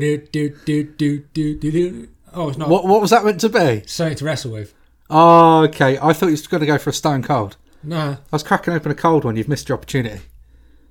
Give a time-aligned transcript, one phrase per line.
[0.00, 2.08] Do do do do do do do.
[2.32, 2.68] Oh, it's not.
[2.68, 3.82] What what was that meant to be?
[3.86, 4.74] Something to wrestle with.
[5.10, 5.98] Oh, okay.
[5.98, 7.56] I thought you were going to go for a stone cold.
[7.82, 9.36] No, I was cracking open a cold one.
[9.36, 10.22] You've missed your opportunity.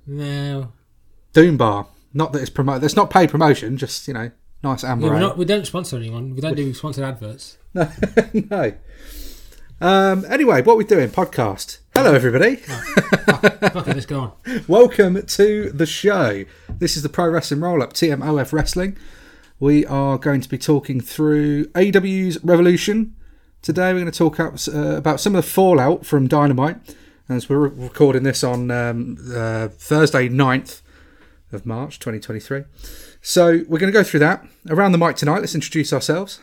[0.06, 0.72] no.
[1.32, 1.88] Doom Bar.
[2.12, 2.84] Not that it's promoted.
[2.84, 3.76] It's not paid promotion.
[3.76, 4.30] Just you know,
[4.62, 5.08] nice amber.
[5.08, 5.20] Yeah, ale.
[5.20, 5.38] not.
[5.38, 6.34] We don't sponsor anyone.
[6.34, 7.58] We don't do sponsored adverts.
[7.74, 7.90] No,
[8.50, 8.72] no.
[9.80, 11.08] Um, anyway, what we doing?
[11.10, 11.78] Podcast.
[11.96, 12.60] Hello, everybody.
[13.86, 14.64] Let's go on.
[14.68, 16.44] Welcome to the show.
[16.68, 18.98] This is the Pro Wrestling Roll Up, TMOF Wrestling.
[19.60, 23.14] We are going to be talking through AEW's Revolution.
[23.62, 26.96] Today, we're going to talk up, uh, about some of the fallout from Dynamite.
[27.28, 30.82] As we're recording this on um, uh, Thursday, 9th
[31.52, 32.64] of March 2023.
[33.22, 34.44] So, we're going to go through that.
[34.68, 36.40] Around the mic tonight, let's introduce ourselves.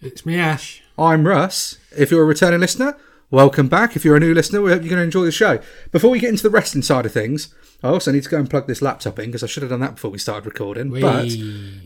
[0.00, 0.82] It's me, Ash.
[0.98, 1.78] I'm Russ.
[1.96, 2.96] If you're a returning listener,
[3.30, 3.96] welcome back.
[3.96, 5.60] If you're a new listener, we hope you're going to enjoy the show.
[5.90, 8.48] Before we get into the wrestling side of things, I also need to go and
[8.48, 10.90] plug this laptop in because I should have done that before we started recording.
[10.90, 11.30] But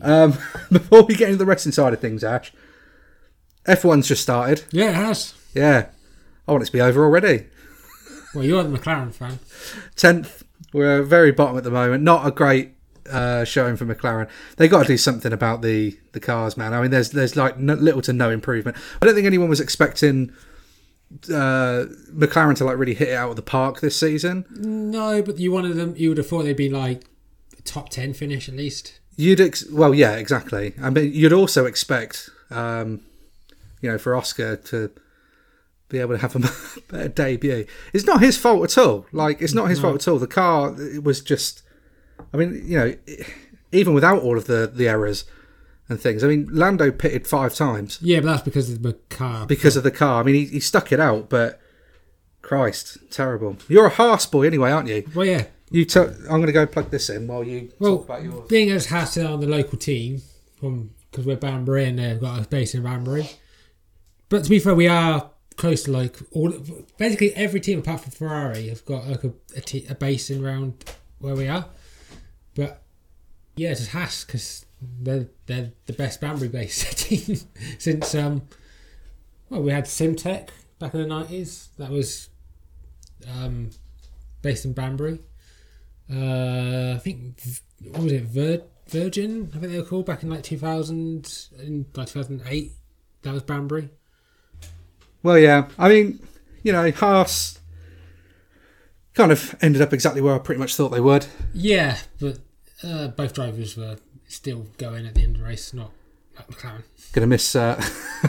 [0.01, 0.37] um,
[0.71, 2.53] before we get into the wrestling side of things, Ash,
[3.65, 4.63] F1's just started.
[4.71, 5.33] yeah, it has.
[5.53, 5.89] Yeah,
[6.47, 7.45] I want it to be over already.
[8.33, 9.39] Well, you're the McLaren fan.
[9.95, 12.03] Tenth, we're very bottom at the moment.
[12.03, 12.71] Not a great
[13.09, 14.27] uh, showing for McLaren.
[14.57, 16.73] They got to do something about the the cars, man.
[16.73, 18.75] I mean, there's there's like no, little to no improvement.
[19.01, 20.33] I don't think anyone was expecting
[21.29, 24.45] uh, McLaren to like really hit it out of the park this season.
[24.51, 25.93] No, but you wanted them.
[25.97, 27.05] You would have thought they'd be like
[27.63, 28.99] top ten finish at least.
[29.15, 30.73] You'd ex- well, yeah, exactly.
[30.81, 33.01] I mean, you'd also expect, um,
[33.81, 34.91] you know, for Oscar to
[35.89, 36.39] be able to have a
[36.91, 37.65] better debut.
[37.93, 39.05] It's not his fault at all.
[39.11, 40.17] Like, it's not his fault at all.
[40.17, 41.61] The car it was just.
[42.33, 42.95] I mean, you know,
[43.71, 45.25] even without all of the the errors
[45.89, 46.23] and things.
[46.23, 49.45] I mean, Lando pitted five times Yeah, but that's because of the car.
[49.45, 50.21] because of the car.
[50.21, 51.59] I mean, he, he stuck it out, but
[52.41, 53.57] Christ, terrible.
[53.67, 55.03] You're a Haas boy anyway, aren't you?
[55.15, 55.45] well, yeah.
[55.71, 55.85] You.
[55.85, 58.47] T- I'm going to go plug this in while you Well, talk about yours.
[58.47, 60.21] being as Haas on the local team,
[60.59, 63.29] from because we're Banbury and they've got a base in Banbury.
[64.29, 66.53] But to be fair, we are close to like all.
[66.97, 70.83] Basically, every team apart from Ferrari have got like a, a, a base in around
[71.19, 71.65] where we are.
[72.55, 72.83] But
[73.55, 74.65] yeah, it's just Haas because
[75.01, 77.37] they're they're the best Banbury based team
[77.77, 78.43] since um.
[79.49, 80.49] Well, we had Simtek
[80.79, 81.69] back in the nineties.
[81.77, 82.29] That was
[83.29, 83.69] um,
[84.41, 85.19] based in Banbury.
[86.11, 87.41] Uh, I think
[87.91, 88.23] what was it?
[88.23, 92.71] Vir- Virgin, I think they were called back in like 2000, in like 2008.
[93.23, 93.89] That was Banbury.
[95.23, 95.69] Well, yeah.
[95.79, 96.19] I mean,
[96.63, 97.59] you know, Haas
[99.13, 101.25] kind of ended up exactly where I pretty much thought they would.
[101.53, 102.39] Yeah, but
[102.83, 105.91] uh, both drivers were still going at the end of the race, not
[106.51, 106.83] McLaren.
[107.13, 107.75] Gonna miss, uh,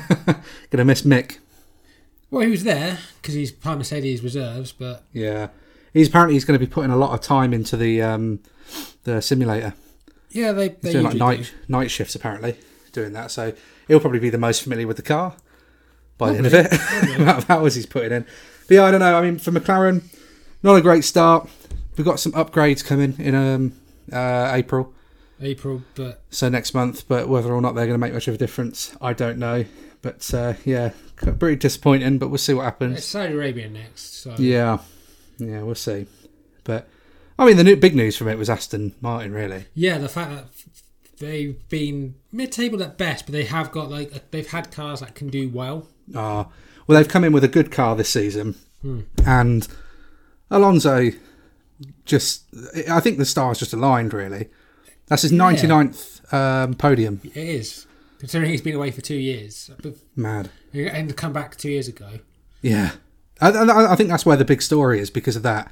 [0.71, 1.39] gonna miss Mick.
[2.31, 5.49] Well, he was there because he's part of Mercedes reserves, but Yeah,
[5.93, 8.41] he's apparently he's going to be putting a lot of time into the um,
[9.05, 9.75] the simulator.
[10.31, 12.57] yeah, they they doing like night night shifts apparently,
[12.93, 13.31] doing that.
[13.31, 13.53] So
[13.89, 15.37] he'll probably be the most familiar with the car
[16.19, 16.71] by the end of it.
[16.71, 18.27] the amount of hours he's putting in.
[18.67, 19.17] But yeah, I don't know.
[19.17, 20.03] I mean, for McLaren,
[20.63, 21.49] not a great start.
[21.97, 23.73] We've got some upgrades coming in um,
[24.13, 24.93] uh, April.
[25.41, 27.07] April, but so next month.
[27.09, 29.65] But whether or not they're going to make much of a difference, I don't know.
[30.03, 32.19] But uh, yeah, pretty disappointing.
[32.19, 33.05] But we'll see what it's happens.
[33.05, 34.23] Saudi Arabia next.
[34.23, 34.79] So Yeah,
[35.39, 36.07] yeah, we'll see.
[36.63, 36.89] But
[37.39, 39.67] I mean, the new, big news from it was Aston Martin, really.
[39.75, 40.47] yeah, the fact that
[41.19, 45.29] they've been mid-table at best, but they have got like they've had cars that can
[45.29, 45.89] do well.
[46.15, 46.49] Ah,
[46.87, 48.55] well, they've come in with a good car this season,
[49.27, 49.67] and
[50.51, 51.11] Alonso
[52.05, 52.45] just.
[52.91, 54.49] I think the stars just aligned, really.
[55.07, 57.21] That's his 99th um, podium.
[57.25, 57.87] It is
[58.19, 59.71] considering he's been away for two years,
[60.17, 60.51] Mad.
[60.73, 62.21] and come back two years ago.
[62.63, 62.93] Yeah,
[63.41, 65.71] I, I, I think that's where the big story is because of that.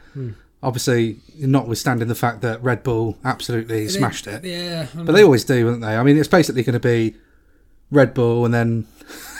[0.62, 5.44] Obviously, notwithstanding the fact that Red Bull absolutely smashed it, Yeah, I but they always
[5.44, 5.96] do, don't they?
[5.96, 7.16] I mean, it's basically going to be
[7.90, 8.86] Red Bull and then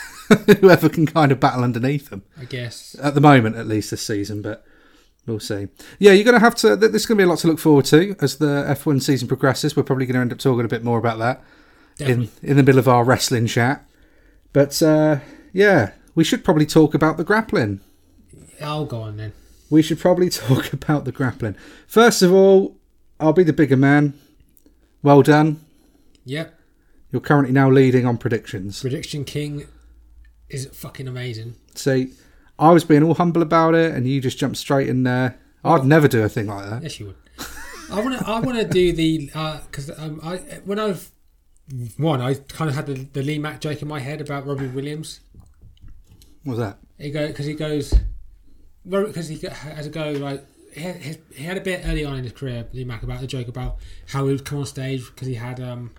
[0.59, 2.95] whoever can kind of battle underneath them I guess.
[3.01, 4.41] at the moment, at least this season.
[4.41, 4.65] But
[5.25, 5.67] we'll see.
[5.99, 6.77] Yeah, you're going to have to.
[6.77, 9.27] th- There's going to be a lot to look forward to as the F1 season
[9.27, 9.75] progresses.
[9.75, 11.43] We're probably going to end up talking a bit more about that
[11.99, 13.85] in in the middle of our wrestling chat.
[14.51, 15.19] But uh,
[15.51, 17.81] yeah, we should probably talk about the grappling.
[18.61, 19.33] I'll go on then.
[19.69, 21.55] We should probably talk about the grappling.
[21.87, 22.77] First of all,
[23.19, 24.13] I'll be the bigger man.
[25.01, 25.59] Well done.
[26.25, 26.57] Yep.
[27.11, 28.81] You're currently now leading on predictions.
[28.81, 29.67] Prediction King
[30.49, 31.55] is fucking amazing.
[31.75, 32.13] See,
[32.59, 35.39] I was being all humble about it, and you just jumped straight in there.
[35.63, 36.83] I'd never do a thing like that.
[36.83, 37.15] Yes, you would.
[37.91, 38.27] I want to.
[38.27, 41.11] I want to do the because um, I when I've
[41.97, 44.67] one I kind of had the, the Lee Mack joke in my head about Robbie
[44.67, 45.21] Williams.
[46.43, 46.77] What was that?
[46.97, 47.93] He go because he goes
[48.85, 52.23] because he has a go like he had, he had a bit early on in
[52.23, 53.77] his career Lee Mack about the joke about
[54.07, 55.91] how he would come on stage because he had um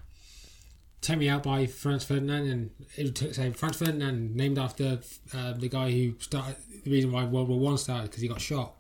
[1.05, 5.01] "Take Me Out" by Franz Ferdinand, and it took say Franz Ferdinand named after
[5.35, 8.41] uh, the guy who started the reason why World War One started because he got
[8.41, 8.75] shot.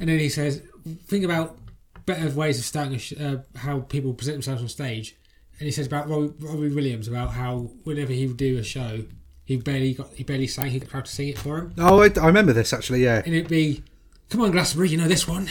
[0.00, 0.62] And then he says,
[1.06, 1.58] "Think about
[2.06, 5.16] better ways of starting a sh- uh, how people present themselves on stage."
[5.58, 9.04] And he says about Robbie, Robbie Williams about how whenever he would do a show,
[9.44, 10.70] he barely got he barely sang.
[10.70, 13.02] He got crowd to sing it for him, Oh, I, I remember this actually.
[13.02, 13.22] Yeah.
[13.24, 13.82] and it'd be,
[14.30, 15.48] "Come on, Glastonbury, you know this one."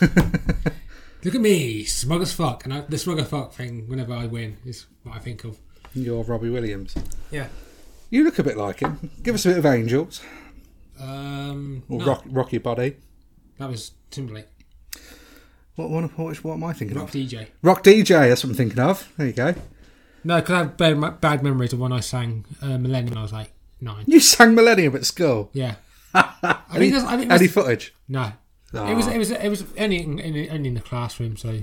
[1.24, 3.88] Look at me, smug as fuck, and I, the smug as fuck thing.
[3.88, 5.58] Whenever I win, is what I think of.
[5.94, 6.94] You're Robbie Williams.
[7.30, 7.48] Yeah.
[8.10, 9.10] You look a bit like him.
[9.22, 10.20] Give us a bit of Angels
[11.00, 12.96] Um, or no, rock, Rocky Body.
[13.58, 14.46] that was Timberlake.
[15.76, 17.02] What, what, what, what am I thinking of?
[17.04, 17.20] Rock of?
[17.20, 17.46] DJ.
[17.62, 18.28] Rock DJ.
[18.28, 19.12] That's what I'm thinking of.
[19.16, 19.54] There you go.
[20.24, 23.10] No, because I have bad, bad memories of when I sang uh, Millennium.
[23.10, 24.04] when I was like nine.
[24.06, 25.50] You sang Millennium at school.
[25.52, 25.76] Yeah.
[26.14, 27.94] I think that's, I think Any footage?
[28.08, 28.32] no.
[28.74, 28.90] Ah.
[28.90, 31.60] It was it was it was only in, in, only in the classroom, so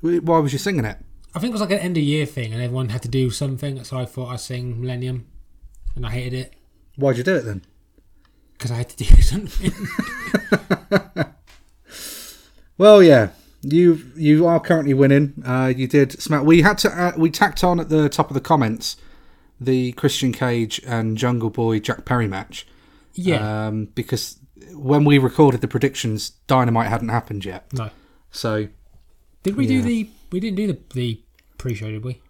[0.00, 0.98] Why was you singing it?
[1.34, 3.30] I think it was like an end of year thing, and everyone had to do
[3.30, 3.82] something.
[3.84, 5.26] So I thought I'd sing Millennium,
[5.96, 6.54] and I hated it
[6.96, 7.62] Why'd you do it then?
[8.52, 9.72] because I had to do something.
[12.76, 13.28] Well, yeah,
[13.62, 15.42] you you are currently winning.
[15.46, 16.42] Uh, you did smack.
[16.42, 18.96] We had to uh, we tacked on at the top of the comments
[19.60, 22.66] the Christian Cage and Jungle Boy Jack Perry match.
[23.14, 23.66] yeah.
[23.68, 24.38] Um, because
[24.72, 27.72] when we recorded the predictions, Dynamite hadn't happened yet.
[27.72, 27.90] no.
[28.32, 28.66] So
[29.44, 29.80] Did we Yeah.
[29.80, 30.10] do the?
[30.32, 31.22] We didn't do the the
[31.58, 32.20] pre-show, did we?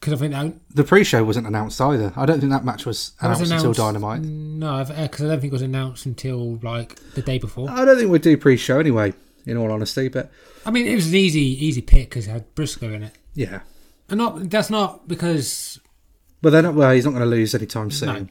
[0.00, 2.12] Because I think that, the pre-show wasn't announced either.
[2.16, 3.66] I don't think that match was that was announced, announced.
[3.66, 4.20] until Dynamite.
[4.22, 7.70] No, because I don't think it was announced until like the day before.
[7.70, 9.14] I don't think we'd do pre-show anyway.
[9.46, 10.32] In all honesty, but
[10.64, 13.60] I mean, it was an easy easy pick because it had Briscoe in it, yeah.
[14.08, 15.78] and not that's not because
[16.42, 18.08] But then, well, he's not going to lose anytime soon.
[18.08, 18.28] No.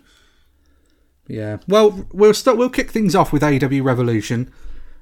[1.27, 1.57] Yeah.
[1.69, 2.57] Well, we'll start.
[2.57, 4.51] We'll kick things off with AEW Revolution.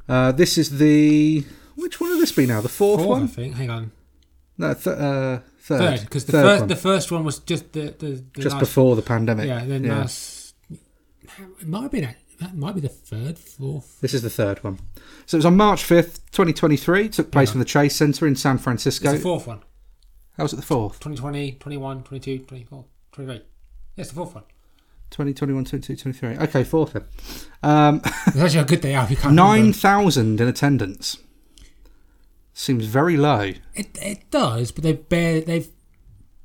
[0.07, 1.43] Uh, this is the
[1.75, 2.61] which one will this be now?
[2.61, 3.27] The fourth, fourth, I one?
[3.27, 3.55] think.
[3.55, 3.91] Hang on,
[4.63, 5.79] No, th- uh, third.
[5.79, 6.67] third because the Third first one.
[6.69, 9.47] the first one was just the the, the just last, before the pandemic.
[9.47, 9.63] yeah.
[9.65, 9.95] Then yeah.
[9.99, 10.53] that's
[11.59, 14.01] it might have been a- that might be the third, fourth.
[14.01, 14.79] This is the third one.
[15.27, 17.07] So it was on March fifth, twenty twenty three.
[17.09, 17.51] Took place Yeah.
[17.53, 19.11] from the Chase Center in San It's Francisco.
[19.13, 19.59] the fourth one.
[20.37, 20.93] How was it the fourth?
[20.99, 23.41] 2020, 21, 22, 24, 23.
[23.95, 24.43] Yes, the fourth one.
[25.11, 26.37] 2021, 22, 23.
[26.47, 27.03] Okay, fourth then.
[27.61, 29.11] Um, It's actually a good day out.
[29.11, 29.77] You can't Nine remember.
[29.77, 31.17] thousand in attendance.
[32.53, 33.53] Seems very low.
[33.73, 35.69] It it does, but they've barely they've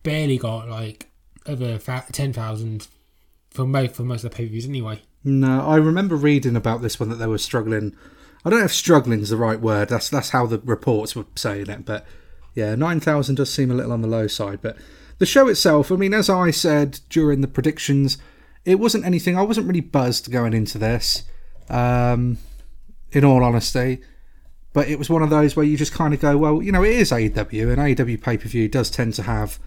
[0.02, 1.10] barely got like
[1.46, 1.78] over
[2.12, 2.88] ten thousand
[3.50, 5.02] for most for most of the pay per views anyway.
[5.24, 7.94] No, I remember reading about this one that they were struggling.
[8.44, 9.88] I don't know if struggling is the right word.
[9.88, 11.84] That's that's how the reports were saying it.
[11.84, 12.06] But
[12.54, 14.60] yeah, nine thousand does seem a little on the low side.
[14.62, 14.76] But
[15.18, 18.16] the show itself, I mean, as I said during the predictions,
[18.64, 19.36] it wasn't anything.
[19.36, 21.24] I wasn't really buzzed going into this.
[21.68, 22.38] Um,
[23.12, 24.00] in all honesty,
[24.78, 26.84] but it was one of those where you just kind of go, well, you know,
[26.84, 29.58] it is AEW, and AEW pay per view does tend to have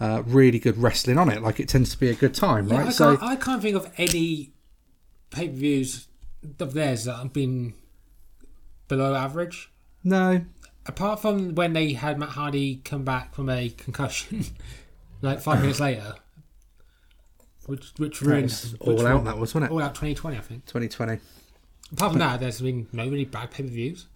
[0.00, 1.40] uh, really good wrestling on it.
[1.40, 2.86] Like it tends to be a good time, Yeah, right?
[2.88, 4.50] I, So can't, I can't think of any
[5.30, 6.08] pay per views
[6.58, 7.74] of theirs that have been
[8.88, 9.70] below average.
[10.02, 10.44] no,
[10.88, 14.44] Apart from when they had Matt Hardy come back from a concussion,
[15.22, 16.14] like five minutes later,
[17.66, 19.10] which which that ruined which all out.
[19.12, 19.70] ruined- That was, wasn't it?
[19.74, 20.64] all out 2020, I think.
[20.66, 21.18] 2020.
[21.92, 24.06] Apart from that, there's been no really bad pay per views.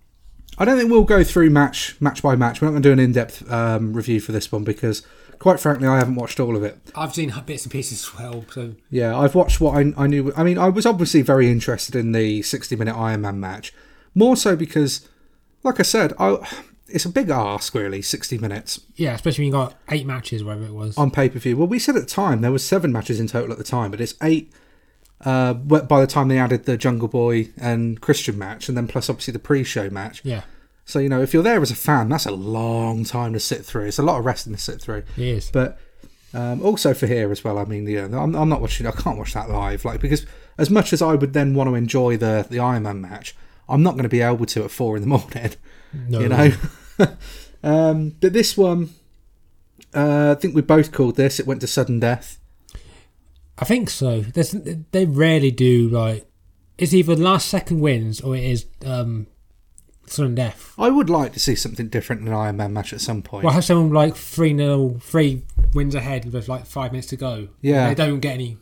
[0.59, 2.61] I don't think we'll go through match match by match.
[2.61, 5.03] We're not going to do an in depth um, review for this one because,
[5.39, 6.79] quite frankly, I haven't watched all of it.
[6.95, 10.33] I've seen bits and pieces as well, so Yeah, I've watched what I, I knew.
[10.37, 13.73] I mean, I was obviously very interested in the 60 minute Iron Man match,
[14.15, 15.09] more so because,
[15.63, 16.37] like I said, I,
[16.89, 18.03] it's a big ask really.
[18.03, 20.99] 60 minutes yeah, especially when you got eight matches, whatever it was.
[20.99, 21.57] on pay per view.
[21.57, 23.91] Well, we said at the time there was seven matches in total at the time,
[23.91, 24.53] but it's eight.
[25.25, 29.11] Uh, by the time they added the Jungle Boy and Christian match, and then plus
[29.11, 30.43] obviously the pre-show match, yeah,
[30.87, 33.65] So you know, if you're there as a fan, that's a long time to sit
[33.65, 33.87] through.
[33.87, 35.03] It's a lot of wrestling to sit through.
[35.17, 35.51] Yes.
[35.51, 35.79] But
[36.33, 37.59] um, also for here as well.
[37.59, 38.87] I mean, yeah, I'm, I'm not watching.
[38.87, 40.25] I can't watch that live, like because
[40.59, 43.35] as much as I would then want to enjoy the the Iron Man match,
[43.69, 45.53] I'm not going to be able to at four in the morning.
[46.09, 46.53] No, You know.
[47.63, 48.91] um, but this one,
[49.95, 51.41] uh, I think we both called this.
[51.41, 52.39] It went to sudden death.
[53.61, 54.21] I think so.
[54.23, 56.27] There's, they rarely do like
[56.79, 59.27] it's either last second wins or it is um,
[60.07, 60.75] sudden death.
[60.79, 63.45] I would like to see something different in an Iron Man match at some point.
[63.45, 65.43] Well, have someone like three nil, three
[65.75, 67.49] wins ahead with like five minutes to go.
[67.61, 67.89] Yeah.
[67.89, 68.57] they don't get any.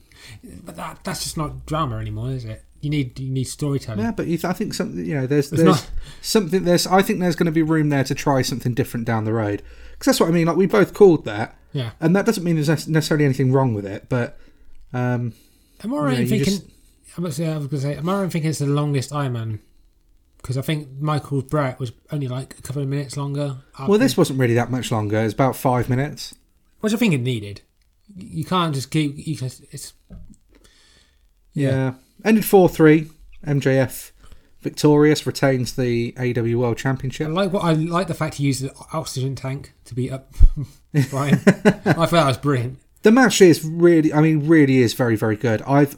[0.65, 2.65] But that that's just not drama anymore, is it?
[2.81, 4.01] You need you need storytelling.
[4.05, 5.91] Yeah, but you I think something you know there's It's there's not-
[6.23, 9.25] something there's I think there's going to be room there to try something different down
[9.25, 9.63] the road
[9.93, 10.47] because that's what I mean.
[10.47, 13.87] Like we both called that, Yeah, and that doesn't mean there's necessarily anything wrong with
[13.87, 14.37] it, but
[14.93, 15.33] um,
[15.85, 16.45] am I right Yeah, in thinking?
[16.55, 16.67] just-
[17.17, 19.13] I was, I was going to say, am I right in thinking it's the longest
[19.13, 19.61] Iron Man?
[20.37, 23.57] Because I think Michael Bret was only like a couple of minutes longer.
[23.89, 25.19] well, this wasn't really that much longer.
[25.19, 26.35] It's about five minutes.
[26.81, 27.63] which I think it needed.
[28.17, 29.15] You can't just keep.
[29.19, 29.93] You can, it's
[31.53, 31.95] Yeah.
[32.25, 33.11] Ended 4 3.
[33.47, 34.11] MJF
[34.61, 37.29] victorious, retains the AEW World Championship.
[37.29, 40.33] I like what I like the fact he used the oxygen tank to be up
[41.11, 41.35] Bryan.
[41.47, 41.71] I
[42.07, 42.79] thought that was brilliant.
[43.03, 45.63] The match is really, I mean, really is very, very good.
[45.63, 45.97] I've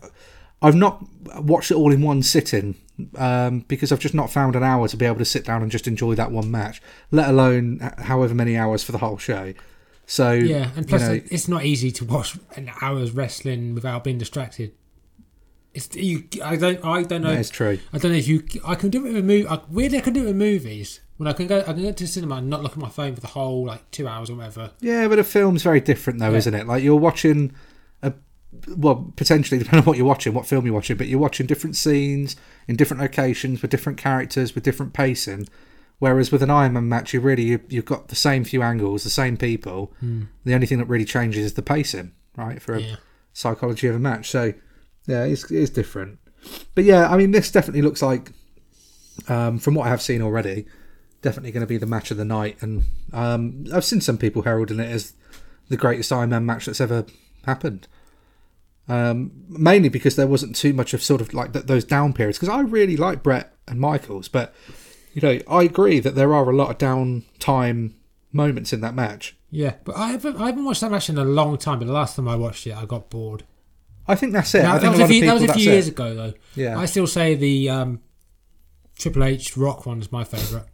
[0.63, 1.05] I've not
[1.39, 2.75] watched it all in one sitting
[3.17, 5.71] um, because I've just not found an hour to be able to sit down and
[5.71, 9.55] just enjoy that one match, let alone however many hours for the whole show.
[10.07, 14.05] So Yeah, and plus you know, it's not easy to watch an hour's wrestling without
[14.05, 14.73] being distracted.
[15.73, 16.25] It's you.
[16.43, 16.85] I don't.
[16.85, 17.31] I don't know.
[17.31, 17.79] that is true.
[17.93, 18.43] I don't know if you.
[18.67, 19.49] I can do it with movie.
[19.71, 21.01] Weirdly, I can do it with movies.
[21.21, 22.89] When I can go, I can go to the cinema and not look at my
[22.89, 24.71] phone for the whole like two hours or whatever.
[24.81, 26.39] Yeah, but a film's very different though, Yeah.
[26.39, 26.67] isn't it?
[26.67, 27.53] Like you're watching
[28.03, 28.15] a
[28.75, 31.77] well, potentially depending on what you're watching, what film you're watching, but you're watching different
[31.77, 32.37] scenes
[32.69, 35.47] in different locations with different characters with different pacing.
[35.99, 39.05] Whereas with an Iron Man match, you really you, you've got the same few angles,
[39.05, 39.93] the same people.
[40.01, 42.63] The only thing that really changes is the pacing, right?
[42.63, 42.97] For a Yeah.
[43.35, 44.31] psychology of a match.
[44.31, 44.55] So
[45.07, 46.19] yeah, it's, it's different.
[46.75, 48.33] But yeah, I mean, this definitely looks like,
[49.29, 50.65] um, from what I have seen already,
[51.23, 52.57] definitely going to be the match of the night.
[52.61, 55.15] And um, I've seen some people heralding it as
[55.69, 57.07] the greatest Iron Man match that's ever
[57.45, 57.89] happened.
[58.89, 62.39] Um, mainly because there wasn't too much of sort of like th- those down periods.
[62.39, 64.53] Because I really like Bret and Michaels, but
[65.13, 67.93] you know, I agree that there are a lot of downtime
[68.33, 69.37] moments in that match.
[69.51, 70.37] Yeah, but I haven't.
[70.41, 71.79] I haven't watched that match in a long time.
[71.79, 73.45] But the last time I watched it, I got bored.
[74.07, 74.63] I think that's it.
[74.63, 75.73] Now, that, was a a few, that was a few it.
[75.73, 76.33] years ago, though.
[76.55, 78.01] Yeah, I still say the um,
[78.97, 80.67] Triple H Rock one is my favourite.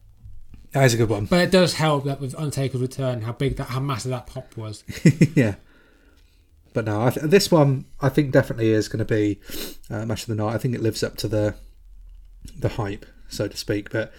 [0.77, 1.25] That is a good one.
[1.25, 4.57] But it does help that with Undertaker's return, how big that, how massive that pop
[4.57, 4.85] was.
[5.35, 5.55] yeah.
[6.75, 9.41] But no, I th- this one I think definitely is going to be
[9.89, 10.55] uh, match of the night.
[10.55, 11.55] I think it lives up to the
[12.59, 13.91] the hype, so to speak.
[13.91, 14.13] But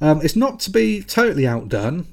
[0.00, 2.08] um, it's not to be totally outdone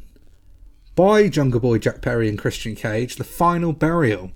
[0.95, 3.15] by Jungle Boy, Jack Perry, and Christian Cage.
[3.15, 4.31] The final burial.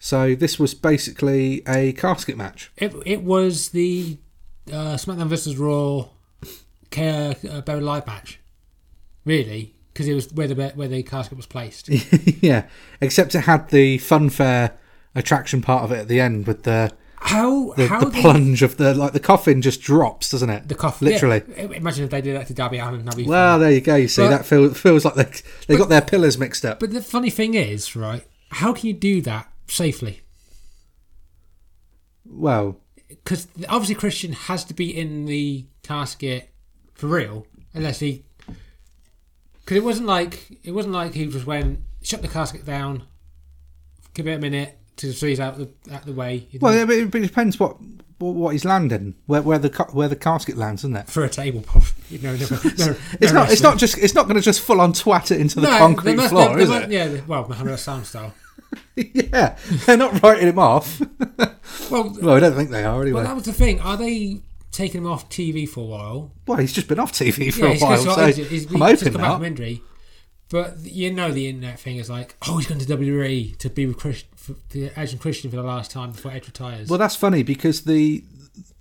[0.00, 2.72] So this was basically a casket match.
[2.76, 4.18] It it was the
[4.72, 6.08] uh, SmackDown vs Raw
[6.96, 8.40] uh, Buried Live match,
[9.28, 11.88] really, because it was where the where the casket was placed.
[12.42, 12.66] yeah,
[13.00, 14.72] except it had the funfair
[15.14, 18.62] attraction part of it at the end with the How the, how the they- plunge
[18.62, 20.68] of the like the coffin just drops, doesn't it?
[20.68, 21.42] the coffin literally.
[21.48, 21.64] yeah.
[21.72, 23.24] Imagine if they did that to Darby and Darby.
[23.24, 23.96] Well, there you go.
[23.96, 25.26] You see, But- that feel, feels like they
[25.66, 26.80] they got their pillars mixed up.
[26.80, 28.24] but the funny thing is, right?
[28.50, 30.22] How can you do that safely?
[32.24, 36.50] Well, Because obviously Christian has to be in the casket
[36.94, 38.24] for real, unless he.
[39.68, 43.02] Because it wasn't like it wasn't like he just went shut the casket down,
[44.14, 46.48] give it a minute to so he's out the out the way.
[46.58, 47.76] Well, yeah, but it, but it depends what
[48.16, 51.10] what he's landing, where where the where the casket lands, isn't it?
[51.10, 51.90] for a table, probably.
[52.22, 53.52] No, no, no, It's no not.
[53.52, 53.98] It's not just.
[53.98, 56.56] It's not going to just full on twat it into the No, concrete must- floor,
[56.56, 56.90] they is must- it?
[56.90, 58.32] Yeah, they- well, Muhammad Hassan style.
[58.96, 60.98] yeah, they're not writing him off.
[61.90, 63.16] Well, well, I don't think they are anyway.
[63.20, 63.80] well, that was the thing.
[63.80, 66.32] Are they taking him off TV for a while?
[66.46, 68.46] well, he's just been off TV for yeah, a while, so injured.
[68.46, 69.82] He's, I'm he's just come back from injury.
[70.50, 73.84] But you know the internet thing is like, oh, he's going to WWE to be
[73.86, 74.54] with Chris, for,
[74.96, 76.88] Edge and Christian for the last time before Edge retires.
[76.88, 78.24] Well, that's funny because the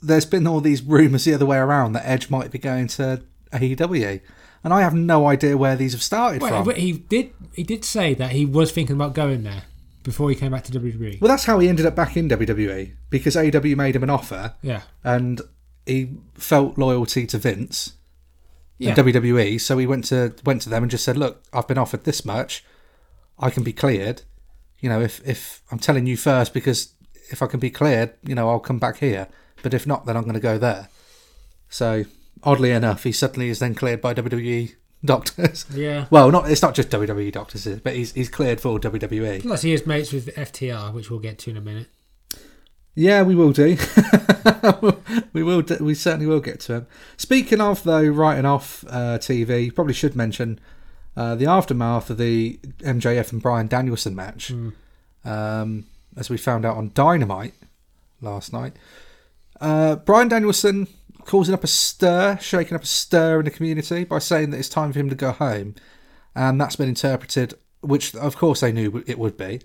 [0.02, 3.22] there's been all these rumours the other way around that Edge might be going to
[3.52, 4.22] AEW,
[4.64, 6.76] and I have no idea where these have started Well, from.
[6.76, 7.32] he did.
[7.54, 9.64] He did say that he was thinking about going there
[10.04, 10.72] before he came back to.
[10.80, 11.20] WWE.
[11.20, 14.54] Well, that's how he ended up back in WWE because AEW made him an offer
[14.62, 15.42] Yeah, and
[15.88, 17.94] he felt loyalty to Vince
[18.78, 18.90] yeah.
[18.90, 21.78] and WWE, so he went to went to them and just said, "Look, I've been
[21.78, 22.64] offered this much.
[23.40, 24.24] I can be cleared.
[24.80, 26.94] You know, if if I'm telling you first because
[27.30, 29.28] if I can be cleared, you know, I'll come back here.
[29.64, 30.90] But if not, then I'm going to go there."
[31.70, 32.06] So,
[32.44, 35.66] oddly enough, he suddenly is then cleared by WWE doctors.
[35.74, 36.06] yeah.
[36.10, 38.80] Well, not it's not just WWE doctors, but he's he's cleared for.
[38.80, 39.42] WWE.
[39.42, 41.88] Plus, he is mates with FTR, which we'll get to in a minute.
[42.98, 43.78] Yeah, we will do.
[45.32, 45.62] we will.
[45.62, 46.88] Do, we certainly will get to him.
[47.16, 50.60] Speaking of though, writing off uh, TV, probably should mention
[51.16, 54.52] uh, the aftermath of the MJF and Bryan Danielson match,
[55.24, 55.86] um,
[56.18, 57.54] as we found out on Dynamite
[58.20, 58.74] last night.
[59.62, 60.88] Uh, Bryan Danielson
[61.24, 64.70] causing up a stir, shaking up a stir in the community by saying that it's
[64.70, 65.76] time for him to go home,
[66.34, 69.62] and that's been interpreted, which of course they knew it would be,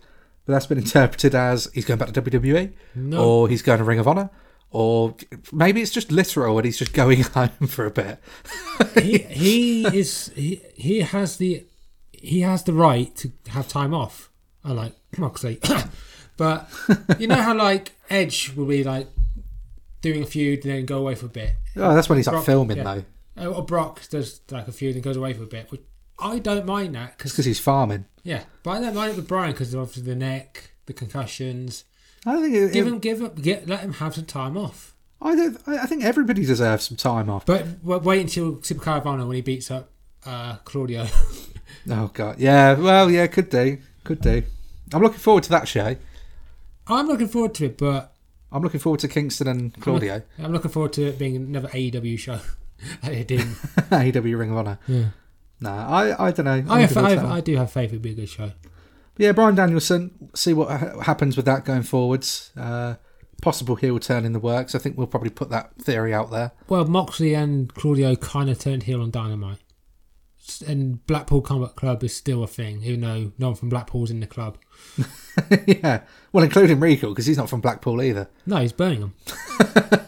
[0.46, 3.24] but that's been interpreted as he's going back to WWE, No.
[3.24, 4.30] or he's going to Ring of Honor,
[4.70, 5.14] or
[5.52, 8.18] maybe it's just literal and he's just going home for a bit.
[9.00, 11.66] he he is he, he has the
[12.12, 14.30] he has the right to have time off.
[14.64, 15.58] I like Moxley,
[16.36, 16.68] but
[17.18, 19.08] you know how like Edge will be like
[20.00, 21.54] doing a feud and then go away for a bit.
[21.76, 22.82] Oh, that's when he's like filming yeah.
[22.84, 23.04] though.
[23.44, 25.70] Uh, Or Brock does like a feud and goes away for a bit.
[25.70, 25.82] Which
[26.22, 28.04] I don't mind that because he's farming.
[28.22, 31.84] yeah, but I don't mind it with Bryan because obviously the neck, the concussions.
[32.24, 34.56] I don't think it, Give it- him, give up, get let him have some time
[34.56, 34.94] off.
[35.20, 35.56] I don't.
[35.68, 37.46] I think everybody deserves some time off.
[37.46, 39.90] But wait until Supercard of Honor when he beats up
[40.26, 41.06] uh, Claudio.
[41.90, 42.74] Oh god, yeah.
[42.74, 44.42] Well, yeah, could do, could do.
[44.92, 45.96] I'm looking forward to that show.
[46.86, 48.14] I'm looking forward to it, but
[48.52, 50.22] I'm looking forward to Kingston and Claudio.
[50.38, 52.38] I'm looking forward to it being another AEW show.
[53.02, 54.78] AEW Ring of Honor.
[54.86, 55.04] Yeah.
[55.62, 56.64] Nah, I, I don't know.
[56.68, 57.24] I, have, I, have.
[57.24, 58.50] I do have faith it'd be a good show.
[59.14, 60.30] But yeah, Bryan Danielson.
[60.34, 62.50] See what ha- happens with that going forwards.
[62.56, 62.94] Uh,
[63.40, 64.74] possible heel turn in the works.
[64.74, 66.52] I think we'll probably put that theory out there.
[66.68, 69.58] Well, Moxley and Claudio kind of turned heel on Dynamite.
[70.66, 74.18] And Blackpool Combat Club is still a thing, even though no one from Blackpool's in
[74.18, 74.58] the club.
[75.68, 76.02] yeah,
[76.32, 78.28] well, including Regal because he's not from Blackpool either.
[78.46, 79.14] No, he's Birmingham.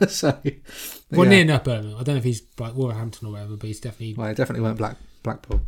[0.09, 0.37] so,
[1.13, 1.31] Well, yeah.
[1.31, 1.95] near enough Birmingham.
[2.01, 4.15] I don't know if he's like Wolverhampton or whatever, but he's definitely.
[4.15, 5.61] Well, it definitely weren't Black Blackpool.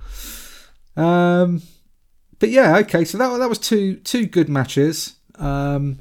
[0.97, 1.63] Um,
[2.39, 3.05] but yeah, okay.
[3.05, 5.17] So that that was two two good matches.
[5.37, 5.99] Um,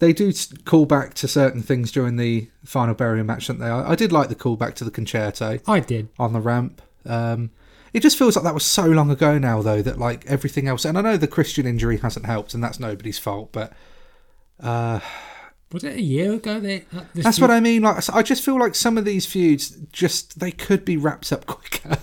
[0.00, 0.32] they do
[0.64, 3.66] call back to certain things during the final burial match, don't they?
[3.68, 6.08] I, I did like the call back to the Con-Chair-To I did.
[6.18, 6.82] on the ramp.
[7.06, 7.50] Um,
[7.92, 10.84] it just feels like that was so long ago now, though, that like everything else.
[10.84, 13.52] And I know the Christian injury hasn't helped, and that's nobody's fault.
[13.52, 13.72] But
[14.60, 14.98] uh,
[15.72, 16.58] Was it a year ago?
[16.60, 16.82] This
[17.14, 17.82] that's what I mean.
[17.82, 21.46] Like, I just feel like some of these feuds just they could be wrapped up
[21.46, 21.98] quicker.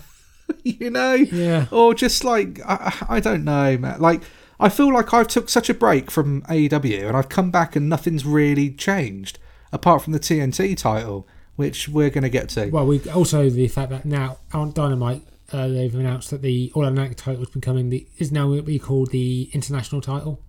[0.79, 1.13] you know?
[1.13, 1.67] Yeah.
[1.71, 3.99] or just like I, I don't know, man.
[3.99, 4.23] Like
[4.59, 7.89] I feel like I've took such a break from AEW, and I've come back and
[7.89, 9.39] nothing's really changed
[9.71, 12.69] apart from the TNT title, which we're going to get to.
[12.69, 16.85] Well, we also the fact that now on Dynamite uh, they've announced that the All
[16.85, 20.41] Atlantic title is becoming the is now what we call the international title.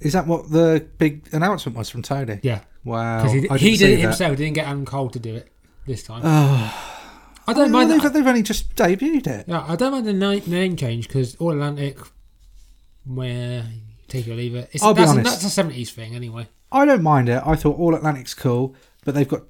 [0.00, 2.40] Is that what the big announcement was from Tony?
[2.42, 4.36] Yeah, Wow, he, he did it himself.
[4.36, 5.50] Didn't get Adam Cole to do it
[5.86, 6.22] this time.
[6.24, 6.90] Oh,
[7.46, 8.12] I don't mind they've, that.
[8.12, 9.48] they've only just debuted it.
[9.48, 11.98] Yeah, I don't mind the name change because All Atlantic,
[13.04, 13.64] where
[14.08, 14.70] take it or leave it.
[14.72, 15.30] It's, I'll be that's, honest.
[15.30, 16.48] that's a seventies thing anyway.
[16.72, 17.42] I don't mind it.
[17.44, 19.42] I thought All Atlantic's cool, but they've got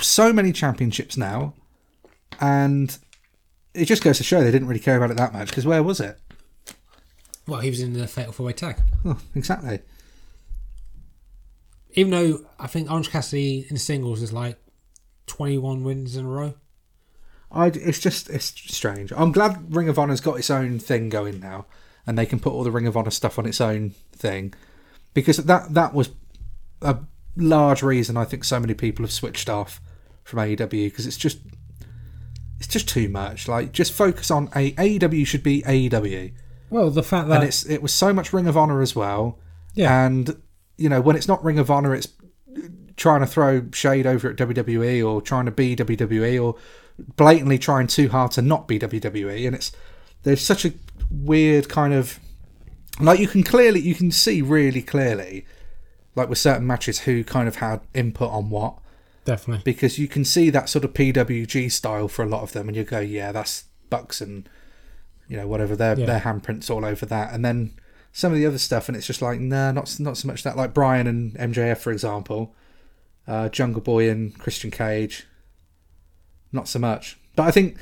[0.00, 1.54] so many championships now,
[2.40, 2.96] and
[3.74, 5.48] it just goes to show they didn't really care about it that much.
[5.48, 6.18] Because where was it?
[7.46, 8.76] Well, he was in the Fatal Four Way Tag.
[9.04, 9.80] Oh, exactly.
[11.92, 14.58] Even though I think Orange Cassidy in singles is like
[15.26, 16.54] twenty one wins in a row.
[17.50, 19.12] I, it's just it's strange.
[19.16, 21.66] I'm glad Ring of Honor's got its own thing going now,
[22.06, 24.54] and they can put all the Ring of Honor stuff on its own thing,
[25.14, 26.10] because that that was
[26.82, 26.98] a
[27.36, 29.80] large reason I think so many people have switched off
[30.24, 31.38] from AEW because it's just
[32.58, 33.48] it's just too much.
[33.48, 36.32] Like just focus on a AEW should be AEW,
[36.68, 39.38] Well, the fact that and it's it was so much Ring of Honor as well,
[39.74, 40.40] yeah, and
[40.76, 42.08] you know when it's not Ring of Honor, it's
[42.96, 46.56] trying to throw shade over at WWE or trying to be WWE or
[47.16, 49.72] blatantly trying too hard to not be WWE, and it's
[50.24, 50.72] there's such a
[51.10, 52.18] weird kind of
[53.00, 55.46] like you can clearly you can see really clearly
[56.16, 58.74] like with certain matches who kind of had input on what
[59.24, 59.62] definitely.
[59.64, 62.76] because you can see that sort of PWG style for a lot of them, and
[62.76, 64.48] you go, yeah, that's Bucks and
[65.28, 66.06] you know whatever their Yeah.
[66.06, 67.72] their handprints all over that, and then
[68.12, 70.56] some of the other stuff, and it's just like, nah, not not so much that.
[70.56, 72.54] Like Bryan and MJF, for example,
[73.28, 75.26] uh, Jungle Boy and Christian Cage,
[76.52, 77.18] not so much.
[77.36, 77.76] But I think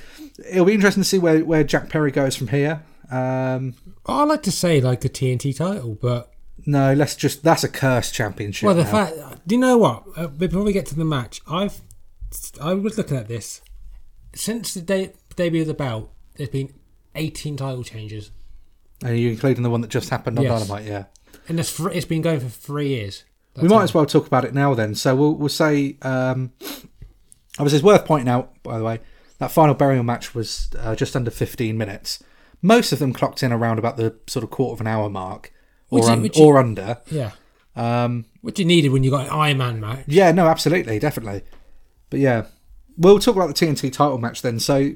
[0.51, 2.83] it'll be interesting to see where where Jack Perry goes from here.
[3.11, 3.75] Um,
[4.07, 6.31] I like to say like a TNT title, but
[6.67, 8.67] no, let's just that's a cursed championship.
[8.67, 8.91] well, the now.
[9.07, 9.47] fact.
[9.47, 10.05] Do you know what?
[10.17, 11.81] Uh, before we get to the match, I've
[12.61, 13.63] I was looking at this
[14.35, 16.13] since the de- debut of the belt.
[16.37, 16.75] There's been
[17.15, 18.31] 18 title changes,
[19.03, 20.61] Are you including the one that just happened on Yes.
[20.69, 20.87] Dynamite?
[20.87, 21.05] Yeah.
[21.49, 23.25] and it's it's been going for three years.
[23.57, 24.95] we might as well talk about it now then.
[24.95, 26.53] So we'll we'll say um,
[27.59, 29.01] obviously it's worth pointing out by the way
[29.39, 32.23] that final burial match was uh, just under 15 minutes.
[32.63, 35.53] Most of them clocked in around about the sort of quarter of an hour mark
[35.91, 36.99] or you- un- you- or under.
[37.11, 37.33] Yeah,
[37.77, 40.05] Um, what you needed when you got an Iron Man match.
[40.07, 41.43] yeah, no, absolutely, definitely.
[42.09, 42.47] But yeah,
[42.97, 44.59] we'll talk about the TNT title match then.
[44.59, 44.93] So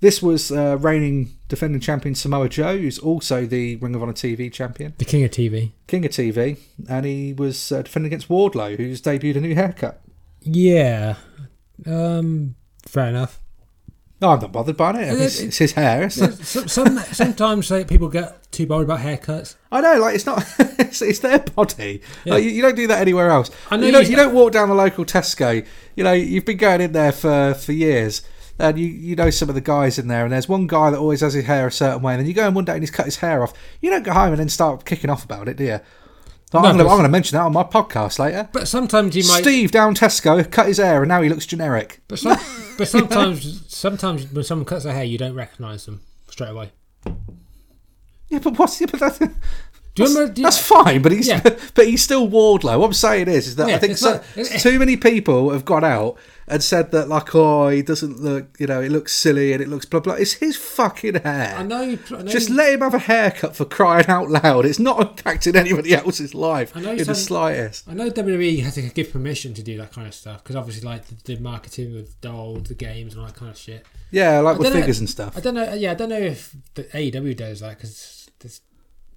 [0.00, 4.52] this was uh, reigning defending champion Samoa Joe, who's also the Ring of Honor TV
[4.52, 5.70] champion, The King of TV.
[5.86, 10.02] King of TV, and he was uh, defending against Wardlow, who's debuted a new haircut.
[10.40, 11.14] Yeah,
[11.86, 12.54] um,
[12.86, 13.40] fair enough.
[14.20, 15.20] No, I'm not bothered by it.
[15.20, 16.04] It's, it's his hair.
[16.04, 19.56] It's not- some, some sometimes like, people get too bothered about haircuts.
[19.72, 20.44] I know, like it's not.
[20.58, 22.00] it's, it's their body.
[22.24, 22.34] Yeah.
[22.34, 23.50] Like, you, you don't do that anywhere else.
[23.70, 25.66] I know you, don't, you- you don't walk down the local Tesco.
[25.96, 28.22] You know, you've been going in there for for years,
[28.58, 30.22] and you you know some of the guys in there.
[30.24, 32.12] And there's one guy that always has his hair a certain way.
[32.14, 33.52] And then you go in one day and he's cut his hair off.
[33.82, 35.80] You don't go home and then start kicking off about it, do you?
[36.62, 38.48] No, I'm going to mention that on my podcast later.
[38.52, 39.42] But sometimes you might.
[39.42, 42.00] Steve down Tesco cut his hair and now he looks generic.
[42.08, 42.38] But, some,
[42.78, 46.70] but sometimes, sometimes when someone cuts their hair, you don't recognise them straight away.
[48.28, 49.32] Yeah, but what's yeah, but that's, Do you
[49.96, 50.42] that's, remember?
[50.42, 51.02] that's fine.
[51.02, 51.40] But he's Yeah.
[51.74, 52.78] but he's still Wardlow.
[52.78, 55.84] What I'm saying is, is that I think so, like- too many people have gone
[55.84, 59.62] out and said that like, oh, he doesn't look, you know, it looks silly and
[59.62, 60.14] it looks blah blah.
[60.14, 61.54] It's his fucking hair.
[61.56, 61.82] I know.
[61.82, 64.66] you- I know Just you- let him have a haircut for crying out loud.
[64.66, 67.88] It's not impacting anybody else's life I know in the slightest.
[67.88, 70.86] I know WWE has to give permission to do that kind of stuff because obviously,
[70.86, 73.86] like the, the marketing with dolls, the games, and all that kind of shit.
[74.10, 75.36] Yeah, like with don't know- figures and stuff.
[75.36, 75.72] I don't know.
[75.74, 78.60] Yeah, I don't know if the AEW does that because it's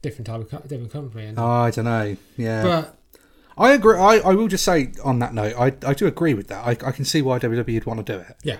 [0.01, 1.25] different type of different company.
[1.25, 2.15] And, Oh, I don't know.
[2.37, 2.97] Yeah, but
[3.57, 3.97] I agree.
[3.97, 6.65] I, I will just say on that note, I, I do agree with that.
[6.65, 8.37] I, I can see why WWE would want to do it.
[8.43, 8.57] yeah,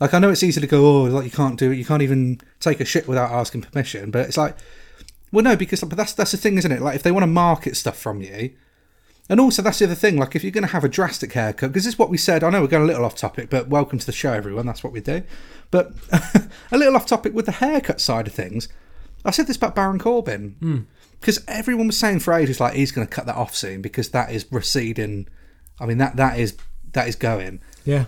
[0.00, 1.76] Like I know it's easy to go, oh, like you can't do it.
[1.76, 4.10] You can't even take a shit without asking permission.
[4.10, 4.56] But it's like,
[5.30, 6.80] well, no, because but that's that's the thing, isn't it?
[6.80, 8.52] Like if they want to market stuff from you,
[9.28, 10.16] and also that's the other thing.
[10.16, 12.42] Like if you're going to have a drastic haircut, because this is what we said.
[12.42, 14.66] I know we're going a little off topic, but welcome to the show, everyone.
[14.66, 15.22] That's what we do.
[15.70, 15.92] But
[16.72, 18.68] a little off topic with the haircut side of things.
[19.24, 20.78] I said this about Baron Corbin hmm.
[21.22, 24.10] Because everyone was saying for ages like he's going to cut that off soon because
[24.10, 25.26] that is receding.
[25.80, 26.56] I mean that that is
[26.92, 28.04] that is going yeah.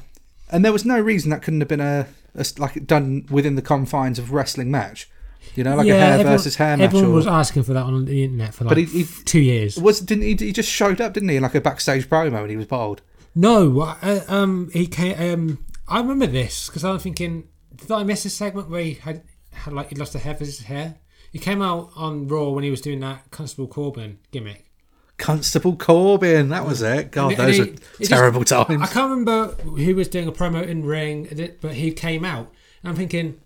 [0.50, 3.62] and there was no reason that couldn't have been a, a like done within the
[3.62, 5.09] confines of wrestling match.
[5.55, 6.87] You know, like a hair everyone, versus hair match.
[6.87, 9.40] Everyone Or, was asking for that on the internet for like But he- he- two
[9.40, 9.77] years.
[9.79, 10.46] was didn't he?
[10.46, 13.03] He just showed up, didn't he, in like a backstage promo when he was bald.
[13.35, 15.16] No, uh, um, he came.
[15.20, 18.94] Um, I remember this because I was thinking, did I miss a segment where he
[18.94, 19.22] had,
[19.53, 20.96] had like he lost a hair of his hair?
[21.35, 24.70] He came out on Raw when he was doing that Constable Corbin gimmick.
[25.18, 27.11] Constable Corbin, that was it.
[27.11, 27.66] God, And- and those he- are
[28.09, 31.29] terrible just- terrible I can't remember who was doing a promo in ring,
[31.61, 32.53] but he came out.
[32.85, 33.40] And I'm thinking,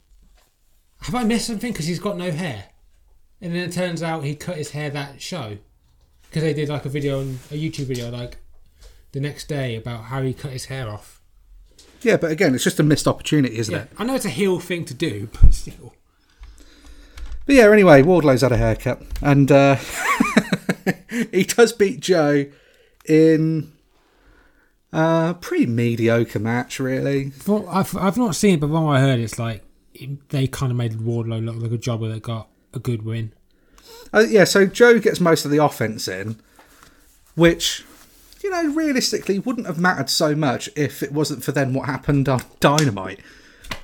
[1.01, 1.73] have I missed something?
[1.73, 2.67] Because he's got no hair.
[3.41, 5.57] And then it turns out he cut his hair that show
[6.29, 8.37] because they did like a video on a YouTube video like
[9.13, 11.23] the next day about how he cut his hair off.
[12.03, 13.89] Yeah, but again, it's just a missed opportunity, isn't Yeah, it?
[13.97, 15.95] I know it's a heel thing to do, but still.
[17.49, 19.77] But yeah, anyway, Wardlow's had a haircut, and uh,
[21.33, 22.45] he does beat Joe
[23.07, 23.73] in
[24.93, 27.33] a pretty mediocre match, really.
[27.47, 29.65] Well, I've, I've not seen it, but from what I heard, it's like
[30.29, 33.33] they kind of made Wardlow look like a jobber that got a good win.
[34.13, 36.37] Uh, yeah, so Joe gets most of the offense in,
[37.35, 37.83] which,
[38.45, 42.29] you know, realistically wouldn't have mattered so much if it wasn't for then what happened
[42.29, 43.21] on Dynamite.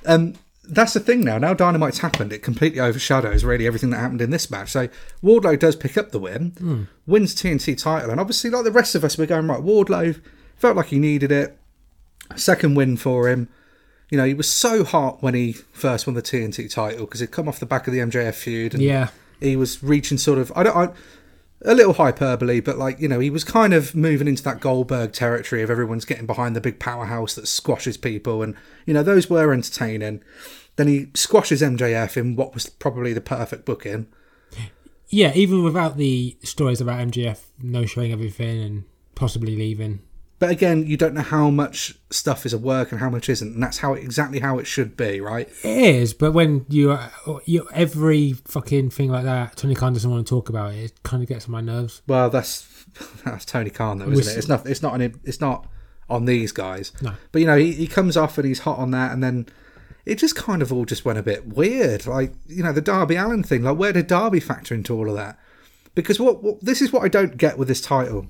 [0.05, 0.35] Um,
[0.67, 1.37] that's the thing now.
[1.37, 4.71] Now Dynamite's happened, it completely overshadows really everything that happened in this match.
[4.71, 4.89] So
[5.23, 6.83] Wardlow does pick up the win, hmm.
[7.05, 9.61] wins TNT title, and obviously, like the rest of us, we're going right.
[9.61, 10.19] Wardlow
[10.55, 11.57] felt like he needed it.
[12.35, 13.49] Second win for him.
[14.09, 17.31] You know, he was so hot when he first won the TNT title because he'd
[17.31, 18.73] come off the back of the MJF feud.
[18.73, 19.09] And Yeah.
[19.39, 20.89] he was reaching sort of I don't I,
[21.65, 25.11] a little hyperbole, but like you know he was kind of moving into that Goldberg
[25.13, 29.29] territory of everyone's getting behind the big powerhouse that squashes people, and you know those
[29.29, 30.21] were entertaining.
[30.75, 34.07] Then he squashes MJF in what was probably the perfect booking.
[35.07, 40.01] Yeah, even without the stories about MJF no showing everything and possibly leaving.
[40.37, 43.53] But again, you don't know how much stuff is a work and how much isn't,
[43.53, 45.47] and that's how exactly how it should be, right?
[45.63, 47.09] It is, but when you, uh,
[47.45, 50.83] you every fucking thing like that, Tony Khan doesn't want to talk about it.
[50.83, 52.01] It kind of gets on my nerves.
[52.05, 52.85] Well, that's
[53.25, 54.37] that's Tony Khan, though, isn't it?
[54.37, 54.65] It's not.
[54.65, 55.01] It's not on.
[55.01, 55.67] It's not
[56.09, 56.91] on these guys.
[57.01, 57.13] No.
[57.31, 59.47] But you know, he, he comes off and he's hot on that, and then
[60.05, 62.05] it just kind of all just went a bit weird.
[62.05, 63.63] Like you know, the Darby Allin thing.
[63.63, 65.39] Like, where did Darby factor into all of that?
[65.95, 68.27] Because what, what this is what I don't get with this title.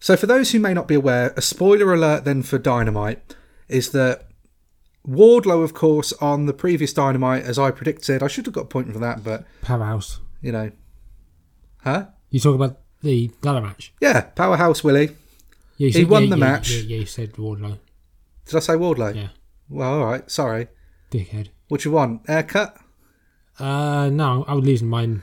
[0.00, 3.34] So, for those who may not be aware, a spoiler alert then for Dynamite
[3.68, 4.26] is that
[5.06, 8.66] Wardlow, of course, on the previous Dynamite, as I predicted, I should have got a
[8.66, 10.20] point for that, but Powerhouse.
[10.40, 10.70] you know,
[11.84, 12.06] huh?
[12.30, 13.92] You talk about the ladder match.
[14.00, 15.10] Yeah, Powerhouse Willie.
[15.76, 16.70] Yeah, He won the yeah, match.
[16.70, 17.78] Yeah, yeah, you said Wardlow.
[18.46, 19.14] Did I say Wardlow?
[19.14, 19.28] Yeah,
[19.68, 20.30] Well, all right.
[20.30, 20.68] Sorry.
[21.10, 21.48] dickhead.
[21.68, 22.28] What you want?
[22.28, 22.76] Haircut?
[23.58, 25.22] Uh, no, I was losing mine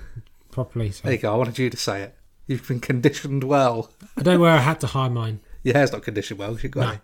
[0.51, 0.91] properly.
[0.91, 1.33] So There you go.
[1.33, 2.15] I wanted you to say it.
[2.47, 3.91] You've been conditioned well.
[4.17, 5.41] I don't wear a hat to hide mine.
[5.63, 6.57] Your hair's not conditioned well.
[6.57, 6.99] You've got No.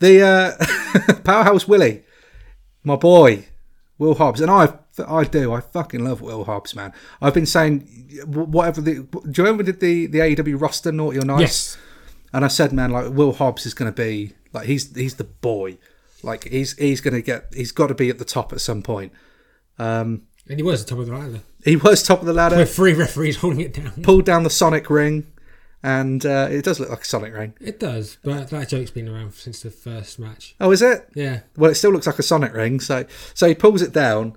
[0.00, 2.02] The uh, Powerhouse Willie,
[2.84, 3.46] my boy,
[3.98, 4.74] Will Hobbs, and I,
[5.06, 5.52] I do.
[5.52, 6.92] I fucking love Will Hobbs, man.
[7.20, 7.80] I've been saying
[8.26, 8.94] whatever the.
[9.04, 11.40] Do you remember did the the AEW roster naughty or nice?
[11.40, 11.78] Yes.
[12.32, 15.24] And I said, man, like Will Hobbs is going to be like he's he's the
[15.24, 15.78] boy.
[16.22, 18.82] Like he's he's going to get he's got to be at the top at some
[18.82, 19.12] point.
[19.78, 21.40] Um, And he was at the top of the ladder.
[21.64, 22.56] He was top of the ladder.
[22.56, 23.90] With three referees holding it down.
[24.02, 25.26] pulled down the Sonic ring,
[25.82, 27.54] and uh, it does look like a Sonic ring.
[27.60, 30.54] It does, but that joke's been around since the first match.
[30.60, 31.08] Oh, is it?
[31.14, 31.40] Yeah.
[31.56, 32.80] Well, it still looks like a Sonic ring.
[32.80, 34.36] So, so he pulls it down,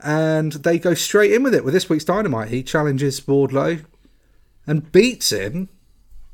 [0.00, 1.64] and they go straight in with it.
[1.64, 3.84] With this week's Dynamite, he challenges Wardlow
[4.66, 5.68] and beats him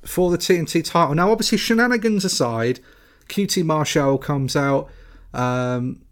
[0.05, 1.15] for the TNT title.
[1.15, 2.81] Now, obviously, shenanigans aside,
[3.29, 4.89] QT Marshall comes out,
[5.33, 6.03] um,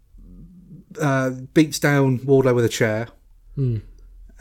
[0.99, 3.07] uh, beats down Wardlow with a chair,
[3.55, 3.77] Hmm.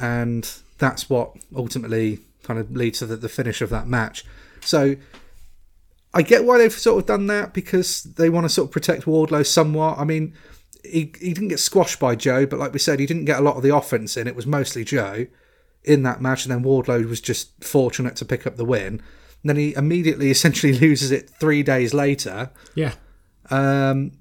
[0.01, 4.25] And that's what ultimately kind of leads to the, the finish of that match.
[4.61, 4.97] So
[6.13, 9.05] I get why they've sort of done that because they want to sort of protect
[9.05, 9.99] Wardlow somewhat.
[9.99, 10.35] I mean,
[10.83, 13.43] he, he didn't get squashed by Joe, but like we said, he didn't get a
[13.43, 14.27] lot of the offense in.
[14.27, 15.27] It was mostly Joe
[15.85, 19.03] in that match, and then Wardlow was just fortunate to pick up the win.
[19.43, 22.51] And then he immediately essentially loses it three days later.
[22.75, 22.95] Yeah.
[23.51, 24.13] Um,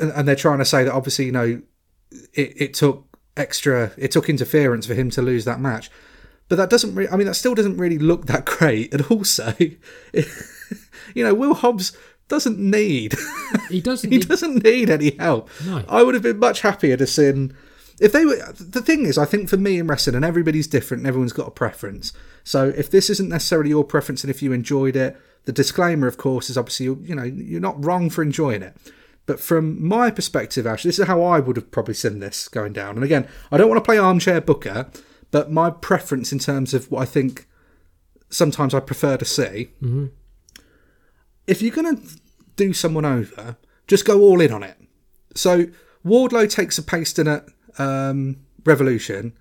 [0.00, 1.62] and, and they're trying to say that obviously, you know,
[2.34, 5.90] it, it took extra, it took interference for him to lose that match.
[6.48, 8.92] But that doesn't really, I mean, that still doesn't really look that great.
[8.92, 9.52] And also,
[11.14, 11.96] you know, Will Hobbs
[12.28, 13.14] doesn't need,
[13.68, 14.10] He doesn't.
[14.10, 15.48] he he- doesn't need any help.
[15.64, 15.84] No.
[15.88, 17.50] I would have been much happier to see
[18.00, 18.36] if they were.
[18.52, 21.48] The thing is, I think for me in wrestling, and everybody's different, and everyone's got
[21.48, 22.12] a preference.
[22.44, 26.16] So if this isn't necessarily your preference, and if you enjoyed it, the disclaimer, of
[26.16, 28.76] course, is obviously you know you're not wrong for enjoying it.
[29.26, 32.72] But from my perspective, actually, this is how I would have probably seen this going
[32.72, 32.94] down.
[32.94, 34.88] And again, I don't want to play armchair booker,
[35.32, 37.48] but my preference in terms of what I think
[38.30, 39.70] sometimes I prefer to see.
[41.46, 42.02] If you're going to
[42.54, 44.76] do someone over, just go all in on it.
[45.34, 45.66] So
[46.04, 47.46] Wardlow takes a pasting at
[47.78, 49.32] um, Revolution,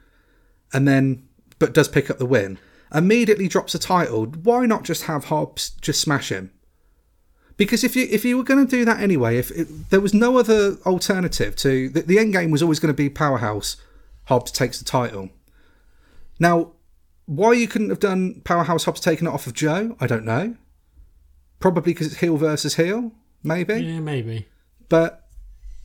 [0.74, 2.58] and then but does pick up the win.
[2.94, 4.26] Immediately drops a title.
[4.26, 6.52] Why not just have Hobbs just smash him?
[7.58, 10.14] Because if you if you were going to do that anyway, if it, there was
[10.14, 13.78] no other alternative to the, the end game was always going to be powerhouse.
[14.26, 15.30] Hobbs takes the title.
[16.40, 16.72] Now,
[17.26, 20.56] why you couldn't have done powerhouse Hobbs taking it off of Joe, I don't know.
[21.60, 24.48] Probably because it's heel versus heel, maybe yeah, maybe.
[24.90, 25.28] but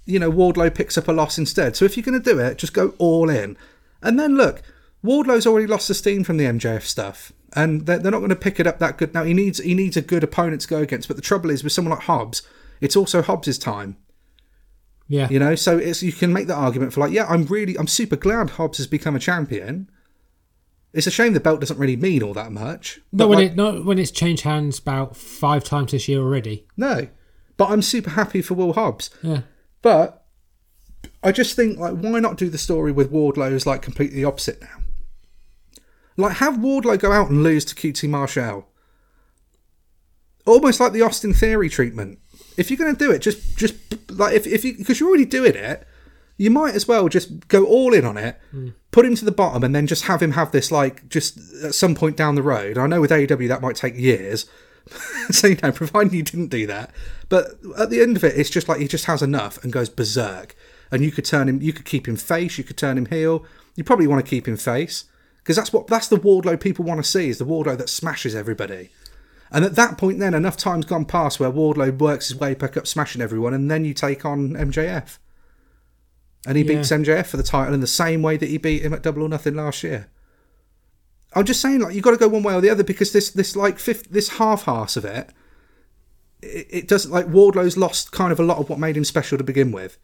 [0.04, 1.76] you know Wardlow picks up a loss instead.
[1.76, 3.56] So if you're going to do it, just go all in.
[4.02, 4.62] And then look,
[5.04, 8.36] Wardlow's already lost the steam from the MJF stuff, and they're, they're not going to
[8.36, 9.24] pick it up that good now.
[9.24, 11.08] He needs he needs a good opponent to go against.
[11.08, 12.42] But the trouble is with someone like Hobbs,
[12.80, 13.96] it's also Hobbs's time.
[15.08, 15.28] Yeah.
[15.28, 17.88] You know, so it's you can make that argument for like, yeah, I'm really I'm
[17.88, 19.90] super glad Hobbs has become a champion.
[20.92, 23.00] It's a shame the belt doesn't really mean all that much.
[23.12, 26.66] But when like- it not when it's changed hands about five times this year already.
[26.76, 27.08] no,
[27.56, 29.10] but I'm super happy for Will Hobbs.
[29.22, 29.42] Yeah.
[29.82, 30.24] But
[31.22, 34.60] I just think like why not do the story with Wardlow as like completely opposite
[34.60, 34.80] now?
[36.16, 38.66] Like have Wardlow go out and lose to QT Marshall.
[40.46, 42.18] Almost like the Austin Theory treatment.
[42.56, 43.74] If you're going to do it, just just
[44.10, 45.86] like if if you because you're already doing it,
[46.36, 48.70] you might as well just go all in on it, hmm.
[48.90, 51.74] put him to the bottom, and then just have him have this like just at
[51.74, 52.78] some point down the road.
[52.78, 54.46] I know with AEW that might take years,
[55.30, 56.90] so you know, providing you didn't do that.
[57.28, 59.88] But at the end of it, it's just like he just has enough and goes
[59.88, 60.56] berserk.
[60.90, 63.44] And you could turn him, you could keep him face, you could turn him heel.
[63.76, 65.04] You probably want to keep him face
[65.50, 68.36] because that's what that's the Wardlow people want to see is the Wardlow that smashes
[68.36, 68.90] everybody.
[69.50, 72.76] And at that point, then enough time's gone past where Wardlow works his way back
[72.76, 75.18] up, smashing everyone, and then you take on MJF.
[76.46, 76.76] And he Yeah.
[76.76, 79.24] beats MJF for the title in the same way that he beat him at Double
[79.24, 80.06] or Nothing last year.
[81.34, 83.30] I'm just saying, like you've got to go one way or the other because this
[83.30, 85.30] this like fifth this half half of it,
[86.42, 89.36] it, it doesn't like Wardlow's lost kind of a lot of what made him special
[89.36, 89.98] to begin with.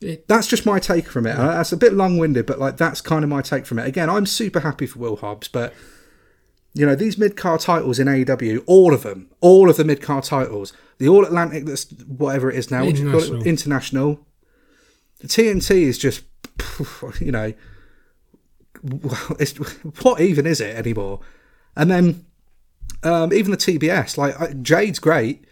[0.00, 1.36] It- That's just my take from it.
[1.38, 3.86] Uh, That's a bit long winded, but like that's kind of my take from it.
[3.86, 5.72] Again, I'm super happy for Will Hobbs, but
[6.74, 10.02] you know these mid card titles in AEW, all of them, all of the mid
[10.02, 13.24] card titles, the All Atlantic, that's whatever it is now, what you call it?
[13.46, 13.46] International.
[13.46, 14.26] International.
[15.20, 16.24] The TNT is just,
[17.20, 17.54] you know,
[19.40, 19.52] it's,
[20.02, 21.20] what even is it anymore?
[21.74, 22.26] And then
[23.02, 25.44] um, even the TBS, like Jade's great,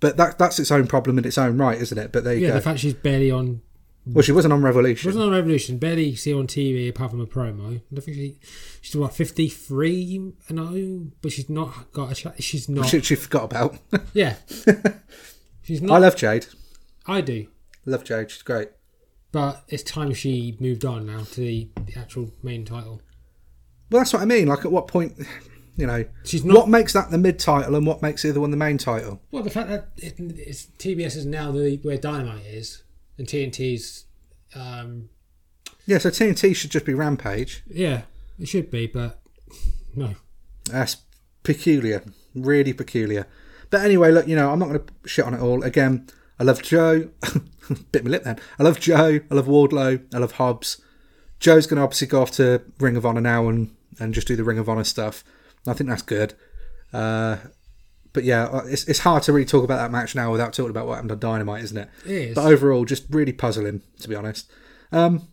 [0.00, 2.12] but that that's its own problem in its own right, isn't it?
[2.12, 2.54] But there you Yeah, go.
[2.54, 3.60] the fact she's barely on
[4.06, 4.96] well, she wasn't on Revolution.
[5.02, 7.76] She wasn't on Revolution, barely see her on TV apart from a promo.
[7.76, 8.38] I don't think she
[8.80, 13.14] she's what fifty three and oh, but she's not got a she's not she, she
[13.14, 13.78] forgot about.
[14.14, 14.36] yeah.
[15.62, 15.94] She's not.
[15.96, 16.46] I love Jade.
[17.06, 17.46] I do,
[17.86, 18.30] Love Jade.
[18.30, 18.68] She's great.
[19.32, 23.00] but it's time she moved on now to the, the actual main title.
[23.90, 24.46] Well, that's what I mean.
[24.48, 25.14] Like, at what point,
[25.76, 26.56] you know, She's not.
[26.56, 29.20] what makes that the mid title and what makes the other one the main title?
[29.32, 32.82] Well, the fact that it, it's TBS is now the where Dynamite is,
[33.20, 34.06] and TNT's,
[34.54, 35.10] um,
[35.86, 37.62] Yeah, so TNT should just be Rampage.
[37.68, 38.02] yeah,
[38.38, 39.20] it should be, but
[39.94, 40.14] no.
[40.64, 40.96] That's
[41.42, 42.02] peculiar,
[42.34, 43.26] really peculiar.
[43.70, 45.62] But anyway, look, you know, I'm not going to shit on it all.
[45.62, 47.10] Again, I love Joe.
[47.92, 48.38] Bit my lip then.
[48.58, 49.20] I love Joe.
[49.30, 50.02] I love Wardlow.
[50.14, 50.80] I love Hobbs.
[51.38, 54.34] Joe's going to obviously go off to Ring of Honor now and, and just do
[54.36, 55.22] the Ring of Honor stuff.
[55.66, 56.34] I think that's good.
[56.92, 57.36] Uh,
[58.12, 60.86] but yeah, it's, it's hard to really talk about that match now without talking about
[60.86, 61.88] what happened on Dynamite, isn't it?
[62.04, 62.34] It is.
[62.34, 64.50] But overall, just really puzzling, to be honest.
[64.92, 65.28] Um,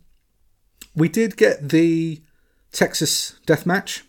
[0.96, 2.22] we did get the
[2.72, 4.04] Texas death match.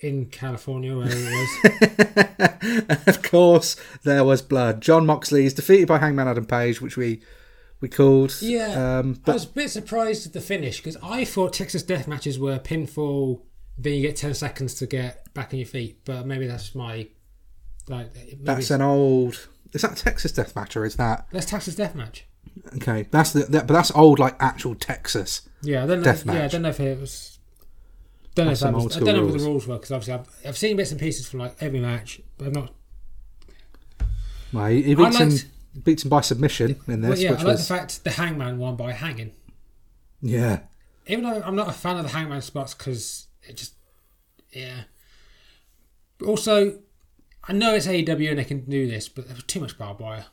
[0.00, 2.98] in California where it was.
[3.06, 4.80] of course, there was blood.
[4.80, 7.20] Jon Moxley is defeated by Hangman Adam Page, which we
[7.80, 8.34] We called.
[8.40, 8.98] Yeah.
[8.98, 12.38] Um, I was a bit surprised at the finish because I thought Texas death matches
[12.38, 13.42] were pinfall,
[13.78, 16.04] then you get 10 seconds to get back on your feet.
[16.04, 17.08] But maybe that's my.
[17.90, 19.48] Like, that's an old.
[19.72, 22.24] Is that Texas death match or is that that's Texas death match.
[22.76, 23.06] okay?
[23.10, 25.42] That's the that, but that's old like actual Texas.
[25.62, 26.32] Yeah, I don't know.
[26.34, 27.38] Yeah, I don't know if it was.
[28.34, 30.46] Don't know if that was, I don't know what the rules were because obviously I've,
[30.50, 32.72] I've seen bits and pieces from like every match, but I've not.
[34.52, 37.30] Well, he, he beats I him liked- beats him by submission in this, Well, yeah,
[37.32, 39.32] which I like was the fact the Hangman won by hanging.
[40.22, 40.60] yeah.
[41.06, 43.74] Even though I'm not a fan of the Hangman spots because it just,
[44.52, 44.82] yeah.
[46.18, 46.78] But also,
[47.50, 49.98] I know it's AEW and they can do this, but there was too much barbed
[49.98, 50.26] wire.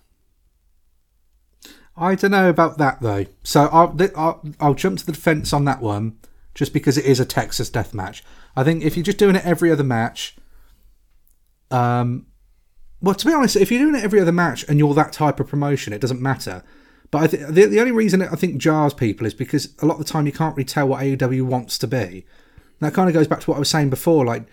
[1.96, 3.26] I don't know about that though.
[3.44, 6.20] So I'll, I'll I'll jump to the defence on that one,
[6.54, 8.24] just because it is a Texas death match.
[8.56, 10.36] I think if you're just doing it every other match,
[11.72, 12.28] um,
[13.02, 15.40] well, to be honest, if you're doing it every other match and you're that type
[15.40, 16.64] of promotion, it doesn't matter.
[17.10, 20.00] But I think the, the only reason I think jars people is because a lot
[20.00, 21.98] of the time you can't really tell what AEW wants to be.
[21.98, 24.24] And that kind of goes back to what I was saying before.
[24.24, 24.44] Like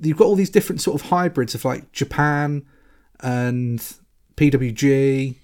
[0.00, 2.64] you've got all these different sort of hybrids of like Japan
[3.20, 3.80] and
[4.36, 5.36] PWG.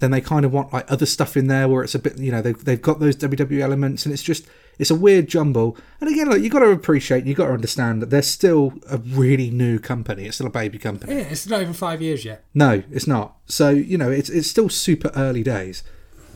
[0.00, 2.30] Then they kind of want like other stuff in there where it's a bit, you
[2.30, 4.46] know, they've, they've got those WWE elements, and it's just
[4.78, 5.76] it's a weird jumble.
[6.00, 8.98] And again, like you got to appreciate, you got to understand that they're still a
[8.98, 10.26] really new company.
[10.26, 11.16] It's still a baby company.
[11.16, 12.44] Yeah, it's not even five years yet.
[12.54, 13.36] No, it's not.
[13.46, 15.82] So you know, it's it's still super early days.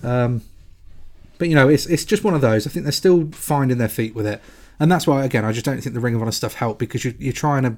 [0.02, 0.42] Um,
[1.38, 2.66] but you know, it's it's just one of those.
[2.66, 4.40] I think they're still finding their feet with it,
[4.82, 7.04] and that's why again, I just don't think the Ring of Honor stuff helped because
[7.04, 7.76] you, you're trying to,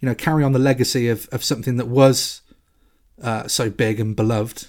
[0.00, 2.40] you know, carry on the legacy of of something that was
[3.22, 4.66] uh, so big and beloved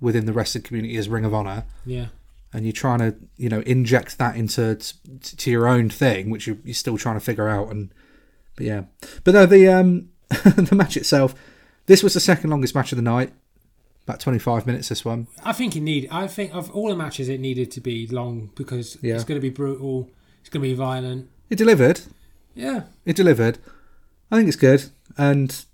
[0.00, 2.06] within the wrestling community as Ring of Honor, Yeah.
[2.52, 4.96] and you're trying to you know inject that into t-
[5.36, 7.70] to your own thing, which you, you're still trying to figure out.
[7.70, 7.90] And
[8.56, 8.82] but yeah,
[9.24, 11.34] but no, the um the match itself,
[11.86, 13.32] this was the second longest match of the night,
[14.06, 14.88] about 25 minutes.
[14.88, 16.08] This one, I think it need.
[16.10, 19.14] I think of all the matches, it needed to be long because Yeah.
[19.14, 20.10] it's going to be brutal.
[20.44, 21.30] It's going to be violent.
[21.48, 22.02] it delivered.
[22.54, 22.82] Yeah.
[23.06, 23.58] It delivered.
[24.30, 24.84] I think it's good,
[25.16, 25.64] and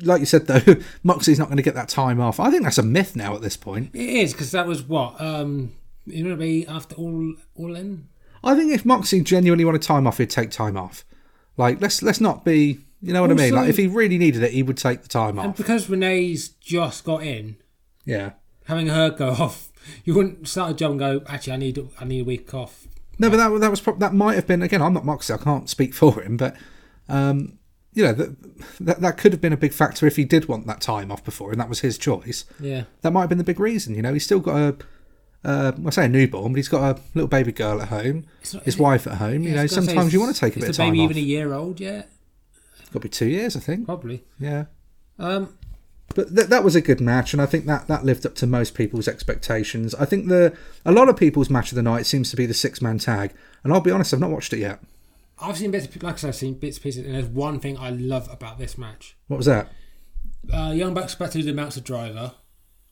[0.00, 2.38] like you said though, Moxie's not going to get that time off.
[2.38, 3.90] I think that's a myth now at this point.
[3.92, 5.72] It is because that was what um,
[6.06, 8.08] it to be after all all in.
[8.42, 11.04] I think if Moxie genuinely wanted time off, he'd take time off.
[11.56, 13.54] Like let's let's not be, you know what I mean?
[13.54, 15.44] Like if he really needed it, he would take the time off.
[15.44, 17.56] And because Renee's just got in,
[18.04, 18.32] Yeah.
[18.66, 19.70] having her go off,
[20.04, 21.22] you wouldn't start a job and go.
[21.26, 22.86] Actually, I need I need a week off.
[23.18, 24.82] No, but that that was that might have been again.
[24.82, 25.34] I'm not Moxley.
[25.34, 26.56] I can't speak for him, but
[27.08, 27.58] um,
[27.92, 28.36] you know that,
[28.80, 31.24] that that could have been a big factor if he did want that time off
[31.24, 32.44] before, and that was his choice.
[32.58, 32.84] Yeah.
[33.02, 33.94] That might have been the big reason.
[33.94, 34.76] You know, he's still got a.
[35.46, 38.24] Uh, I say a newborn, but he's got a little baby girl at home,
[38.54, 39.42] not- his wife at home.
[39.42, 41.04] Yeah, you know, sometimes you want to take a is bit of the time baby
[41.04, 41.10] off.
[41.10, 42.10] even a year old yet?
[42.80, 43.84] It's got to be two years, I think.
[43.84, 44.24] Probably.
[44.40, 44.64] Yeah,
[45.18, 45.52] Um,
[46.14, 48.46] but th- that was a good match, and I think that that lived up to
[48.46, 49.94] most people's expectations.
[49.94, 52.54] I think the a lot of people's match of the night seems to be the
[52.54, 54.80] six man tag, and I'll be honest, I've not watched it yet.
[55.40, 57.76] I've seen bits, like I said, I've seen bits and pieces, and there's one thing
[57.78, 59.16] I love about this match.
[59.28, 59.68] What was that?
[60.52, 62.32] Uh, Young Bucks back to the Meltzer driver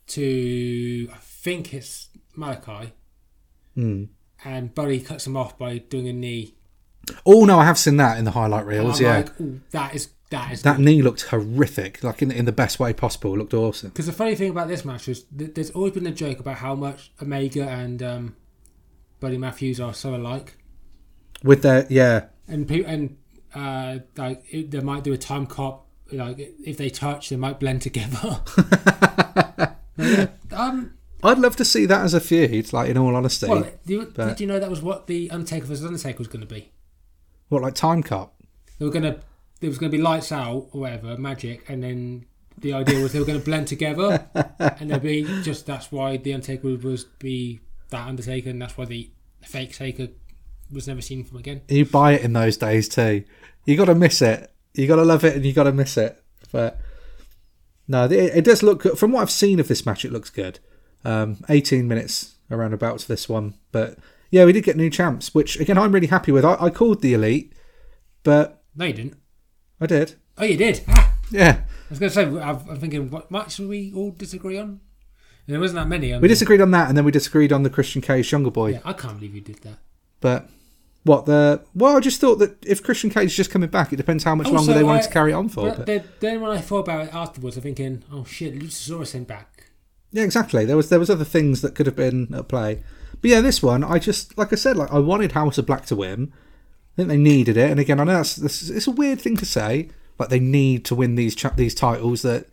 [0.09, 2.92] to I think it's Malakai,
[3.75, 4.05] Hmm.
[4.44, 6.55] and Buddy cuts him off by doing a knee.
[7.27, 9.01] Oh no, I have seen that in the highlight reels.
[9.01, 12.79] Yeah, like, that is that is that knee looked horrific, like in in the best
[12.81, 13.35] way possible.
[13.35, 13.90] It looked awesome.
[13.90, 16.57] Because the funny thing about this match is th- there's always been a joke about
[16.57, 18.37] how much Omega and um,
[19.21, 20.57] Buddy Matthews are so alike,
[21.45, 23.16] With their yeah, and pe- and
[23.55, 25.87] uh, like it, they might do a time cop.
[26.11, 28.41] Like if they touch, they might blend together.
[29.99, 32.72] Yeah, um, I'd love to see that as a feud.
[32.72, 35.30] Like in all honesty, well, do you, but- did you know that was what the
[35.30, 36.72] Undertaker vs Undertaker was going to be?
[37.51, 38.35] what like time cop?
[38.78, 39.20] They were going to
[39.63, 42.27] there was going to be lights out or whatever, magic, and then
[42.59, 46.17] the idea was they were going to blend together, and there'd be just that's why
[46.17, 47.61] the Undertaker was, was be
[47.91, 49.09] that Undertaker, and that's why the
[49.41, 50.09] fake Taker
[50.73, 51.61] was never seen from again.
[51.69, 53.23] You buy it in those days too.
[53.65, 54.53] You got to miss it.
[54.75, 56.21] You got to love it, and you got to miss it.
[56.51, 56.81] But
[57.87, 58.99] no, it, it does look good.
[58.99, 60.59] From what I've seen of this match, it looks good.
[61.05, 63.97] Um, 18 minutes around about to this one, but
[64.31, 66.45] yeah, we did get new champs, which again I'm really happy with.
[66.45, 67.53] I, I called the elite,
[68.25, 69.22] but No, you didn't.
[69.83, 70.14] I did.
[70.39, 70.83] Oh, you did.
[70.89, 74.11] Ah, Yeah, I was going to say, I'm, I'm thinking, what match did we all
[74.12, 74.68] disagree on?
[74.68, 74.80] And
[75.55, 76.16] there wasn't that many.
[76.18, 78.72] We disagreed on that, and then we disagreed on the Christian Cage Jungle Boy.
[78.72, 79.78] Yeah, I can't believe you did that.
[80.20, 80.49] But
[81.03, 81.62] what the?
[81.74, 84.37] Well, I just thought that if Christian Cage is just coming back, it depends how
[84.37, 85.74] much Also, longer they wanted I- to carry on for.
[85.74, 89.66] But then, when I thought about it afterwards, I'm thinking, oh shit, Luchasaurus sent back.
[90.12, 90.64] yeah, exactly.
[90.64, 92.85] There was there was other things that could have been at play.
[93.20, 95.87] But yeah, this one, I just like I said, like I wanted House of Black
[95.87, 96.33] to win.
[96.93, 99.36] I think they needed it, and again, I know that's this, it's a weird thing
[99.38, 99.88] to say.
[100.18, 102.47] but they need to win these cha- these titles that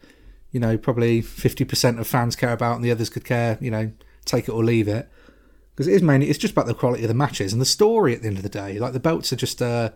[0.52, 3.92] you know, probably 50% of fans care about and the others could care, you know,
[4.26, 5.10] take it or leave it.
[5.72, 8.14] Because it is mainly, it's just about the quality of the matches and the story
[8.14, 8.80] at the end of the day.
[8.80, 9.94] Like the belts are just a,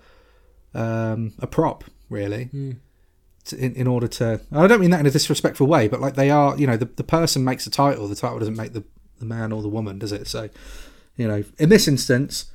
[0.74, 2.50] um, a prop, really.
[3.46, 6.16] To, in, in order to, I don't mean that in a disrespectful way, but like
[6.16, 8.84] they are, you know, the, the person makes the title, the title doesn't make the,
[9.20, 10.28] the man or the woman, does it?
[10.28, 10.50] So,
[11.18, 12.46] you know, in this instance,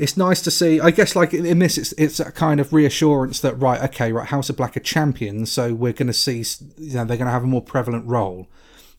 [0.00, 0.80] it's nice to see.
[0.80, 4.26] I guess like in this, it's it's a kind of reassurance that right, okay, right,
[4.26, 6.44] House of Black are champions, so we're going to see,
[6.78, 8.48] you know, they're going to have a more prevalent role.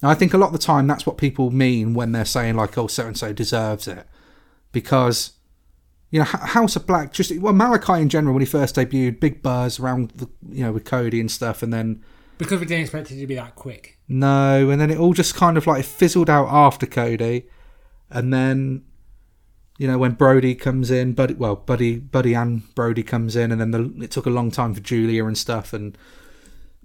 [0.02, 2.56] And I think a lot of the time that's what people mean when they're saying
[2.56, 4.08] like, oh, so and so deserves it,
[4.72, 5.32] because
[6.12, 9.42] you know House of Black just well Malakai in general when he first debuted, big
[9.42, 12.04] buzz around the you know with Cody and stuff, and then
[12.38, 13.98] Because we didn't expect it to be that quick.
[14.08, 17.48] no, and then it all just kind of like fizzled out after Cody,
[18.10, 18.84] and then
[19.82, 23.60] you know when Brody comes in, Buddy, well, Buddy, Buddy and Brody comes in, and
[23.60, 25.98] then the, it took a long time for Julia and stuff, and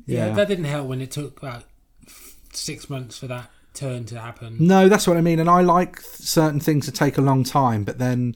[0.06, 0.28] Yeah.
[0.28, 1.64] yeah, that didn't help when it took about
[2.54, 4.56] six months for that turn to happen.
[4.58, 7.84] no, that's what I mean, and I like certain things to take a long time,
[7.84, 8.34] but then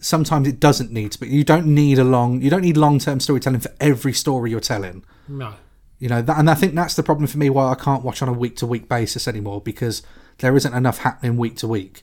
[0.00, 1.20] sometimes it doesn't need to.
[1.20, 4.50] But you don't need a long, you don't need long term storytelling for every story
[4.50, 5.04] you're telling.
[5.28, 5.54] No.
[6.00, 8.20] You know, that, and I think that's the problem for me why I can't watch
[8.20, 10.02] on a week to week basis anymore because
[10.38, 12.02] there isn't enough happening week to week.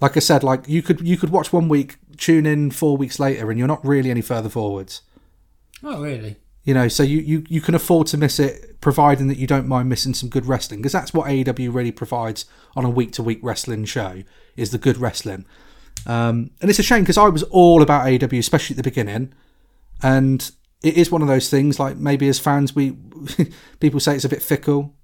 [0.00, 3.18] Like I said, like you could you could watch one week, tune in four weeks
[3.18, 5.02] later, and you're not really any further forwards.
[5.82, 6.36] Oh, really?
[6.64, 9.66] You know, so you, you, you can afford to miss it, providing that you don't
[9.66, 12.44] mind missing some good wrestling, because that's what AEW really provides
[12.76, 14.22] on a week to week wrestling show
[14.56, 15.46] is the good wrestling.
[16.06, 19.32] Um, and it's a shame because I was all about AEW, especially at the beginning,
[20.02, 20.50] and
[20.82, 21.78] it is one of those things.
[21.78, 22.96] Like maybe as fans, we
[23.80, 24.94] people say it's a bit fickle,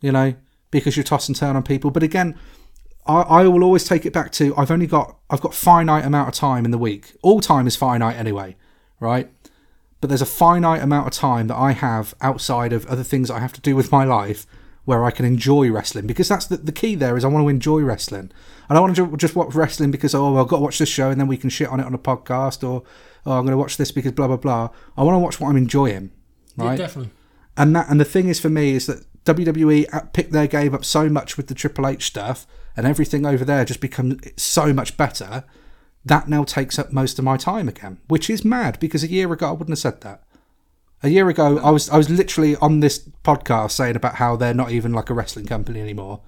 [0.00, 0.34] you know,
[0.70, 1.90] because you toss and turn on people.
[1.90, 2.38] But again,
[3.06, 6.28] I, I will always take it back to I've only got I've got finite amount
[6.28, 7.14] of time in the week.
[7.22, 8.56] All time is finite anyway,
[9.00, 9.30] right?
[10.00, 13.38] But there's a finite amount of time that I have outside of other things I
[13.40, 14.46] have to do with my life
[14.84, 17.48] where I can enjoy wrestling because that's the, the key there is I want to
[17.48, 18.30] enjoy wrestling.
[18.68, 20.88] I don't want to just watch wrestling because oh well, I've got to watch this
[20.88, 22.82] show and then we can shit on it on a podcast or
[23.24, 24.68] oh I'm going to watch this because blah blah blah.
[24.96, 26.10] I want to watch what I'm enjoying,
[26.56, 26.78] Yeah, right?
[26.78, 27.10] definitely.
[27.56, 30.72] and that and the thing is for me is that WWE uh, picked their game
[30.74, 32.46] up so much with the Triple H stuff,
[32.76, 35.44] and everything over there just becomes so much better.
[36.04, 39.32] That now takes up most of my time again, which is mad because a year
[39.32, 40.22] ago I wouldn't have said that.
[41.02, 44.54] A year ago, I was I was literally on this podcast saying about how they're
[44.54, 46.20] not even like a wrestling company anymore.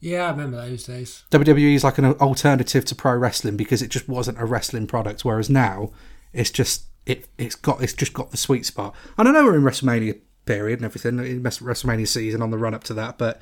[0.00, 1.24] Yeah, I remember those days.
[1.30, 5.24] WWE is like an alternative to pro wrestling because it just wasn't a wrestling product.
[5.24, 5.90] Whereas now,
[6.32, 8.94] it's just it it's got it's just got the sweet spot.
[9.18, 12.74] And I know we're in WrestleMania period and everything, in WrestleMania season on the run
[12.74, 13.40] up to that, but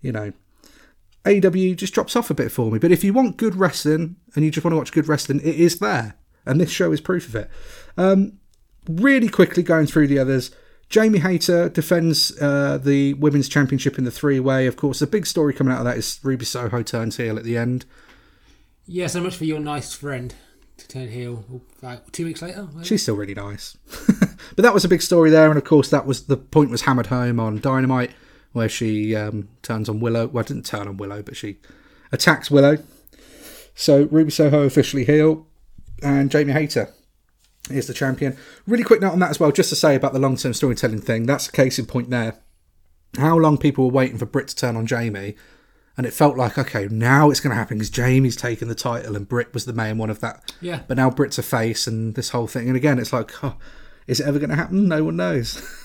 [0.00, 0.32] you know,
[1.28, 2.78] AEW just drops off a bit for me.
[2.78, 5.54] But if you want good wrestling and you just want to watch good wrestling, it
[5.54, 6.16] is there,
[6.46, 7.50] and this show is proof of it.
[7.96, 8.38] Um,
[8.88, 10.50] really quickly going through the others.
[10.88, 14.66] Jamie Hayter defends uh, the women's championship in the three way.
[14.66, 17.44] Of course, the big story coming out of that is Ruby Soho turns heel at
[17.44, 17.84] the end.
[18.86, 20.34] Yeah, so much for your nice friend
[20.78, 21.44] to turn heel
[21.82, 22.66] like two weeks later.
[22.78, 22.86] it?
[22.86, 23.76] She's still really nice.
[24.56, 26.82] but that was a big story there, and of course, that was the point was
[26.82, 28.12] hammered home on Dynamite,
[28.58, 30.26] where she um, turns on Willow.
[30.26, 31.56] Well, didn't turn on Willow, but she
[32.12, 32.76] attacks Willow.
[33.74, 35.46] So Ruby Soho officially heel,
[36.02, 36.92] and Jamie Hayter
[37.70, 38.36] is the champion.
[38.66, 41.00] Really quick note on that as well, just to say about the long term storytelling
[41.00, 41.24] thing.
[41.26, 42.34] That's a case in point there.
[43.16, 45.34] How long people were waiting for Britt to turn on Jamie,
[45.96, 49.16] and it felt like okay, now it's going to happen because Jamie's taken the title,
[49.16, 50.80] and Britt was the main one of that Yeah.
[50.88, 52.66] but now Britt's a face and this whole thing.
[52.68, 53.56] And again, it's like, oh,
[54.06, 54.88] is it ever going to happen?
[54.88, 55.62] No one knows.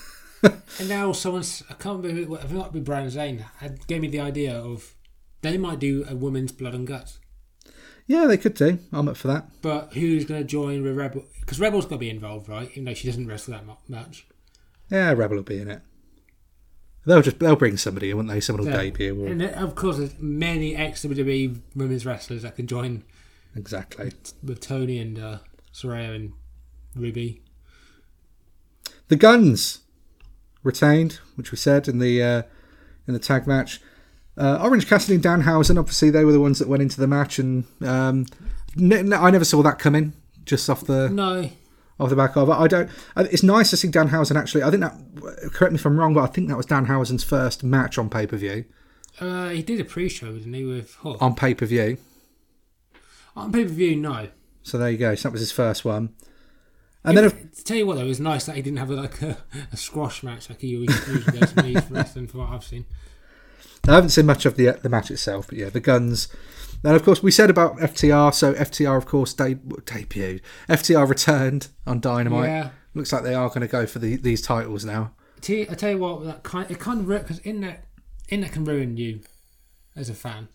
[0.78, 4.20] And now someone's, I can't remember, it might be Brian Zane, had, gave me the
[4.20, 4.94] idea of
[5.42, 7.18] they might do a women's blood and guts.
[8.06, 8.78] yeah, they could do.
[8.92, 9.48] I'm up for that.
[9.62, 11.24] But who's going to join with Rebel?
[11.40, 12.68] Because Rebel's got to be involved, right?
[12.72, 14.26] Even though she doesn't wrestle that much.
[14.90, 15.82] Yeah, Rebel will be in it.
[17.06, 18.40] They'll just they'll bring somebody, won't they?
[18.40, 18.80] Someone will Yeah.
[18.82, 19.22] debut.
[19.24, 23.04] Or, And of course, there's many ex WWE women's wrestlers that can join
[23.54, 24.12] Exactly.
[24.42, 25.38] with Toni and uh,
[25.72, 26.32] Saraya and
[26.96, 27.42] Ruby.
[29.08, 29.80] The Guns
[30.64, 32.42] retained, which we said in the uh,
[33.06, 33.80] in the tag match.
[34.36, 37.38] Uh, Orange Cassidy and Danhausen, obviously, they were the ones that went into the match,
[37.38, 38.26] and um,
[38.76, 40.12] n- n- I never saw that coming.
[40.44, 41.48] Just off the No,
[42.00, 42.52] off the back of it.
[42.52, 42.90] I don't.
[43.16, 44.64] It's nice to see Danhausen actually.
[44.64, 45.52] I think that.
[45.52, 48.26] Correct me if I'm wrong, but I think that was Danhausen's first match on pay
[48.26, 48.64] per view.
[49.20, 51.18] uh, he did a pre-show, didn't he, with Hook?
[51.22, 51.98] On pay per view.
[53.36, 54.28] On pay-per-view, no.
[54.62, 55.14] So there you go.
[55.16, 56.10] So that was his first one.
[57.04, 58.90] And then, It- to tell you what, though, it was nice that he didn't have
[58.90, 59.36] like a,
[59.72, 62.86] a squash match like he usually does for wrestling, from what I've seen.
[63.86, 66.28] I haven't seen much of the the match itself, but yeah, the guns.
[66.82, 68.32] And of course, we said about FTR.
[68.32, 70.40] So FTR, of course, de- debuted.
[70.68, 72.48] FTR returned on Dynamite.
[72.48, 72.70] Yeah.
[72.94, 75.12] Looks like they are going to go for the, these titles now.
[75.40, 77.86] T- I tell you what, that kind it kind of because internet
[78.30, 79.20] internet can ruin you
[79.94, 80.48] as a fan.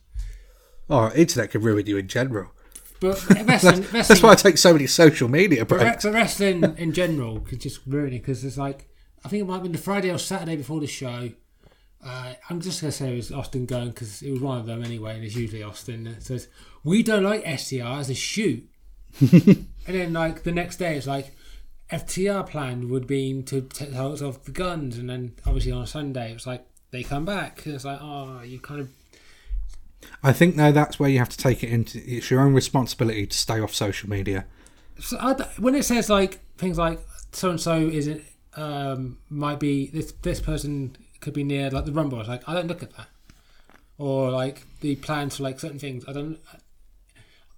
[0.89, 2.51] Oh, internet can ruin you in general.
[2.99, 6.03] But wrestling, That's wrestling, why I take so many social media breaks.
[6.05, 8.89] re- but wrestling in general could just ruin it because it's like
[9.23, 11.29] I think it might have been the Friday or Saturday before the show.
[12.05, 14.83] Uh, I'm just gonna say it was Austin going because it was one of them
[14.83, 16.47] anyway, and it's usually Austin that says
[16.83, 18.67] we don't like FTR as a shoot,
[19.19, 21.33] and then like the next day it's like
[21.91, 25.87] FTR plan would be to take hold off the guns, and then obviously on a
[25.87, 27.65] Sunday it's like they come back.
[27.65, 28.89] And it's like oh, you kind of
[30.23, 32.01] I think though that's where you have to take it into.
[32.05, 34.45] It's your own responsibility to stay off social media.
[34.99, 36.99] So I when it says like things like
[37.31, 38.23] so and so is it
[38.55, 42.19] um, might be this this person could be near like the rumble.
[42.19, 43.07] It's like I don't look at that,
[43.97, 46.03] or like the plans for like certain things.
[46.07, 46.39] I don't.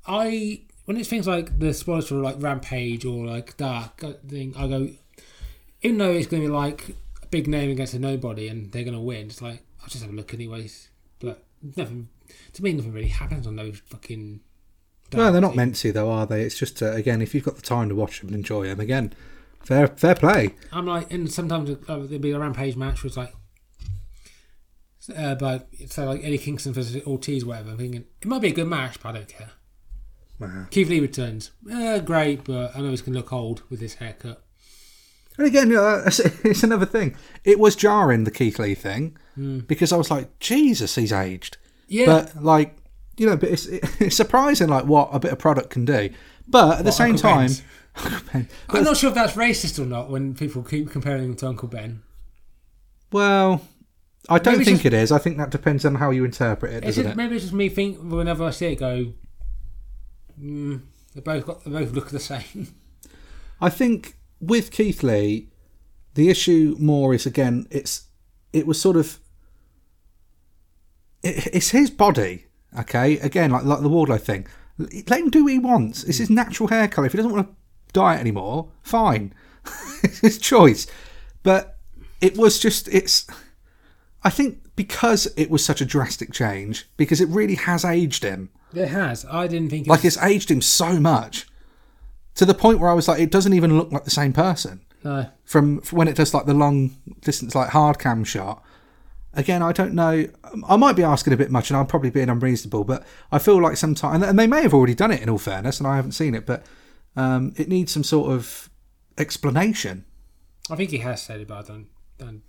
[0.06, 4.68] I when it's things like the spoilers for like Rampage or like Dark thing, I
[4.68, 4.90] go.
[5.84, 6.90] Even though it's going to be like
[7.24, 10.04] a big name against a nobody and they're going to win, it's like I'll just
[10.04, 10.90] have a look anyways.
[11.20, 11.44] But
[11.76, 12.10] nothing
[12.54, 14.42] to me, nothing really happens on those fucking.
[15.14, 16.44] No, they're not meant to though, are they?
[16.44, 18.80] It's just uh, again, if you've got the time to watch them and enjoy them,
[18.80, 19.14] again,
[19.64, 20.56] fair fair play.
[20.72, 23.34] I'm like, and sometimes uh, there'll be a rampage match where it's like,
[25.16, 27.72] uh, but so like Eddie Kingston versus Ortiz, whatever.
[27.72, 29.52] I'm thinking it might be a good match, but I don't care.
[30.40, 30.66] Wow.
[30.72, 34.44] Keith Lee returns, uh, great, but I know he's gonna look old with his haircut.
[35.38, 37.16] And again, know, it's, it's another thing.
[37.44, 39.18] It was jarring the Keith Lee thing
[39.68, 41.58] because I was like, Jesus, he's aged.
[41.92, 42.78] Yeah, But like,
[43.18, 43.66] you know, but it's
[44.00, 46.10] it's surprising like what a bit of product can do.
[46.48, 47.50] But at the same Uncle time?
[48.70, 51.68] I'm not sure if that's racist or not when people keep comparing him to Uncle
[51.68, 52.02] Ben.
[53.12, 53.62] well,
[54.30, 55.12] I don't Maybe think just- it is.
[55.12, 57.18] I think that depends on how you interpret it, It's doesn't just, it?
[57.18, 59.14] maybe it's just me think whenever I see it, go,
[60.42, 60.82] mm,
[61.14, 62.74] they both got they both look the same.
[63.62, 65.50] I think with Keith Lee,
[66.14, 68.08] the issue more is again, it's
[68.54, 69.20] it was sort of
[71.24, 72.46] it's his body.
[72.80, 74.48] Okay, again, like like the Wardlow thing.
[74.78, 76.04] Let him do what he wants.
[76.04, 77.06] It's his natural hair color.
[77.06, 77.56] If he doesn't want to
[77.94, 79.34] dye it anymore, fine.
[80.04, 80.88] it's his choice.
[81.44, 81.78] But
[82.22, 83.28] it was just it's.
[84.24, 88.50] I think because it was such a drastic change, because it really has aged him.
[88.74, 89.26] it has.
[89.30, 91.48] I didn't think it Like was, it's aged him so much,
[92.36, 94.82] to the point where I was like, it doesn't even look like the same person
[95.04, 95.28] no.
[95.44, 98.64] from from when it does like the long distance like hard cam shot
[99.34, 100.28] again i don't know
[100.68, 103.62] i might be asking a bit much and i'm probably being unreasonable but i feel
[103.62, 106.12] like sometimes and they may have already done it in all fairness and i haven't
[106.12, 106.66] seen it but
[107.16, 108.70] um, it needs some sort of
[109.18, 110.06] explanation.
[110.70, 112.42] I think he has said it, but I don't, don't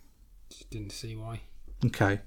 [0.70, 1.41] didn't see why.
[1.87, 2.20] okay.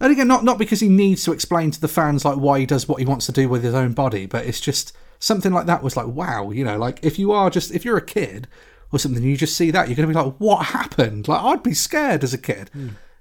[0.00, 2.66] And again not not because he needs to explain to the fans like why he
[2.66, 5.66] does what he wants to do with his own body but it's just something like
[5.66, 8.48] that was like wow you know like if you are just if you're a kid
[8.92, 11.28] or something you just see that you're going to be like what happened?
[11.28, 12.70] Like i'd be scared as a kid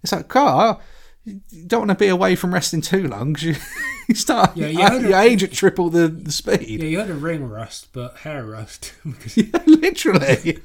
[0.03, 0.79] it's like car
[1.25, 3.55] you don't want to be away from resting too long 'cause you,
[4.09, 6.99] you start Yeah, you you, heard of- age at triple the, the speed Yeah, you
[6.99, 8.93] had a ring rust, but hair rust.
[9.05, 10.59] because Yeah, literally.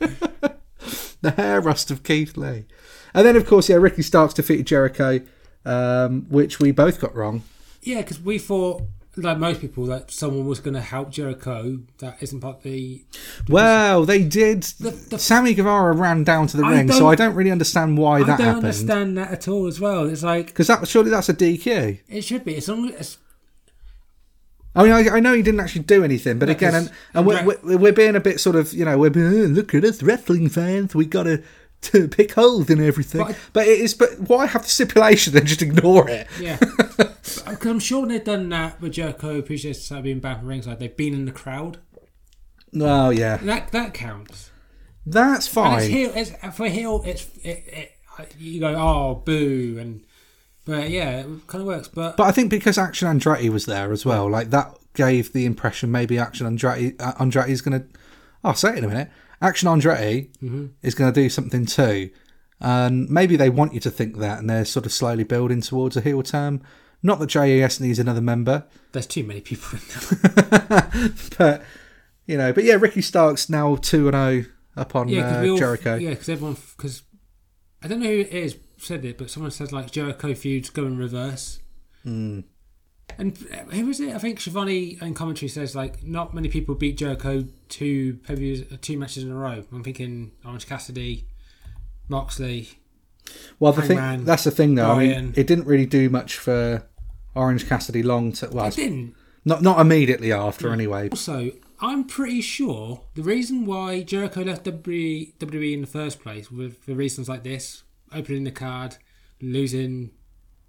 [1.22, 2.66] the hair rust of Keith Lee.
[3.14, 5.20] And then, of course, yeah, Ricky Starks defeated Jericho,
[5.64, 7.42] um, which we both got wrong.
[7.82, 8.82] yeah, because we thought,
[9.22, 11.78] like most people, that someone was going to help Jericho.
[11.98, 13.04] That isn't part of the.
[13.48, 14.62] Well, they did.
[14.80, 18.18] the- Sammy Guevara ran down to the I ring, so I don't really understand why
[18.20, 18.64] I that I don't happened.
[18.64, 19.66] understand that at all.
[19.66, 22.00] As well, it's like Because that surely that's a DQ.
[22.08, 22.54] it should be.
[22.54, 22.92] It's only.
[22.94, 23.18] It's,
[24.74, 27.42] I mean, I, I know he didn't actually do anything, but again, and, and we're,
[27.64, 30.02] we're, we're being a bit sort of, you know, we're being, "Oh, look at us
[30.02, 31.42] wrestling fans, we got to
[31.82, 33.20] to pick holes in everything.
[33.22, 36.26] But I- But it is, but why have the stipulation then just ignore it?
[36.40, 36.58] yeah,
[37.64, 40.78] I'm sure they've done that with Jericho, Appreciation Society being back from ringside.
[40.80, 41.78] They've been in the crowd.
[42.78, 44.50] Oh yeah, That that counts.
[45.06, 45.78] that's fine.
[45.78, 46.12] it's heel.
[46.14, 47.02] It's for heel.
[47.06, 47.64] It's it,
[48.18, 50.02] it, you go oh boo and
[50.66, 51.88] but yeah, it kind of works.
[51.88, 55.46] But, But I think because Action Andretti was there as well, like that gave the
[55.46, 57.86] impression maybe Action Andretti uh, Andretti is going to.
[58.44, 59.10] I'll say it in a minute.
[59.40, 60.30] Action Andretti
[60.82, 62.10] is going to do something too,
[62.60, 65.96] and maybe they want you to think that, and they're sort of slowly building towards
[65.96, 66.62] a heel turn.
[67.02, 71.12] Not that JAS needs another member, there's too many people in there.
[71.38, 71.62] but
[72.26, 72.52] you know.
[72.52, 75.96] But yeah, Ricky Starks now two and zero up on Yeah, uh, all Jericho.
[75.96, 77.02] yeah because everyone because
[77.82, 80.86] I don't know who it is said it, but someone says like Jericho feuds go
[80.86, 81.60] in reverse.
[82.02, 82.40] Hmm.
[83.16, 84.14] And uh, who was it?
[84.14, 88.98] I think Schiavone in commentary says like not many people beat Jericho two pay two
[88.98, 89.64] matches in a row.
[89.72, 91.26] I'm thinking Orange Cassidy,
[92.08, 92.70] Moxley.
[93.58, 94.92] Well, the thing Hangman, that's the thing though.
[94.92, 96.86] I mean, it didn't really do much for
[97.34, 98.32] Orange Cassidy long.
[98.32, 99.14] To, well, I didn't.
[99.44, 101.08] not not immediately after anyway.
[101.10, 106.78] Also, I'm pretty sure the reason why Jericho left WWE, in the first place, with
[106.78, 108.96] for reasons like this, opening the card,
[109.40, 110.10] losing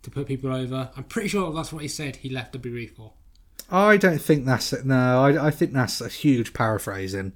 [0.04, 3.14] to put people over, I'm pretty sure that's what he said he left WWE for.
[3.72, 4.86] I don't think that's it.
[4.86, 5.22] no.
[5.24, 7.34] I, I think that's a huge paraphrasing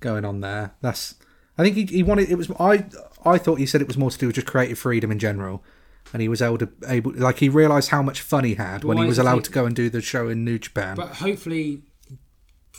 [0.00, 0.74] going on there.
[0.80, 1.16] That's
[1.58, 2.84] I think he, he wanted it was I
[3.24, 5.64] I thought he said it was more to do with just creative freedom in general,
[6.12, 8.98] and he was able to able like he realised how much fun he had when
[8.98, 10.94] he was allowed he- to go and do the show in New Japan.
[10.96, 11.82] But hopefully,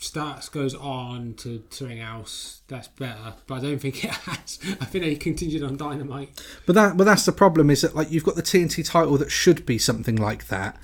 [0.06, 3.34] Starks goes on to something else that's better.
[3.47, 4.60] But I don't think it has.
[4.82, 6.41] I think they continued on Dynamite.
[6.66, 9.32] But that, but that's the problem is that like you've got the TNT title that
[9.32, 10.78] should be something like that,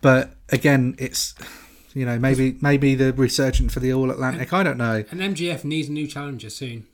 [0.00, 1.34] but again, it's
[1.94, 4.52] you know maybe maybe the resurgent for the All Atlantic.
[4.52, 5.04] I don't know.
[5.10, 6.86] And MJF needs a new challenger soon.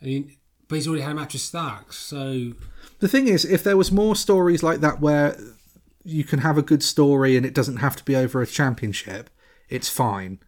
[0.00, 0.36] I mean,
[0.68, 2.52] but he's already had a match with Starks, so
[2.98, 5.36] The thing is, if there was more stories like that where
[6.04, 9.30] you can have a good story and it doesn't have to be over a championship,
[9.72, 10.38] it's fine.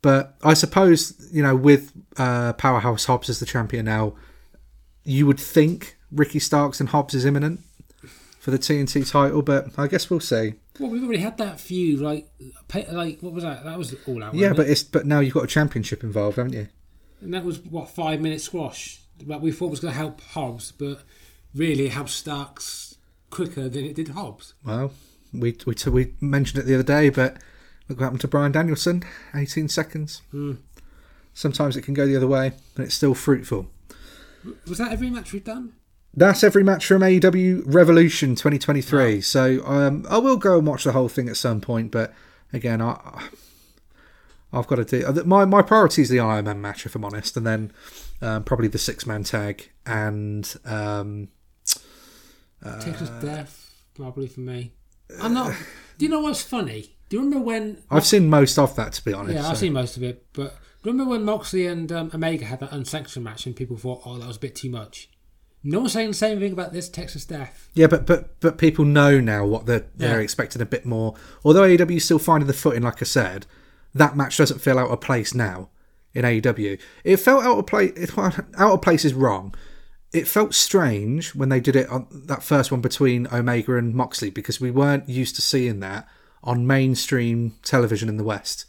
[0.00, 4.14] But I suppose you know with uh, Powerhouse Hobbs as the champion now,
[5.04, 7.60] you would think Ricky Starks and Hobbs is imminent
[8.38, 10.54] for the TNT title, but I guess we'll see.
[10.78, 12.00] well, we've already had that feud.
[12.00, 12.28] Like,
[12.92, 13.64] like what was that?
[13.64, 14.34] That was all out.
[14.34, 14.72] Yeah, but it?
[14.72, 16.68] it's but now you've got a championship involved, haven't you?
[17.20, 19.00] and that was what five minute squash.
[19.26, 21.02] That we thought was going to help Hobbs, but
[21.54, 22.96] really it helped Starks
[23.30, 24.54] quicker than it did Hobbs.
[24.64, 24.92] Well,
[25.32, 27.38] we we we mentioned it the other day, but
[27.88, 29.02] look what happened to Bryan Danielson.
[29.34, 30.22] Eighteen seconds.
[31.34, 33.70] Sometimes it can go the other way, but it's still fruitful.
[34.66, 35.74] Was that every match we've done?
[36.14, 39.20] That's every match from AEW Revolution 2023.
[39.20, 42.12] So um, I will go and watch the whole thing at some point, but
[42.52, 43.28] again, I
[44.52, 47.04] I've got to do uh, my my priority is the Iron Man match, if I'm
[47.04, 47.72] honest, and then
[48.20, 51.28] um, probably the six man tag and um,
[52.80, 54.72] Texas Death, probably for me.
[55.20, 55.54] I'm not.
[55.98, 56.96] Do you know what's funny?
[57.08, 57.82] Do you remember when?
[57.90, 59.34] I've seen most of that to be honest.
[59.34, 62.60] yeah, I've so- seen most of it, but remember when Moxley and um, Omega had
[62.60, 65.08] that unsanctioned match, and people thought, "Oh, that was a bit too much."
[65.64, 67.68] No one's saying the same thing about this Texas Death.
[67.74, 70.22] Yeah, but but but people know now what they're they're Yeah.
[70.22, 71.14] expecting a bit more.
[71.44, 73.46] Although AEW is still finding the footing, like I said,
[73.94, 75.70] that match doesn't feel out of place now
[76.14, 76.78] in AEW.
[77.04, 77.92] It felt out of place.
[77.96, 79.54] It, out of place is wrong.
[80.12, 84.30] It felt strange when they did it on that first one between Omega and Moxley
[84.30, 86.08] because we weren't used to seeing that
[86.42, 88.64] on mainstream television in the West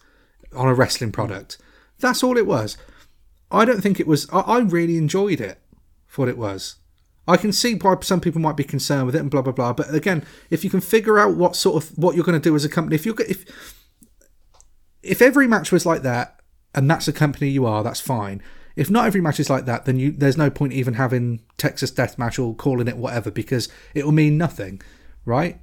[0.56, 1.58] on a wrestling product.
[2.00, 2.78] That's all it was.
[3.52, 4.30] I don't think it was.
[4.32, 5.60] I, I really enjoyed it
[6.06, 6.76] for what it was.
[7.28, 9.74] I can see why some people might be concerned with it and blah blah blah.
[9.74, 12.56] But again, if you can figure out what sort of what you're going to do
[12.56, 13.46] as a company, if you're if
[15.04, 16.40] if every match was like that
[16.74, 18.42] and that's the company you are, that's fine.
[18.76, 21.92] If not every match is like that, then you there's no point even having Texas
[21.92, 24.82] Death Match or calling it whatever because it will mean nothing,
[25.26, 25.60] right?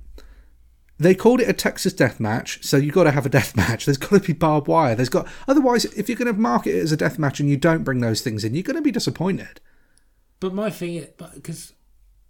[0.98, 3.84] They called it a Texas death match, so you've got to have a death match.
[3.84, 4.94] There's got to be barbed wire.
[4.94, 7.56] There's got otherwise, if you're going to market it as a death match and you
[7.56, 9.60] don't bring those things in, you're going to be disappointed.
[10.40, 11.72] But my thing, is, because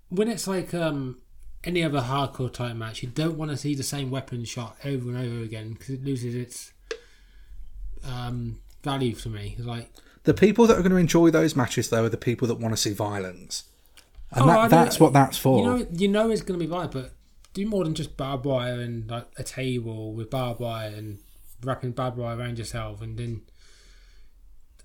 [0.08, 1.18] when it's like um,
[1.64, 5.08] any other hardcore type match, you don't want to see the same weapon shot over
[5.10, 6.72] and over again because it loses its
[8.04, 9.56] um, value to me.
[9.58, 9.90] Like,
[10.24, 12.74] The people that are going to enjoy those matches, though, are the people that want
[12.74, 13.64] to see violence,
[14.30, 15.58] and Oh, that, that's what that's for.
[15.58, 17.12] you know, you know it's going to be violent, but
[17.56, 21.18] do more than just barbed wire and like a table with barbed wire and
[21.64, 23.42] wrapping barbed wire around yourself, and then.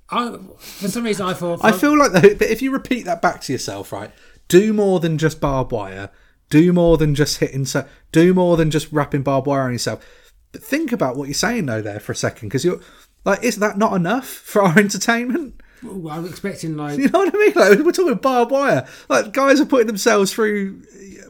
[0.10, 1.60] I, for some reason, I thought.
[1.64, 4.12] I feel like, though, but if you repeat that back to yourself, right?
[4.48, 6.10] Do more than just barbed wire.
[6.50, 7.66] Do more than just hitting.
[7.66, 10.06] So, do more than just wrapping barbed wire on yourself.
[10.54, 12.82] But think about what you're saying though there for a second, because you're
[13.26, 15.62] like, is that not enough for our entertainment?
[15.84, 17.54] Ooh, I was expecting like You know what I mean?
[17.56, 18.88] Like we're talking barbed wire.
[19.10, 20.84] Like guys are putting themselves through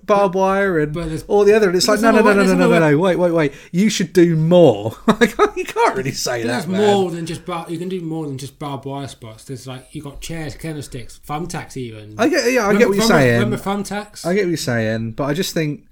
[0.05, 1.67] barbed wire and all the other.
[1.67, 2.97] And it's like, no, no, no no, no, no, no, no no, way- no.
[2.97, 3.53] Wait, wait, wait.
[3.71, 4.95] You should do more.
[5.55, 6.71] You can't really say There's that.
[6.71, 9.43] There's more than just bar- you can do more than just barbed wire spots.
[9.45, 12.15] There's like you got chairs, candlesticks, thumbtacks, even.
[12.17, 13.33] I get, yeah, I get what you're remember, saying.
[13.41, 14.25] Remember thumbtacks?
[14.25, 15.85] I get what you're saying, but I just think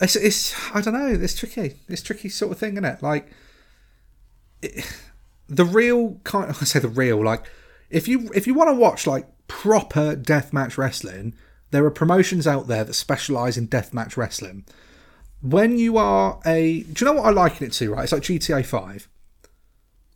[0.00, 1.06] it's, it's I don't know.
[1.08, 1.76] It's tricky.
[1.88, 3.02] It's tricky sort of thing, isn't it?
[3.02, 3.30] Like
[4.62, 4.84] it,
[5.48, 6.50] the real kind.
[6.60, 7.22] I say the real.
[7.24, 7.44] Like
[7.90, 11.34] if you if you want to watch like proper deathmatch wrestling,
[11.74, 14.64] there are promotions out there that specialize in deathmatch wrestling.
[15.42, 17.92] When you are a, do you know what I liken it to?
[17.92, 19.08] Right, it's like GTA Five.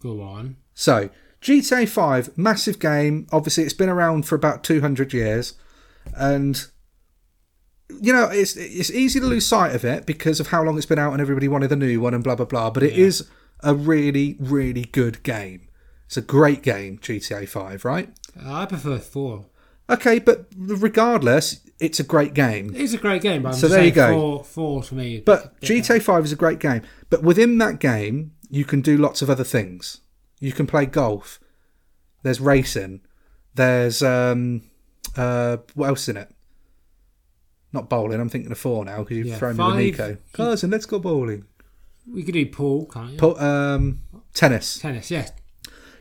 [0.01, 0.57] Go on.
[0.75, 1.11] So,
[1.43, 3.27] GTA 5, massive game.
[3.33, 5.55] Obviously, it's been around for about 200 years.
[6.17, 6.65] And,
[8.01, 10.87] you know, it's it's easy to lose sight of it because of how long it's
[10.87, 12.71] been out and everybody wanted the new one and blah, blah, blah.
[12.71, 13.29] But it is
[13.61, 15.69] a really, really good game.
[16.07, 18.11] It's a great game, GTA 5, right?
[18.43, 19.47] I prefer four.
[19.91, 22.73] Okay, but regardless, it's a great game.
[22.75, 24.13] It's a great game, but I'm So there you go.
[24.13, 25.21] Four, four to me.
[25.21, 26.83] But GTA 5 is a great game.
[27.11, 30.01] But within that game, you can do lots of other things.
[30.41, 31.41] You can play golf.
[32.23, 33.01] There's racing.
[33.55, 34.63] There's um
[35.17, 36.29] uh what else in it?
[37.73, 38.21] Not bowling.
[38.21, 40.09] I'm thinking of four now because you've Yeah, thrown me with five.
[40.17, 40.19] Niko.
[40.33, 41.45] Cousin, let's go bowling.
[42.11, 43.19] we could do pool, can't you?
[43.19, 44.01] Po- um,
[44.35, 44.79] tennis.
[44.79, 45.33] Tennis, yes.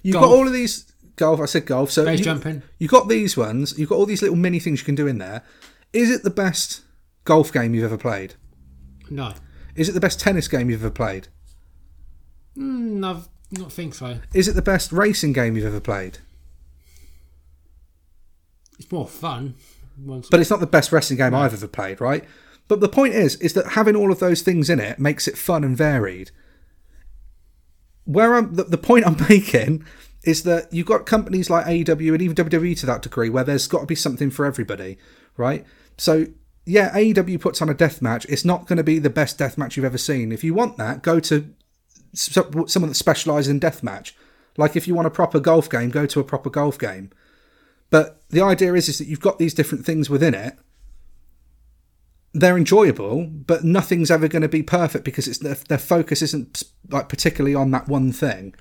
[0.04, 0.26] You've Golf.
[0.26, 1.42] got all of these golf.
[1.42, 1.92] I said golf.
[1.92, 2.64] So Base you, jumping.
[2.80, 3.78] you got these ones.
[3.78, 5.44] You've got all these little mini things you can do in there.
[5.92, 6.82] Is it the best
[7.26, 8.36] golf game you've ever played?
[9.10, 9.34] No.
[9.76, 11.28] Is it the best tennis game you've ever played?
[12.58, 14.20] Mm, I've not think so.
[14.34, 16.20] Is it the best racing game you've ever played?
[18.80, 19.56] It's more fun.
[20.04, 22.24] Once, But it's not the best wrestling game I've ever played, right?
[22.68, 25.38] But the point is, is that having all of those things in it makes it
[25.38, 26.32] fun and varied.
[28.04, 29.86] Where I'm, the, the point I'm making
[30.28, 33.68] is that you've got companies like AEW and even WWE to that degree, where there's
[33.68, 34.98] got to be something for everybody,
[35.38, 35.66] right?
[35.98, 36.28] So
[36.66, 38.26] yeah, AEW puts on a death match.
[38.28, 40.34] It's not going to be the best death match you've ever seen.
[40.34, 41.54] If you want that, go to
[42.14, 44.16] someone that specialises in death match.
[44.58, 47.10] Like if you want a proper golf game, go to a proper golf game.
[47.90, 50.58] But the idea is, is that you've got these different things within it.
[52.34, 56.64] They're enjoyable, but nothing's ever going to be perfect because it's their, their focus isn't
[56.90, 58.54] like particularly on that one thing.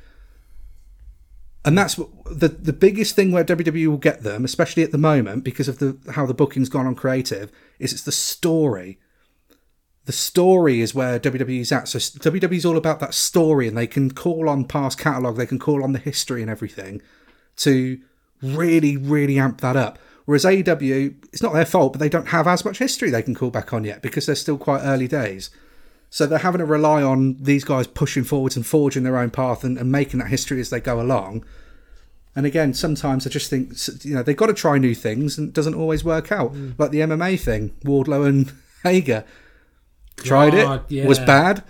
[1.67, 1.97] And that's
[2.31, 5.81] the the biggest thing where WWE will get them, especially at the moment, because of
[5.81, 7.51] the how the booking's gone on creative,
[7.81, 9.01] is it's the story.
[10.05, 11.89] The story is where WWE's at.
[11.89, 15.59] So WWE's all about that story, and they can call on past catalogue, they can
[15.59, 17.03] call on the history and everything
[17.57, 18.01] to
[18.41, 19.99] really, really amp that up.
[20.25, 23.35] Whereas AEW, it's not their fault, but they don't have as much history they can
[23.35, 25.51] call back on yet because they're still quite early days.
[26.17, 29.65] So they're having to rely on these guys pushing forwards and forging their own path
[29.65, 31.45] and, and making that history as they go along.
[32.35, 35.49] And again, sometimes I just think you know they've got to try new things and
[35.49, 36.53] it doesn't always work out.
[36.53, 36.71] Hmm.
[36.79, 38.51] Like the MMA thing, Wardlow and
[38.83, 39.27] Hager
[40.17, 41.63] tried God, it, was bad,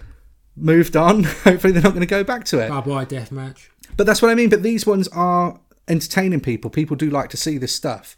[0.55, 1.25] moved on.
[1.43, 2.69] Hopefully they're not going to go back to it.
[2.69, 3.73] barbed wire death match.
[3.97, 4.49] But that's what I mean.
[4.49, 6.71] But these ones are entertaining people.
[6.71, 8.17] People do like to see this stuff.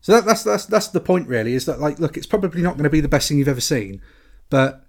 [0.00, 1.52] So that, that's that's that's the point, really.
[1.52, 3.60] Is that like, look, it's probably not going to be the best thing you've ever
[3.60, 4.00] seen,
[4.48, 4.86] but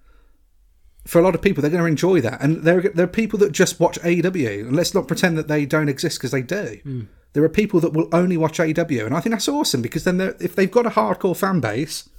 [1.05, 2.41] for a lot of people, they're going to enjoy that.
[2.41, 5.47] And there are, there are people that just watch AEW, and let's not pretend that
[5.47, 6.79] they don't exist because they do.
[6.83, 7.01] Hmm.
[7.33, 10.19] There are people that will only watch AEW, and I think that's awesome because then
[10.39, 12.09] if they've got a hardcore fan base,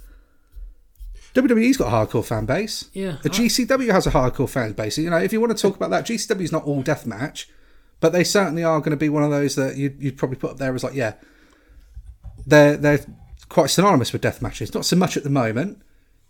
[1.35, 2.89] WWE's got a hardcore fan base.
[2.93, 4.97] Yeah, The GCW has a hardcore fan base.
[4.97, 7.45] You know, if you want to talk about that, GCW's not all deathmatch,
[7.99, 10.51] but they certainly are going to be one of those that you'd, you'd probably put
[10.51, 11.13] up there as like, yeah,
[12.45, 13.05] they're they're
[13.49, 14.73] quite synonymous with death matches.
[14.73, 15.81] Not so much at the moment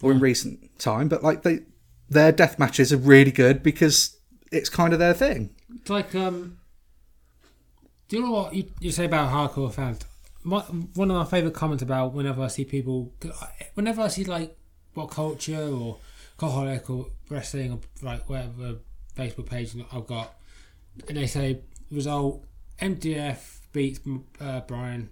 [0.01, 0.23] or in hmm.
[0.23, 1.61] recent time, but like they
[2.09, 4.17] their death matches are really good because
[4.51, 5.49] it's kind of their thing.
[5.75, 6.57] It's like, um,
[8.07, 10.01] do you know what you, you say about hardcore fans?
[10.43, 13.13] My, one of my favourite comments about whenever I see people,
[13.73, 14.55] whenever I see like
[14.95, 15.97] WhatCulture or
[16.37, 18.75] Cultaholic or wrestling or like whatever
[19.17, 20.35] Facebook page I've got,
[21.07, 22.43] and they say result
[22.79, 23.99] MJF beats
[24.39, 25.09] uh, Bryan.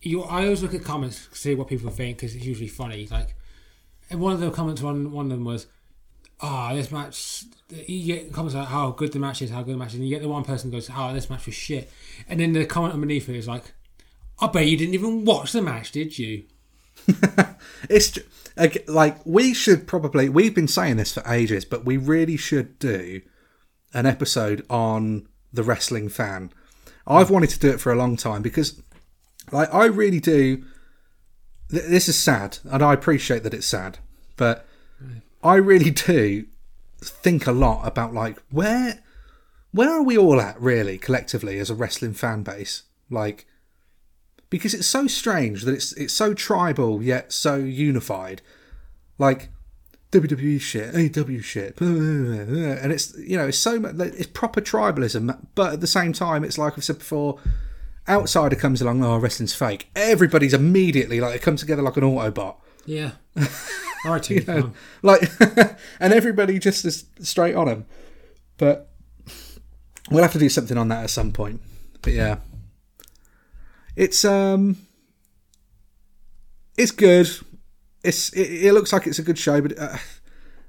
[0.00, 3.08] You, I always look at comments to see what people think because it's usually funny.
[3.10, 3.34] Like,
[4.10, 5.66] and one of the comments on one of them was,
[6.40, 7.44] ah, this match.
[7.68, 10.04] You get comments like how good the match is, how good the match is, and
[10.04, 11.90] you get the one person goes, oh, this match was shit,
[12.28, 13.72] and then the comment underneath it is like,
[14.38, 16.44] I bet you didn't even watch the match, did you?
[17.88, 18.18] It's
[18.86, 23.20] like we should probably we've been saying this for ages, but we really should do
[23.92, 26.50] an episode on the wrestling fan.
[27.06, 28.80] I've wanted to do it for a long time because
[29.52, 30.64] like I really do
[31.70, 33.98] th- this is sad and I appreciate that it's sad,
[34.36, 34.66] but
[35.42, 36.46] I really do
[37.00, 39.02] think a lot about like where
[39.72, 42.82] where are we all at really collectively as a wrestling fan base?
[43.10, 43.46] Like
[44.50, 48.42] because it's so strange that it's it's so tribal yet so unified.
[49.18, 49.50] Like
[50.12, 55.74] WWE shit, AW shit, and it's you know it's so much it's proper tribalism, but
[55.74, 57.38] at the same time it's like I've said before.
[58.08, 59.88] Outsider comes along, oh wrestling's fake.
[59.96, 63.12] Everybody's immediately like they come together like an Autobot, Yeah.
[64.04, 65.28] Right, you know, like,
[66.00, 67.86] and everybody just is straight on them.
[68.56, 68.88] But
[70.10, 71.60] we'll have to do something on that at some point.
[72.02, 72.36] But yeah,
[73.96, 74.76] it's um,
[76.76, 77.28] it's good.
[78.04, 79.96] It's it, it looks like it's a good show, but uh,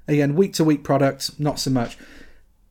[0.08, 1.96] again, week to week product, not so much.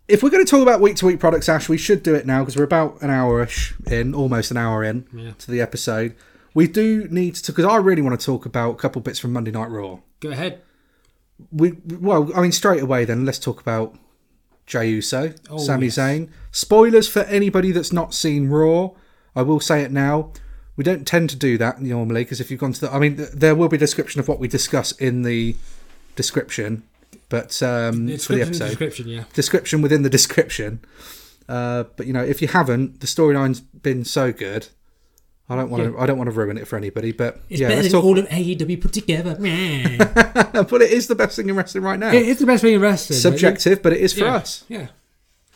[0.08, 2.26] If we're going to talk about week to week products, Ash, we should do it
[2.26, 5.32] now because we're about an hour-ish in, almost an hour in Yeah.
[5.39, 6.16] to the episode.
[6.53, 9.34] We do need to because I really want to talk about a couple bits from
[9.34, 10.62] Monday Night Raw Go ahead.
[11.51, 13.95] we well, I mean, straight away then let's talk about
[14.66, 15.97] Jey Uso, Oh, Sami yes.
[15.97, 16.30] Zayn.
[16.51, 18.91] Spoilers for anybody that's not seen Raw.
[19.36, 20.32] I will say it now.
[20.78, 23.18] We don't tend to do that normally because if you've gone to the, I mean,
[23.18, 25.55] th- there will be a description of what we discuss in the
[26.16, 26.84] description,
[27.30, 29.23] but um, for the episode, description, yeah.
[29.34, 30.80] description within the description.
[31.49, 34.67] Uh, but you know, if you haven't, the storyline's been so good.
[35.49, 35.97] I don't want to.
[35.97, 37.13] I don't want to ruin it for anybody.
[37.13, 38.03] But It's yeah, better than talk.
[38.03, 39.36] all of AEW put together.
[39.36, 42.11] But it is the best thing in wrestling right now.
[42.11, 43.17] it is the best thing in wrestling.
[43.17, 44.65] Subjective, but it is for yeah, us.
[44.67, 44.88] Yeah.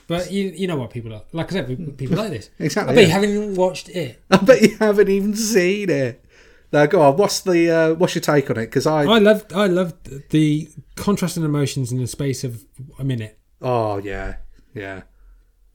[0.07, 1.23] But you you know what people are.
[1.33, 2.49] Like I said, people like this.
[2.57, 4.21] Exactly, I bet you haven't even watched it.
[4.31, 6.23] I bet you haven't even seen it.
[6.71, 7.17] Now, go on.
[7.17, 8.67] What's the uh, what's your take on it?
[8.67, 12.63] Because I I loved I loved the contrasting emotions in the space of
[12.97, 13.37] a minute.
[13.61, 14.37] oh yeah
[14.73, 15.01] yeah.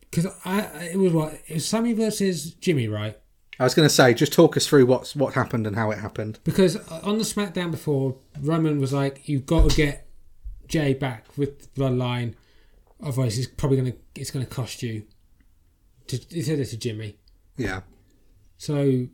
[0.00, 0.60] Because I
[0.92, 3.18] it was what it was Sami versus Jimmy, right?
[3.58, 5.98] I was going to say, just talk us through what's what happened and how it
[5.98, 6.38] happened.
[6.44, 10.06] Because on the SmackDown before, Roman was like, "You've got to get
[10.68, 12.34] Jey back with the bloodline,
[13.02, 15.04] otherwise it's probably gonna it's gonna cost you."
[16.08, 17.18] To, he said it to Jimmy.
[17.56, 17.80] Yeah,
[18.58, 19.06] So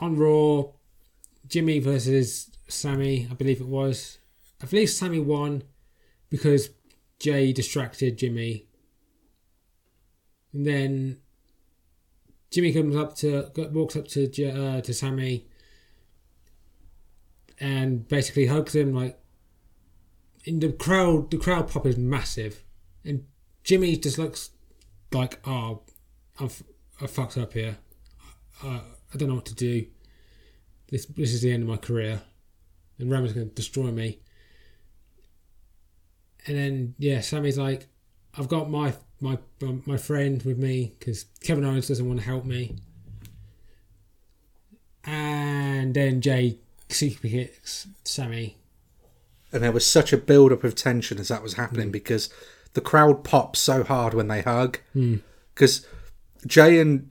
[0.00, 0.64] on Raw,
[1.46, 4.18] Jimmy versus Sami, I believe it was.
[4.62, 5.62] I believe Sami won
[6.30, 6.70] because
[7.18, 8.66] Jey distracted Jimmy.
[10.52, 11.18] And then
[12.50, 15.46] Jimmy comes up to walks up to uh, to Sami
[17.58, 19.18] and basically hugs him like
[20.44, 22.62] in the crowd the crowd pop is massive
[23.04, 23.24] and
[23.64, 24.50] Jimmy just looks
[25.12, 25.82] like oh
[26.38, 26.62] I've
[27.00, 27.78] I fucked up here
[28.64, 28.80] uh,
[29.12, 29.86] I don't know what to do.
[30.88, 32.20] This this is the end of my career,
[32.98, 34.20] and Roman's going to destroy me.
[36.46, 37.86] And then yeah, Sami's like,
[38.36, 42.26] I've got my my um, my friend with me because Kevin Owens doesn't want to
[42.26, 42.76] help me.
[45.04, 46.58] And then Jey
[46.88, 48.56] super kicks Sami.
[49.52, 51.92] and there was such a build up of tension as that was happening mm.
[51.92, 52.28] because
[52.74, 54.78] the crowd pops so hard when they hug.
[54.92, 55.16] Hmm.
[55.54, 55.86] Because
[56.46, 57.10] Jey and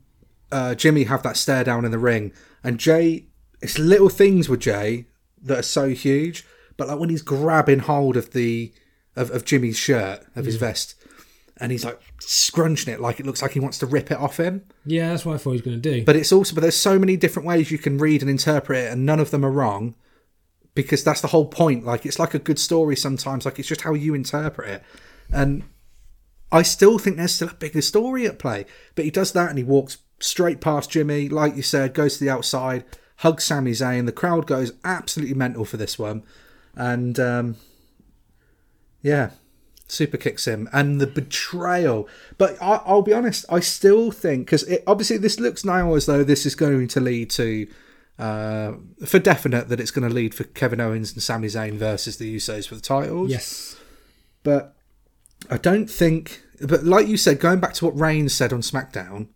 [0.52, 2.32] uh, Jimmy have that stare down in the ring,
[2.64, 3.26] and Jey,
[3.62, 5.06] it's little things with Jey
[5.42, 6.46] that are so huge,
[6.78, 8.74] but like when he's grabbing hold of the
[9.16, 10.62] of, of Jimmy's shirt of his mm.
[10.62, 10.96] vest,
[11.58, 14.38] and he's like scrunching it like it looks like he wants to rip it off
[14.38, 14.64] him.
[14.86, 16.04] Yeah, that's what I thought he was going to do.
[16.04, 18.92] But it's also but there's so many different ways you can read and interpret it,
[18.92, 19.96] and none of them are wrong,
[20.74, 21.86] because that's the whole point.
[21.86, 23.46] Like it's like a good story sometimes.
[23.46, 24.84] Like it's just how you interpret it,
[25.32, 25.64] and
[26.52, 28.66] I still think there's still a bigger story at play.
[28.96, 32.24] But he does that, and he walks straight past Jimmy, like you said, goes to
[32.24, 32.86] the outside,
[33.18, 34.06] hugs Sami Zayn.
[34.06, 36.24] The crowd goes absolutely mental for this one,
[36.76, 37.56] and um,
[39.02, 39.32] yeah,
[39.88, 40.68] super kicks him.
[40.74, 42.08] And the betrayal.
[42.38, 46.24] But I, i'll be honest i still think because obviously this looks now as though
[46.24, 47.68] this is going to lead to
[48.18, 48.74] uh,
[49.06, 52.36] for definite that it's going to lead for kevin owens and Sami Zayn versus the
[52.36, 53.30] usos for the titles.
[53.30, 53.76] Yes,
[54.44, 54.76] but
[55.50, 59.28] i don't think but like you said going back to what reigns said on smackdown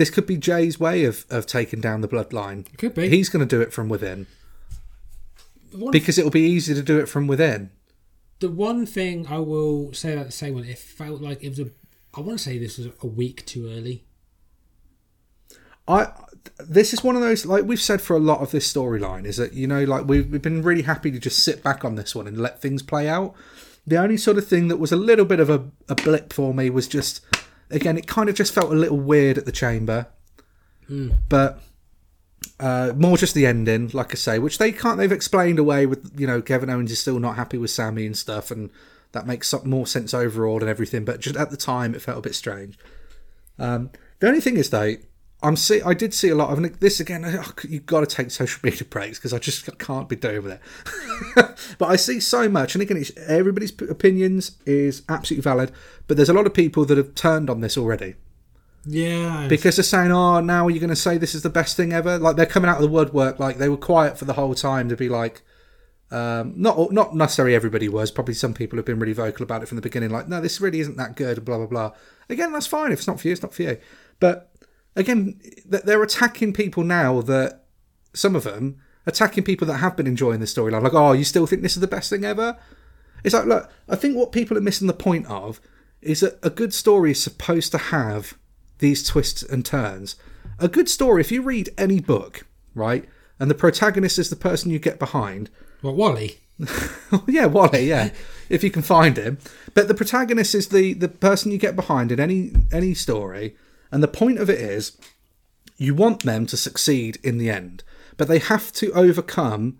[0.00, 3.08] this could be Jey's way of, of taking down the bloodline it could be.
[3.08, 4.26] he's going to do it from within
[5.72, 7.70] One- because it'll be easy to do it from within
[8.40, 11.60] the one thing I will say about the same one, it felt like it was
[11.60, 11.70] a.
[12.14, 14.04] I want to say this was a week too early.
[15.86, 16.08] I
[16.58, 19.36] this is one of those like we've said for a lot of this storyline is
[19.36, 22.14] that you know like we've, we've been really happy to just sit back on this
[22.14, 23.34] one and let things play out.
[23.86, 26.54] The only sort of thing that was a little bit of a, a blip for
[26.54, 27.24] me was just
[27.70, 30.06] again it kind of just felt a little weird at the chamber,
[31.28, 31.60] but
[32.58, 36.12] uh, more just the ending, like I say, which they can't they've explained away with
[36.18, 38.70] you know Kevin Owens is still not happy with Sami and stuff, and
[39.12, 41.04] that makes more sense overall and everything.
[41.04, 42.78] But just at the time, it felt a bit strange.
[43.58, 43.90] Um,
[44.20, 44.96] the only thing is though,
[45.42, 47.24] I'm see I did see a lot of and this again.
[47.68, 51.58] You've got to take social media breaks because I just can't be doing with it.
[51.78, 55.72] but I see so much, and again, it's, everybody's opinions is absolutely valid.
[56.06, 58.16] But there's a lot of people that have turned on this already
[58.84, 61.76] Yeah, because they're saying, "Oh, now are you're going to say this is the best
[61.76, 63.38] thing ever." Like they're coming out of the woodwork.
[63.38, 65.42] Like they were quiet for the whole time to be like,
[66.10, 68.10] um, not not necessarily everybody was.
[68.10, 70.10] Probably some people have been really vocal about it from the beginning.
[70.10, 71.44] Like, no, this really isn't that good.
[71.44, 71.92] Blah blah blah.
[72.28, 72.92] Again, that's fine.
[72.92, 73.78] If it's not for you, it's not for you.
[74.18, 74.49] But
[74.96, 77.64] again, th- they're attacking people now that
[78.12, 80.82] some of them attacking people that have been enjoying the storyline.
[80.82, 82.56] Like, oh, you still think this is the best thing ever?
[83.24, 85.60] It's like, look, I think what people are missing the point of
[86.00, 88.36] is that a good story is supposed to have
[88.78, 90.16] these twists and turns.
[90.58, 93.06] A good story, if you read any book, right,
[93.38, 95.50] and the protagonist is the person you get behind,
[95.82, 96.38] well, Wally.
[97.26, 98.10] yeah, Wally, yeah,
[98.48, 99.38] if you can find him.
[99.74, 103.56] But the protagonist is the the person you get behind in any any story,
[103.92, 104.96] and the point of it is
[105.76, 107.82] you want them to succeed in the end,
[108.16, 109.78] but they have to overcome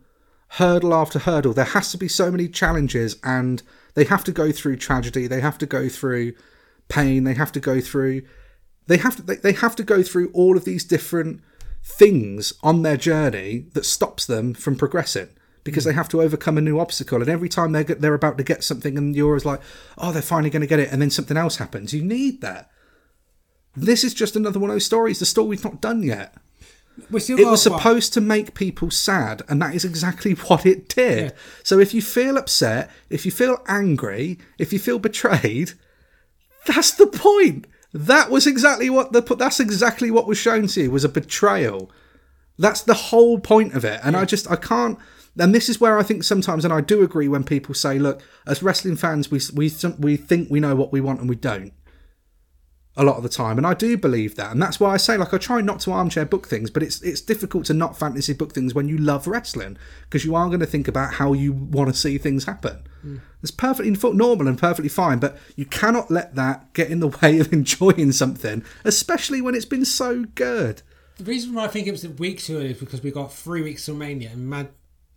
[0.54, 1.52] hurdle after hurdle.
[1.52, 3.62] There has to be so many challenges, and
[3.94, 5.26] they have to go through tragedy.
[5.26, 6.34] They have to go through
[6.88, 7.24] pain.
[7.24, 8.22] They have to go through.
[8.86, 9.22] They have to.
[9.22, 11.42] They, they have to go through all of these different
[11.82, 15.28] things on their journey that stops them from progressing
[15.64, 17.20] because they have to overcome a new obstacle.
[17.20, 19.60] And every time they get, they're about to get something, and you're always like,
[19.98, 21.92] oh, they're finally going to get it, and then something else happens.
[21.92, 22.70] You need that.
[23.76, 25.18] This is just another one of those stories.
[25.18, 26.34] The story's not done yet.
[27.10, 30.88] We still It was supposed to make people sad, and that is exactly what it
[30.88, 31.30] did.
[31.30, 31.36] Yeah.
[31.62, 35.72] So if you feel upset, if you feel angry, if you feel betrayed,
[36.66, 37.66] that's the point.
[37.92, 41.90] That was exactly what the that's exactly what was shown to you was a betrayal.
[42.58, 44.00] That's the whole point of it.
[44.04, 44.98] And I just I can't
[45.38, 48.22] and this is where I think sometimes and I do agree when people say look
[48.46, 51.72] as wrestling fans we we we think we know what we want and we don't
[52.96, 55.16] a lot of the time and I do believe that and that's why I say
[55.16, 58.32] like I try not to armchair book things but it's it's difficult to not fantasy
[58.32, 61.52] book things when you love wrestling because you are going to think about how you
[61.52, 62.82] want to see things happen.
[63.02, 63.18] Hmm.
[63.42, 67.38] It's perfectly normal and perfectly fine but you cannot let that get in the way
[67.38, 70.82] of enjoying something especially when it's been so good.
[71.16, 73.32] The reason why I think it was a week too early is because we got
[73.32, 74.70] three weeks till Mania, and mad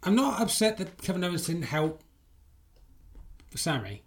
[0.04, 2.04] I'm not upset that Kevin Owens didn't help
[3.56, 4.03] Sami.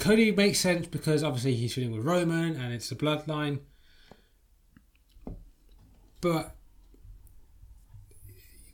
[0.00, 3.60] Cody makes sense because obviously he's feuding with Roman and it's the bloodline.
[6.20, 6.54] But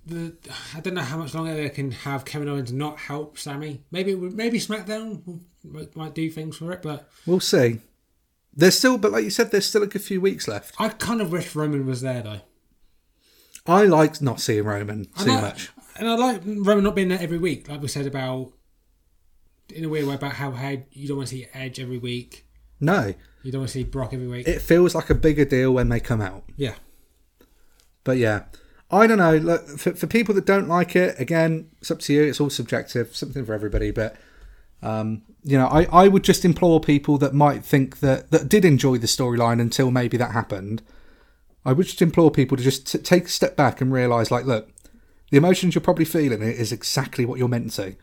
[0.07, 0.35] the
[0.75, 3.83] I don't know how much longer they can have Kevin Owens not help Sami.
[3.91, 5.41] Maybe maybe SmackDown
[5.95, 7.81] might, do things for it, but we'll see
[8.55, 11.21] there's still but like you said there's still like a few weeks left I kind
[11.21, 12.41] of wish Roman was there though.
[13.67, 17.39] I like not seeing Roman too much And I like Roman not being there every
[17.39, 18.53] week, like we said about
[19.75, 22.47] in a weird way about how how you don't want to see Edge every week.
[22.81, 24.47] no You don't want to see Brock every week.
[24.49, 26.75] it feels like a bigger deal when they come out yeah.
[28.05, 28.45] But yeah,
[28.89, 29.37] I don't know.
[29.37, 32.23] Look, for, for people that don't like it, again, it's up to you.
[32.23, 33.91] It's all subjective, something for everybody.
[33.91, 34.17] But
[34.81, 38.65] um, you know, I, I would just implore people that might think that that did
[38.65, 40.83] enjoy the storyline until maybe that happened.
[41.65, 44.45] I would just implore people to just t- take a step back and realise, like,
[44.45, 44.69] look,
[45.33, 47.97] the emotions you're probably feeling is exactly what you're meant to.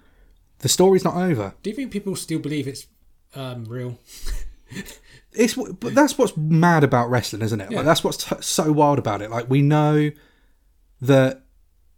[0.64, 1.54] The story's not over.
[1.62, 2.88] Do you think people still believe it's
[3.36, 4.00] um, real?
[5.36, 7.72] It's but that's what's mad about wrestling, isn't it?
[7.72, 7.78] Yeah.
[7.78, 9.32] Like that's what's t- so wild about it.
[9.32, 10.12] Like we know
[11.02, 11.42] that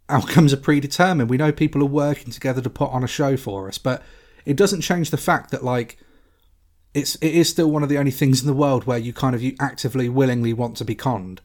[0.08, 1.28] outcomes are predetermined.
[1.28, 4.02] We know people are working together to put on a show for us, but
[4.46, 5.98] it doesn't change the fact that like
[6.94, 9.34] it's it is still one of the only things in the world where you kind
[9.34, 11.42] of you actively willingly want to be conned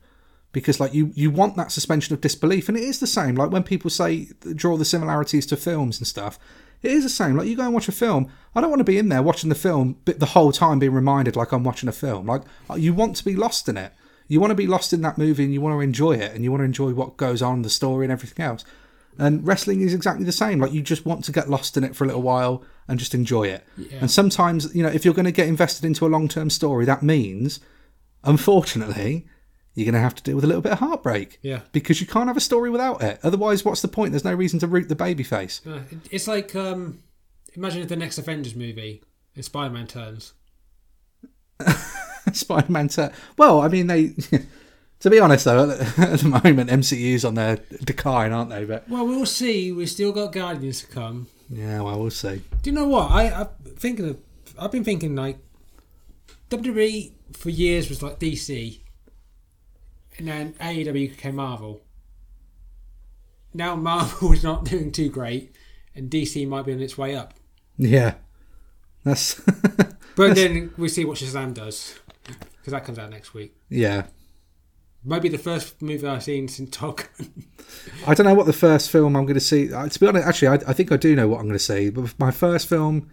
[0.54, 3.52] because like you you want that suspension of disbelief and it is the same like
[3.52, 6.40] when people say draw the similarities to films and stuff
[6.82, 8.84] it is the same like you go and watch a film i don't want to
[8.84, 11.92] be in there watching the film the whole time being reminded like i'm watching a
[11.92, 13.94] film like uh, you want to be lost in it.
[14.28, 16.44] You want to be lost in that movie and you want to enjoy it and
[16.44, 18.64] you want to enjoy what goes on the story and everything else.
[19.18, 21.96] And wrestling is exactly the same like you just want to get lost in it
[21.96, 23.66] for a little while and just enjoy it.
[24.00, 27.04] And sometimes you know if you're going to get invested into a long-term story that
[27.04, 27.60] means
[28.24, 29.26] unfortunately
[29.74, 31.62] you're going to have to deal with a little bit of heartbreak Yeah.
[31.72, 34.60] because you can't have a story without it otherwise what's the point there's no reason
[34.60, 37.00] to root the baby face Uh, it's like um,
[37.54, 39.02] imagine if the next Avengers movie
[39.36, 40.34] and Spider-Man turns.
[42.34, 44.14] spider-man to well i mean they
[45.00, 49.06] to be honest though at the moment mcu's on their decline aren't they but Well,
[49.06, 49.72] we'll see.
[49.72, 51.28] We've still got Guardians to come.
[51.50, 53.12] yeah well we'll see Do you know what?
[53.12, 54.18] I I've thinking of.
[54.60, 55.40] I've been thinking like
[56.50, 58.80] WWE for years was like DC,
[60.22, 61.82] and then AEW became Marvel.
[63.54, 65.56] Now Marvel is not doing too great,
[65.96, 67.34] and DC might be on its way up.
[67.78, 68.16] yeah
[69.04, 69.42] that's
[70.16, 72.00] But then we see what Shazam does
[72.58, 73.56] because that comes out next week.
[73.70, 74.04] yeah
[75.04, 77.02] Maybe the first movie I've seen since Top
[78.08, 79.74] I don't know what the first film I'm going to see.
[79.74, 81.60] uh, To be honest, actually, I, I think I do know what I'm going to
[81.60, 81.90] see.
[81.90, 83.10] But my first film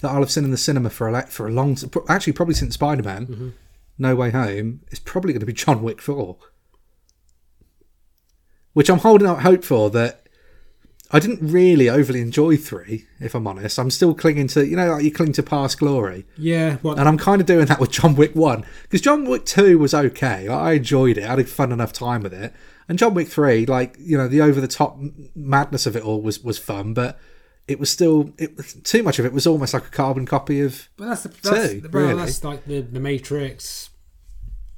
[0.00, 1.78] that I'll have seen in the cinema for a for a long,
[2.10, 3.54] actually probably since Spider Man,
[3.98, 6.36] No Way Home, is probably going to be John Wick Four,
[8.72, 9.90] which I'm holding out hope for.
[9.90, 10.28] That
[11.10, 13.78] I didn't really overly enjoy three, if I'm honest.
[13.78, 16.26] I'm still clinging to you know like you cling to past glory.
[16.36, 18.64] yeah, well, And I'm kind of doing that with John Wick 1.
[18.82, 20.48] Because John Wick 2 was okay.
[20.48, 21.24] I I enjoyed it.
[21.24, 22.52] I had a fun enough time with it.
[22.88, 24.98] And John Wick 3, like, you know, the over the top
[25.34, 27.18] madness of it all was, was fun, but
[27.66, 30.88] it was still, it too much of it was almost like a carbon copy of.
[30.96, 32.14] but that's the that's, Two, well, really.
[32.14, 33.90] that's like the the Matrix,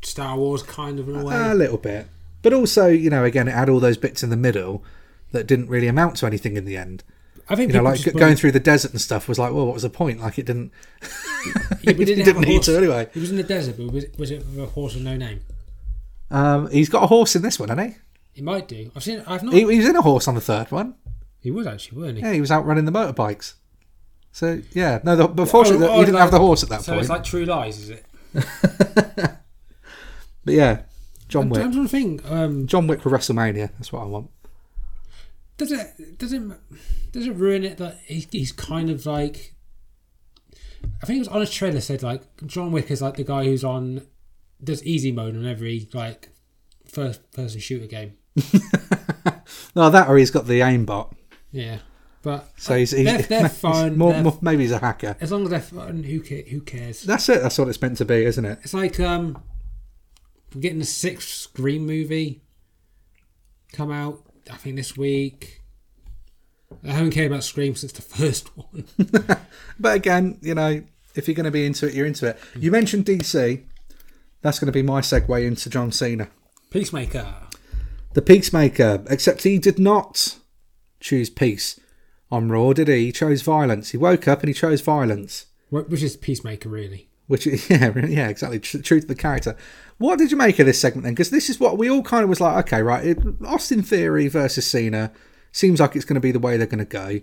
[0.03, 1.35] Star Wars kind of in a way.
[1.35, 2.07] A little bit.
[2.43, 4.85] But also, you know, again, it had all those bits in the middle
[5.33, 7.03] that didn't really amount to anything in the end.
[7.49, 9.75] I think You know, like going through the desert and stuff was like, well, what
[9.75, 10.21] was the point?
[10.21, 10.73] Like, it didn't.
[11.83, 13.09] Yeah, didn't, didn't need to anyway.
[13.15, 15.43] He was in the desert, but was it, was it a horse with no name?
[16.29, 17.99] Um, he's got a horse in this one, hasn't he?
[18.33, 18.91] He might do.
[18.97, 19.23] I've seen.
[19.29, 19.55] I've not.
[19.55, 20.95] He, He was in a horse on the third one.
[21.51, 22.23] Was actually, weren't he?
[22.25, 23.55] Yeah, he was out running the motorbikes.
[24.33, 25.17] So yeah, no.
[25.17, 26.99] The, but fortunately, Oh, he oh, didn't like- have the horse at that so point.
[26.99, 28.05] So it's like True Lies, is it?
[30.45, 30.83] but yeah,
[31.29, 31.63] John I'm, Wick.
[31.63, 32.31] I'm trying to think.
[32.31, 33.71] Um, John Wick for WrestleMania.
[33.79, 34.31] That's what I want.
[35.57, 36.43] does it does it
[37.13, 39.55] does it ruin it that he, he's kind of like?
[41.03, 43.45] I think it was on a trailer said like John Wick is like the guy
[43.45, 44.07] who's on
[44.63, 46.29] does easy mode on every like
[46.87, 48.15] first person shooter game.
[49.77, 51.13] No, that or he's got the aimbot.
[51.53, 51.79] Yeah,
[52.23, 53.97] but So he's, he's, they're, they're fun.
[53.97, 55.17] more, They're- more- maybe he's a hacker.
[55.21, 57.03] as long as they're fun, who who cares?
[57.03, 57.43] That's it.
[57.43, 58.59] That's what it's meant to be, isn't it?
[58.63, 59.43] It's like um,
[60.55, 62.43] we're getting the sixth Scream movie
[63.73, 64.23] come out.
[64.51, 65.63] I think this week.
[66.85, 68.85] I haven't cared about Scream since the first one.
[69.79, 70.83] But again, you know,
[71.15, 72.39] if you're going to be into it, you're into it.
[72.57, 73.63] You mentioned DC.
[74.43, 76.29] That's going to be my segue into John Cena.
[76.71, 77.27] Peacemaker.
[78.15, 80.39] The Peacemaker, except he did not
[81.01, 81.79] choose peace
[82.31, 83.07] on Raw, did he?
[83.07, 83.91] He chose violence.
[83.91, 85.47] He woke up and he chose violence.
[85.71, 87.09] Which is Peacemaker, really.
[87.27, 88.61] Which, yeah, yeah, exactly.
[88.61, 89.57] Tr- True to the character.
[89.99, 91.15] What did you make of this segment then?
[91.15, 94.29] Because this is what we all kind of was like, okay, right, it, Austin Theory
[94.29, 95.13] versus Cena
[95.53, 97.21] seems like it's going to be the way they're going to go.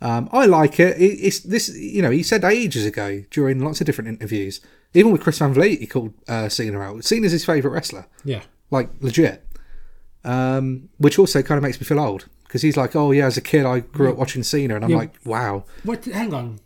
[0.00, 0.96] Um, I like it.
[1.00, 1.04] it.
[1.20, 4.60] It's this, you know, he said ages ago during lots of different interviews,
[4.92, 7.04] even with Chris Van Vliet, he called uh, Cena out.
[7.04, 8.42] Cena's his favourite wrestler, Yeah.
[8.70, 9.46] like legit.
[10.24, 13.36] Um, which also kind of makes me feel old because he's like, oh yeah, as
[13.36, 14.96] a kid I grew up watching Cena, and I'm Yeah.
[14.98, 16.04] like, wow, What?
[16.04, 16.60] Hang on.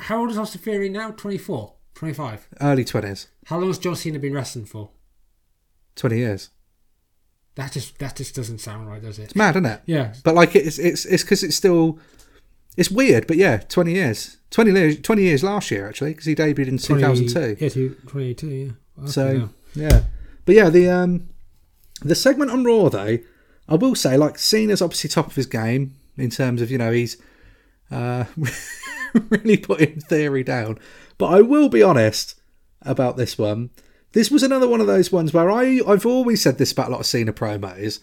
[0.00, 1.12] How old is Austin Theory now?
[1.12, 1.72] 24?
[1.94, 2.48] 25?
[2.60, 4.90] early twenties, How long has John Cena been wrestling for?
[5.94, 6.50] twenty years.
[7.54, 9.26] That just that just doesn't sound right, does it?
[9.26, 9.82] It's mad, isn't it?
[9.86, 10.14] Yeah.
[10.24, 12.00] But like it's it's it's because it's still
[12.76, 13.28] it's weird.
[13.28, 16.78] But yeah, twenty years, twenty years, twenty years last year actually because he debuted in
[16.78, 17.56] two thousand two.
[17.60, 18.72] Yeah, two- 2022, yeah.
[18.98, 19.30] Okay, So
[19.76, 19.88] yeah.
[19.90, 20.02] yeah,
[20.44, 21.28] but yeah, the um
[22.02, 23.18] the segment on Raw though,
[23.68, 26.92] I will say like Cena's obviously top of his game in terms of you know
[26.92, 27.16] he's
[27.90, 28.24] uh
[29.14, 30.78] really putting theory down.
[31.18, 32.40] But I will be honest
[32.82, 33.70] about this one.
[34.12, 36.90] This was another one of those ones where I I've always said this about a
[36.90, 38.00] lot of Cena promos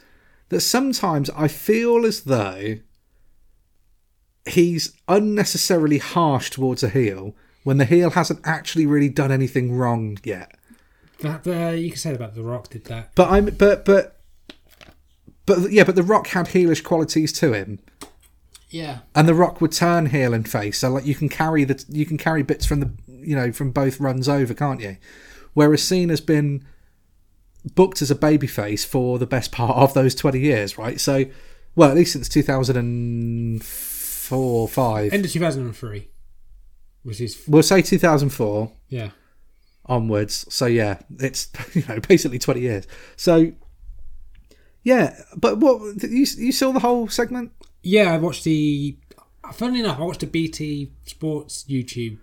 [0.50, 2.78] that sometimes I feel as though
[4.46, 10.18] he's unnecessarily harsh towards a heel when the heel hasn't actually really done anything wrong
[10.24, 10.58] yet.
[11.20, 13.14] That, uh, you can say about The Rock did that.
[13.16, 14.21] But I'm but but
[15.60, 17.80] but yeah, but the Rock had heelish qualities to him,
[18.70, 19.00] Yeah.
[19.16, 20.80] and the Rock would turn heel and face.
[20.80, 23.72] So like you can carry the you can carry bits from the you know from
[23.72, 24.98] both runs over, can't you?
[25.54, 26.66] Whereas Cena's been
[27.76, 31.00] booked as a babyface for the best part of those twenty years, right?
[31.00, 31.26] So,
[31.76, 35.14] well, at least since two thousand and four, five.
[35.14, 36.08] End of 2003
[37.04, 37.44] was his.
[37.48, 39.10] We'll say two thousand four Yeah.
[39.86, 40.46] onwards.
[40.54, 42.88] So yeah, it's you know basically twenty years.
[43.18, 43.52] So
[44.84, 47.52] yeah, but what you you saw the whole segment?
[47.84, 48.98] Yeah, I watched the.
[49.54, 52.18] Funnily enough, I watched the BT Sports YouTube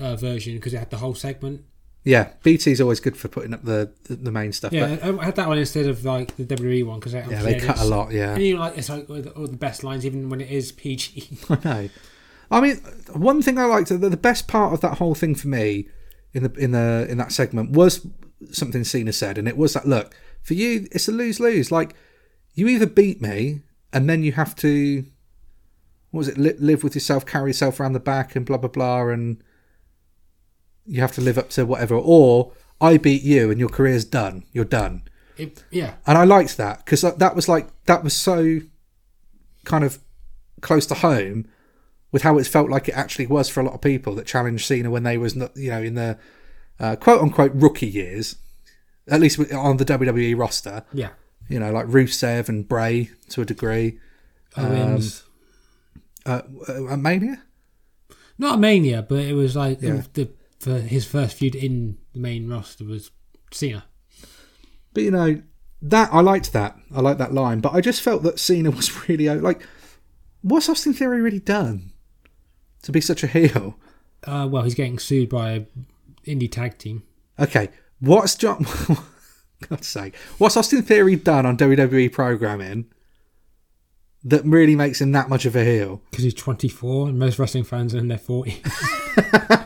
[0.00, 1.62] uh, version because it had the whole segment.
[2.04, 4.72] Yeah, BT's always good for putting up the the, the main stuff.
[4.72, 7.78] Yeah, I had that one instead of like the WWE one because yeah, they cut
[7.78, 8.12] a lot.
[8.12, 10.50] Yeah, And you like it's like all the, all the best lines, even when it
[10.50, 11.38] is PG.
[11.50, 11.88] I know.
[12.50, 12.76] I mean,
[13.12, 15.88] one thing I liked the, the best part of that whole thing for me
[16.32, 18.06] in the in the in that segment was
[18.50, 21.70] something Cena said, and it was that look for you, it's a lose lose.
[21.70, 21.94] Like
[22.54, 23.62] you either beat me,
[23.92, 25.04] and then you have to
[26.10, 28.70] what was it li- live with yourself, carry yourself around the back, and blah blah
[28.70, 29.42] blah, and
[30.86, 34.44] you have to live up to whatever, or I beat you, and your career's done.
[34.52, 35.02] You're done.
[35.36, 38.60] It, yeah, And I liked that because that was like that was so
[39.64, 40.00] kind of
[40.60, 41.46] close to home
[42.10, 44.66] with how it felt like it actually was for a lot of people that challenged
[44.66, 46.18] Cena when they was not you know in the
[46.80, 48.36] uh, quote unquote rookie years,
[49.08, 50.84] at least on the WWE roster.
[50.92, 51.10] yeah.
[51.48, 53.98] You know, like Rusev and Bray to a degree.
[54.56, 55.24] Owens.
[56.26, 57.42] Uh, uh, Mania.
[58.38, 60.02] Not a mania, but it was like Yeah.
[60.12, 60.28] the
[60.60, 63.10] for his first feud in the main roster was
[63.50, 63.84] Cena.
[64.92, 65.40] But you know
[65.80, 66.76] that I liked that.
[66.94, 67.60] I liked that line.
[67.60, 69.62] But I just felt that Cena was really like,
[70.42, 71.92] what's Austin Theory really done
[72.82, 73.76] to be such a heel?
[74.24, 75.66] Uh, well, he's getting sued by
[76.28, 77.02] indie tag team.
[77.38, 77.68] Okay,
[78.00, 78.66] what's John?
[79.68, 82.86] God's sake, what's Austin Theory done on WWE programming
[84.24, 86.02] that really makes him that much of a heel?
[86.10, 88.62] Because he's 24 and most wrestling fans are in their 40s.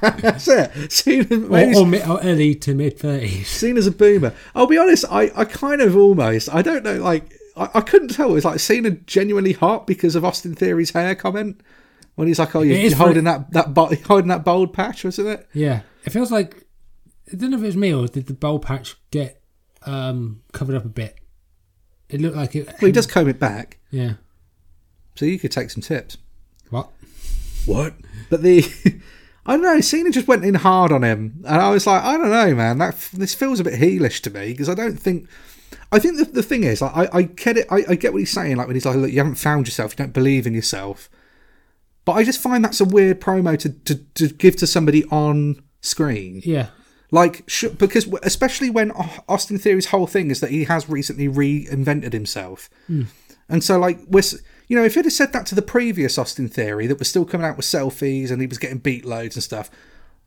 [0.22, 0.92] That's it.
[0.92, 3.44] Cena, or, maybe or, mid, or early to mid 30s.
[3.44, 4.32] seen as a boomer.
[4.54, 8.08] I'll be honest, I, I kind of almost, I don't know, like, I, I couldn't
[8.08, 8.30] tell.
[8.30, 11.60] It was like Cena genuinely hot because of Austin Theory's hair comment
[12.14, 15.48] when he's like, "Oh, you're, you're holding that that holding that bold patch, wasn't it?"
[15.52, 15.82] Yeah.
[16.04, 16.66] It feels like.
[17.32, 19.40] I don't know if it was me or did the bowl patch get
[19.86, 21.16] um, covered up a bit?
[22.10, 22.66] It looked like it.
[22.66, 24.14] Well, he does comb it back, Yeah.
[25.14, 26.18] so you could take some tips.
[26.68, 26.90] What?
[27.64, 27.94] What?
[28.28, 28.62] But the,
[29.46, 29.80] I don't know.
[29.80, 32.78] Cena just went in hard on him, and I was like, I don't know, man.
[32.78, 35.26] That this feels a bit heelish to me because I don't think.
[35.90, 37.66] I think the, the thing is, like, I, I get it.
[37.70, 38.56] I, I get what he's saying.
[38.56, 39.92] Like when he's like, look, you haven't found yourself.
[39.92, 41.08] You don't believe in yourself.
[42.04, 45.62] But I just find that's a weird promo to to, to give to somebody on
[45.80, 46.42] screen.
[46.44, 46.68] Yeah.
[47.10, 48.90] Like, sh- because especially when
[49.28, 53.02] Austin Theory's whole thing is that he has recently reinvented himself, hmm.
[53.50, 54.22] and so like we're,
[54.66, 57.26] you know, if he'd have said that to the previous Austin Theory that was still
[57.26, 59.70] coming out with selfies and he was getting beat loads and stuff,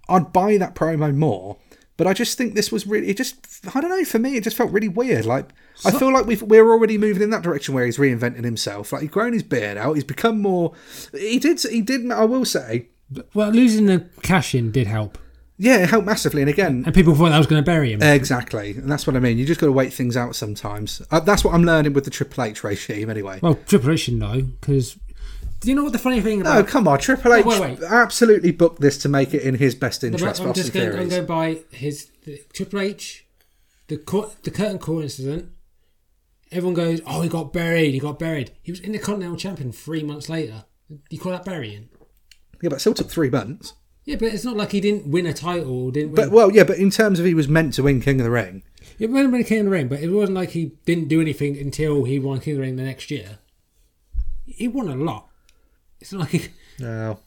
[0.07, 1.57] I'd buy that promo more.
[1.97, 3.38] But I just think this was really, it just,
[3.73, 5.26] I don't know, for me, it just felt really weird.
[5.26, 5.49] Like,
[5.85, 8.91] I feel like we've, we're already moving in that direction where he's reinventing himself.
[8.91, 10.73] Like, he's grown his beard out, he's become more,
[11.13, 12.88] he did, he did, I will say,
[13.34, 15.17] Well, losing the cash in did help,
[15.57, 16.41] yeah, it helped massively.
[16.41, 18.01] And again, and people thought that was going to bury him.
[18.03, 19.38] Exactly, and that's what I mean.
[19.38, 21.01] You just got to wait things out sometimes.
[21.11, 23.39] Uh, that's what I'm learning with the Triple H regime, anyway.
[23.41, 24.97] well, Triple H should know because.
[25.66, 26.68] Do you know what the funny thing No, about?
[26.68, 27.82] come on, Triple H wait, wait.
[27.82, 30.40] absolutely booked this to make it in his best interest.
[30.40, 30.96] I'm just going.
[30.96, 33.26] I'm going by his the, Triple H,
[33.88, 33.96] the
[34.44, 35.50] the curtain call incident.
[36.52, 37.96] Everyone goes, "Oh, he got buried.
[37.96, 40.66] He got buried." He was in the Continental Champion three months later.
[41.10, 41.90] You call that burying?
[42.62, 43.74] Yeah, but it still took three months.
[44.04, 45.90] Yeah, but it's not like he didn't win a title.
[45.90, 48.20] Didn't win But well, yeah, but in terms of he was meant to win King
[48.20, 48.62] of the Ring.
[49.00, 51.58] Might have been King of the Ring, but it wasn't like he didn't do anything
[51.58, 53.40] until he won King of the Ring the next year.
[54.46, 55.28] He won a lot.
[56.06, 57.19] It's like No,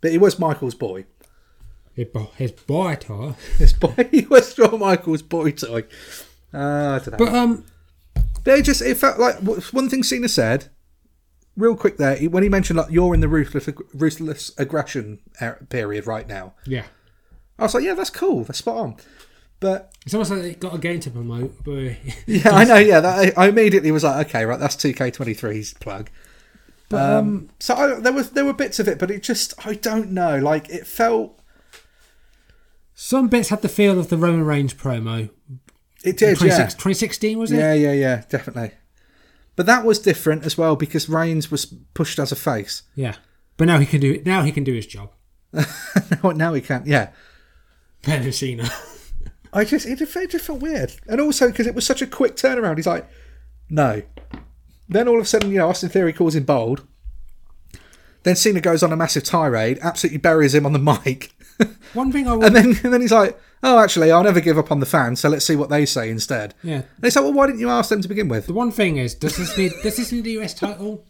[0.00, 1.04] but he was Michaels' boy.
[1.94, 3.34] his bo- his boy toy.
[3.58, 5.84] His boy, he was Shawn Michaels' boy toy.
[6.52, 7.18] Uh, I don't know.
[7.18, 7.64] But um,
[8.44, 9.36] they just it felt like
[9.72, 10.68] one thing Cena said,
[11.56, 16.06] real quick there when he mentioned like you're in the ruthless ruthless aggression er- period
[16.06, 16.54] right now.
[16.66, 16.84] yeah,
[17.58, 18.96] I was like, yeah, that's cool, that's spot on.
[19.58, 21.64] But it's almost like they got a game to promote.
[21.64, 21.96] But
[22.26, 26.10] yeah, I know, yeah, that, I, I immediately was like, okay, right, that's 2K23's plug.
[26.92, 30.12] Um, so I, there was there were bits of it, but it just I don't
[30.12, 31.38] know, like it felt
[32.94, 35.30] some bits had the feel of the Roman Reigns promo.
[36.02, 37.58] it did, 26 yeah, 2016 was it?
[37.58, 38.72] yeah, yeah, yeah, definitely.
[39.54, 42.82] But that was different as well because Reigns was pushed as a face.
[42.94, 43.16] Yeah.
[43.56, 44.26] But now he can do it.
[44.26, 45.12] Now he can do his job.
[45.52, 46.86] now, now he can't.
[46.86, 47.10] Yeah,
[48.04, 48.70] Better Cena.
[49.52, 52.36] I just it, it just felt weird, and also because it was such a quick
[52.36, 52.76] turnaround.
[52.76, 53.08] He's like,
[53.70, 54.02] no.
[54.88, 56.86] Then all of a sudden, you know, Austin Theory calls him bold.
[58.22, 61.32] Then Cena goes on a massive tirade, absolutely buries him on the mic,
[61.94, 62.44] One thing I would.
[62.46, 65.20] and then and then he's like, oh, actually, I'll never give up on the fans,
[65.20, 66.54] so let's see what they say instead.
[66.62, 66.74] yeah.
[66.76, 68.96] And it's like, well, why didn't you ask them to begin with The one thing
[68.96, 71.04] is, does this need does this need a US title?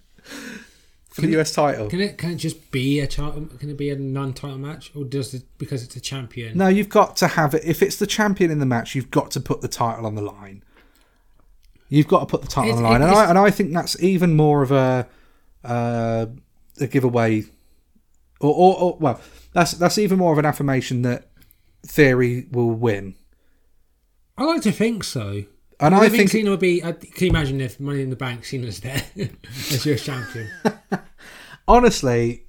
[1.10, 1.88] for the US title?
[1.88, 3.46] Can it can it just be a title?
[3.58, 6.56] Can it be a non-title match, or does it because it's a champion?
[6.58, 7.64] No, you've got to have it.
[7.64, 10.22] If it's the champion in the match, you've got to put the title on the
[10.22, 10.62] line.
[11.88, 14.00] You've got to put the title on the line, and I and I think that's
[14.02, 15.08] even more of a
[15.64, 16.26] uh,
[16.80, 17.44] a giveaway,
[18.40, 19.20] or, or, or well,
[19.52, 21.28] that's that's even more of an affirmation that
[21.86, 23.14] Theory will win.
[24.36, 25.44] I like to think so.
[25.78, 26.82] And I, I think, think Cena would be.
[26.82, 30.50] I, can you imagine if Money in the Bank Cena's there as your champion?
[31.68, 32.44] honestly,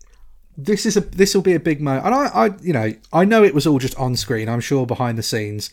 [0.57, 2.05] this is a this will be a big moment.
[2.05, 4.49] And I, I, you know, I know it was all just on screen.
[4.49, 5.71] I'm sure behind the scenes,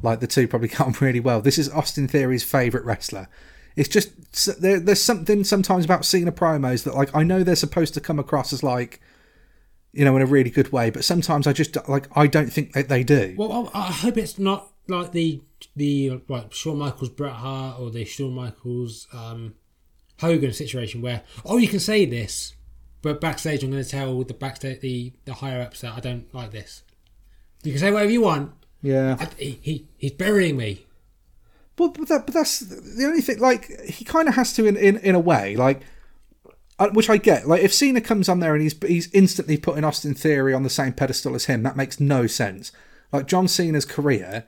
[0.00, 1.40] like the two probably come really well.
[1.40, 3.28] This is Austin Theory's favorite wrestler.
[3.76, 7.94] It's just there, there's something sometimes about Cena promos that like I know they're supposed
[7.94, 9.00] to come across as like,
[9.92, 12.72] you know, in a really good way, but sometimes I just like I don't think
[12.72, 13.34] that they do.
[13.36, 15.40] Well, I, I hope it's not like the
[15.74, 19.54] the like Shawn Michaels Bret Hart or the Shawn Michaels um,
[20.20, 22.54] Hogan situation where oh you can say this,
[23.00, 26.32] but backstage I'm going to tell the backstage the the higher ups that I don't
[26.34, 26.82] like this.
[27.62, 28.52] You can say whatever you want.
[28.82, 30.86] Yeah, I, he, he he's burying me.
[31.74, 33.38] But, but, that, but that's the only thing.
[33.38, 35.56] Like he kind of has to in, in in a way.
[35.56, 35.82] Like
[36.78, 37.46] uh, which I get.
[37.46, 40.70] Like if Cena comes on there and he's he's instantly putting Austin Theory on the
[40.70, 42.72] same pedestal as him, that makes no sense.
[43.12, 44.44] Like John Cena's career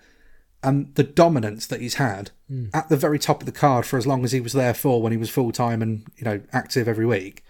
[0.63, 2.31] and the dominance that he's had
[2.73, 5.03] at the very top of the card for as long as he was there for
[5.03, 7.45] when he was full time and you know active every week.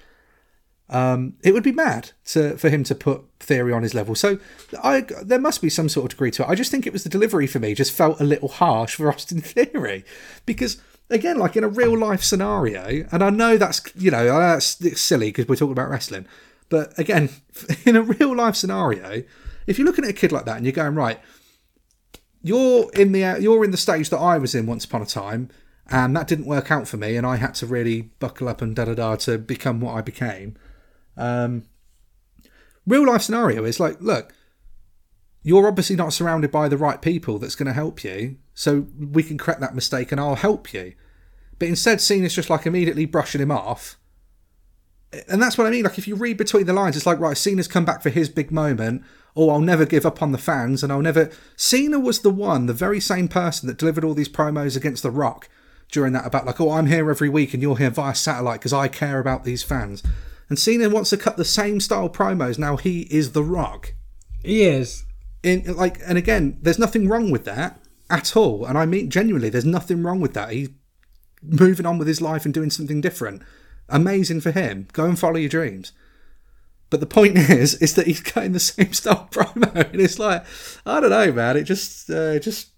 [0.91, 4.15] Um, it would be mad to for him to put Theory on his level.
[4.15, 4.39] So
[4.83, 6.49] I there must be some sort of degree to it.
[6.49, 9.09] I just think it was the delivery for me just felt a little harsh for
[9.13, 10.05] Austin Theory
[10.47, 10.79] because
[11.11, 15.29] again, like in a real life scenario, and I know that's you know that's silly
[15.29, 16.27] because we're talking about wrestling,
[16.69, 17.31] but again,
[17.85, 19.23] in a real life scenario,
[19.67, 21.19] if you're looking at a kid like that and you're going right,
[22.43, 25.49] you're in the you're in the stage that I was in once upon a time,
[25.91, 28.77] and that didn't work out for me, and I had to really buckle up and
[28.77, 30.57] da da da to become what I became.
[31.17, 31.65] Um,
[32.87, 34.35] real life scenario is like, look,
[35.43, 39.23] you're obviously not surrounded by the right people that's going to help you, so we
[39.23, 40.95] can correct that mistake and I'll help you.
[41.59, 43.97] But instead, seeing Cena's just like immediately brushing him off.
[45.29, 45.85] and that's what I mean.
[45.85, 48.29] Like if you read between the lines, it's like right, Cena's come back for his
[48.29, 49.03] big moment.
[49.37, 51.31] Oh, I'll never give up on the fans, and I'll never.
[51.57, 55.11] Cena was the one, the very same person that delivered all these promos against The
[55.11, 55.49] Rock
[55.91, 58.73] during that about like, oh, I'm here every week and you're here via satellite because
[58.73, 60.03] I care about these fans.
[60.55, 62.61] And Cena wants to cut the same style promos.
[62.61, 63.93] Now he is The Rock.
[64.41, 65.05] He is.
[65.43, 68.65] In like, and again, there's nothing wrong with that at all.
[68.65, 70.51] And I mean, genuinely, there's nothing wrong with that.
[70.51, 70.69] He's
[71.43, 73.43] moving on with his life and doing something different.
[73.89, 74.87] Amazing for him.
[74.93, 75.91] Go and follow your dreams.
[76.89, 80.45] But the point is, is that he's cutting the same style promo, and it's like,
[80.87, 81.57] I don't know, man.
[81.57, 82.69] It just, uh, just,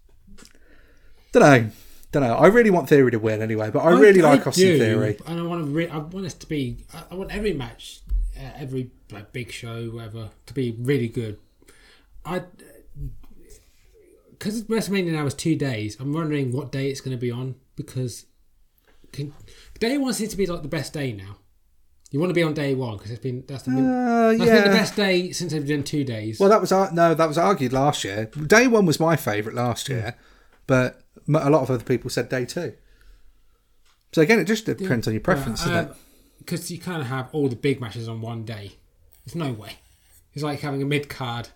[1.30, 1.70] don't know,
[2.20, 2.36] don't know.
[2.36, 5.18] I really want Theory to win anyway, but I really like Austin do, Theory.
[5.26, 5.70] and I want to.
[5.70, 6.78] Re- I want this to be.
[6.94, 8.01] I, I want every match,
[8.36, 11.38] uh, every like, big show, whatever, to be really good.
[12.24, 12.43] I
[14.38, 15.97] because WrestleMania now is two days.
[15.98, 18.26] I'm wondering what day it's going to be on because
[19.12, 19.32] can,
[19.78, 21.38] day one seems to be like the best day now.
[22.10, 24.70] You want to be on day one because it's been that's, the, Uh, that's been
[24.70, 26.38] the best day since they've done two days.
[26.38, 28.26] Well, that was no, that was argued last year.
[28.26, 30.14] Day one was my favourite last year,
[30.66, 32.74] but a lot of other people said day two.
[34.12, 35.90] So again, it just depends on your uh, preference, doesn't it?
[35.90, 35.94] Uh,
[36.38, 38.72] because you kind of have all the big matches on one day.
[39.24, 39.78] There's no way.
[40.32, 41.48] It's like having a mid card.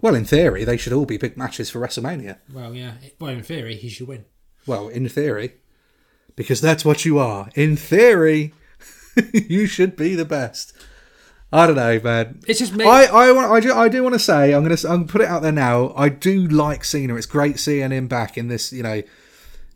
[0.00, 2.38] Well, in theory, they should all be big matches for WrestleMania.
[2.52, 2.94] Well, yeah.
[3.20, 4.24] Well, in theory, he should win.
[4.66, 5.54] Well, in theory,
[6.36, 7.50] because that's what you are.
[7.54, 8.54] In theory,
[9.32, 10.72] you should be the best.
[11.52, 12.40] I don't know, man.
[12.46, 12.84] It's just me.
[12.84, 15.12] I, I, want, I, do, I do want to say, I'm going to I'm gonna
[15.12, 15.92] put it out there now.
[15.96, 17.14] I do like Cena.
[17.16, 18.72] It's great seeing him back in this.
[18.72, 19.02] You know,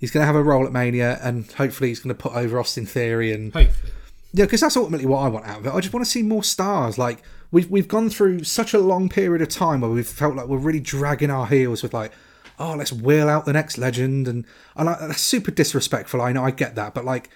[0.00, 2.58] he's going to have a role at Mania, and hopefully he's going to put over
[2.58, 3.30] Austin Theory.
[3.32, 3.92] And Hopefully.
[4.32, 5.74] yeah, because that's ultimately what I want out of it.
[5.74, 6.96] I just want to see more stars.
[6.96, 10.46] Like we've we've gone through such a long period of time where we've felt like
[10.46, 12.10] we're really dragging our heels with like,
[12.58, 14.46] oh, let's wheel out the next legend, and
[14.76, 16.22] and like, that's super disrespectful.
[16.22, 17.28] I know, I get that, but like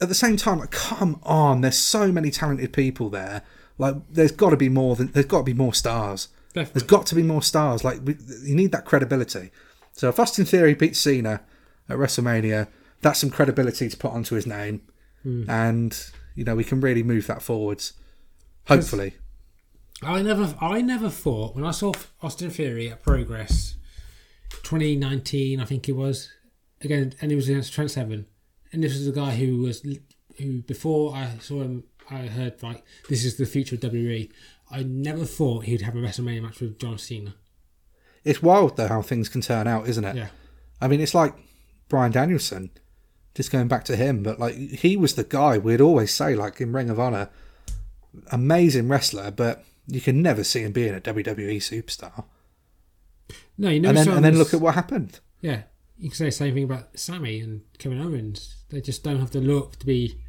[0.00, 3.42] at the same time, like, come on, there's so many talented people there.
[3.78, 6.28] Like, there's got to be more than there's got to be more stars.
[6.52, 6.72] Definitely.
[6.72, 7.84] There's got to be more stars.
[7.84, 9.50] Like, we, you need that credibility.
[9.92, 11.42] So if Austin Theory beats Cena
[11.88, 12.68] at WrestleMania,
[13.02, 14.82] that's some credibility to put onto his name,
[15.22, 15.48] hmm.
[15.48, 15.98] and
[16.34, 17.94] you know we can really move that forwards.
[18.68, 19.14] Hopefully,
[20.02, 23.76] I never, I never thought when I saw Austin Theory at Progress,
[24.62, 26.30] 2019, I think it was,
[26.80, 28.26] again, and he was against Trent Seven,
[28.72, 29.82] and this was a guy who was,
[30.38, 34.30] who before I saw him, I heard like this is the future of WWE.
[34.70, 37.34] I never thought he'd have a WrestleMania match with John Cena.
[38.24, 40.16] it's wild though how things can turn out, isn't it?
[40.16, 40.28] Yeah,
[40.80, 41.34] I mean, it's like
[41.88, 42.70] Bryan Danielson.
[43.34, 46.60] Just going back to him, but like he was the guy we'd always say, like
[46.60, 47.30] in Ring of Honor,
[48.32, 52.24] amazing wrestler, but you can never see him being a WWE superstar.
[53.56, 55.20] no, you know, and then and then look at what happened.
[55.40, 55.62] yeah,
[55.96, 58.56] you can say the same thing about Sami and Kevin Owens.
[58.70, 60.20] They just don't have the look to be.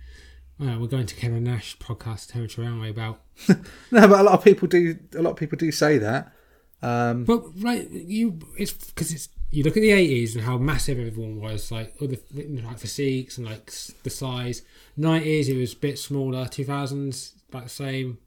[0.60, 2.90] Well, we're going to Kevin Nash podcast territory, aren't we?
[2.90, 4.98] About No, but a lot of people do.
[5.16, 6.34] A lot of people do say that.
[6.82, 11.00] Um, But right, you it's because it's you look at the eighties and how massive
[11.00, 13.72] everyone was, like other like physiques and like
[14.04, 14.62] the size.
[14.98, 16.48] Nineties it was a bit smaller.
[16.48, 18.18] Two thousands about the same.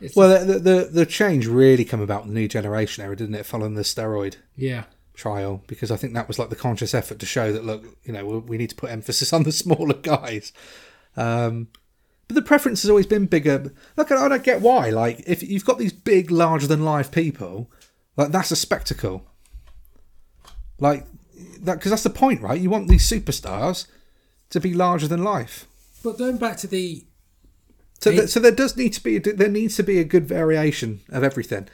[0.00, 3.36] It's, well, the, the the change really came about in the new generation era, didn't
[3.36, 3.46] it?
[3.46, 4.84] Following the steroid yeah,
[5.14, 8.12] trial, because I think that was like the conscious effort to show that look, you
[8.12, 10.52] know, we, need to put emphasis on the smaller guys.
[11.16, 11.68] Um,
[12.28, 13.72] but the preference has always been bigger.
[13.96, 14.90] Look, I don't get why.
[14.90, 17.70] Like, if you've got these big, larger than life people,
[18.16, 19.26] like that's a spectacle.
[20.78, 21.06] Like
[21.60, 22.60] that, because that's the point, right?
[22.60, 23.86] You want these superstars
[24.50, 25.66] to be larger than life.
[26.02, 27.04] but going back to the
[28.00, 31.00] So, so there does need to be a, there needs to be a good variation
[31.10, 31.68] of everything.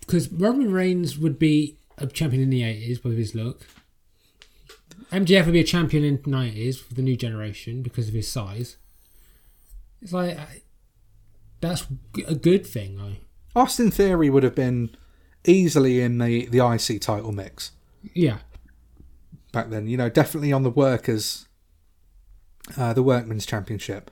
[0.00, 3.66] because Roman Reigns would be a champion in the eighties with his look.
[5.12, 8.28] MJF would be a champion in the nineties for the new generation because of his
[8.30, 8.76] size.
[10.02, 10.62] It's like I-
[11.60, 11.86] that's
[12.26, 13.16] a good thing, though.
[13.54, 14.90] Austin Theory would have been
[15.44, 17.72] easily in the, the IC title mix
[18.14, 18.38] Yeah,
[19.52, 19.86] back then.
[19.88, 21.48] You know, definitely on the workers,
[22.78, 24.10] uh, the workmen's championship.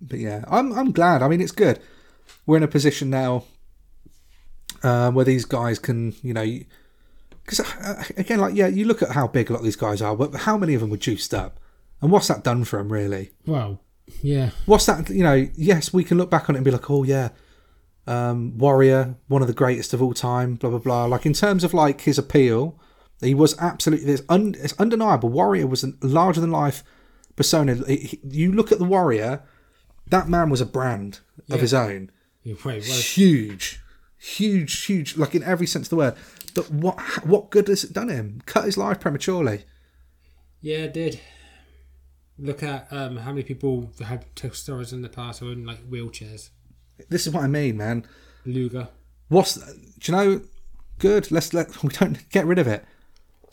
[0.00, 1.22] But yeah, I'm I'm glad.
[1.22, 1.78] I mean, it's good.
[2.46, 3.44] We're in a position now
[4.82, 6.44] uh, where these guys can, you know,
[7.44, 10.00] because uh, again, like yeah, you look at how big a lot of these guys
[10.02, 11.58] are, but how many of them were juiced up,
[12.00, 13.30] and what's that done for them really?
[13.46, 13.80] well,
[14.20, 14.50] yeah.
[14.66, 17.02] what's that you know yes we can look back on it and be like oh
[17.04, 17.30] yeah
[18.06, 21.04] um warrior one of the greatest of all time blah blah blah.
[21.06, 22.78] Like in terms of like his appeal
[23.20, 25.28] he was absolutely it's, un, it's undeniable.
[25.28, 26.82] Warrior was a larger than life
[27.36, 27.76] persona.
[27.86, 29.42] You look at the warrior
[30.08, 31.56] that man was a brand of Yeah.
[31.58, 32.10] his own.
[32.44, 33.80] Wait, well, huge
[34.22, 36.14] huge huge like in every sense of the word
[36.54, 39.64] but what what good has it done him cut his life prematurely
[40.62, 41.20] yeah, it did.
[42.38, 45.84] Look at um, how many people had steroids in the past who were in like
[45.90, 46.50] wheelchairs.
[47.10, 48.06] This is what I mean, man.
[48.46, 48.88] Luger.
[49.28, 50.40] What's do you know?
[50.98, 51.30] Good.
[51.30, 52.84] Let's let we don't get rid of it.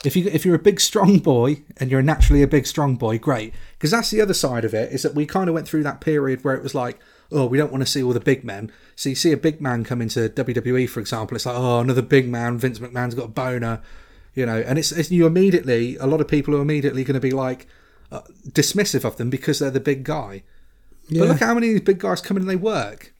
[0.04, 3.18] If you if you're a big strong boy and you're naturally a big strong boy,
[3.18, 3.52] great.
[3.72, 6.00] Because that's the other side of it is that we kind of went through that
[6.00, 6.98] period where it was like,
[7.32, 8.70] oh, we don't want to see all the big men.
[8.96, 12.02] So you see a big man come into WWE, for example, it's like, oh, another
[12.02, 12.58] big man.
[12.58, 13.80] Vince McMahon's got a boner,
[14.34, 17.20] you know, and it's, it's you immediately a lot of people are immediately going to
[17.20, 17.66] be like
[18.12, 20.42] uh, dismissive of them because they're the big guy.
[21.08, 21.20] Yeah.
[21.20, 23.12] But look how many of these big guys come in and they work.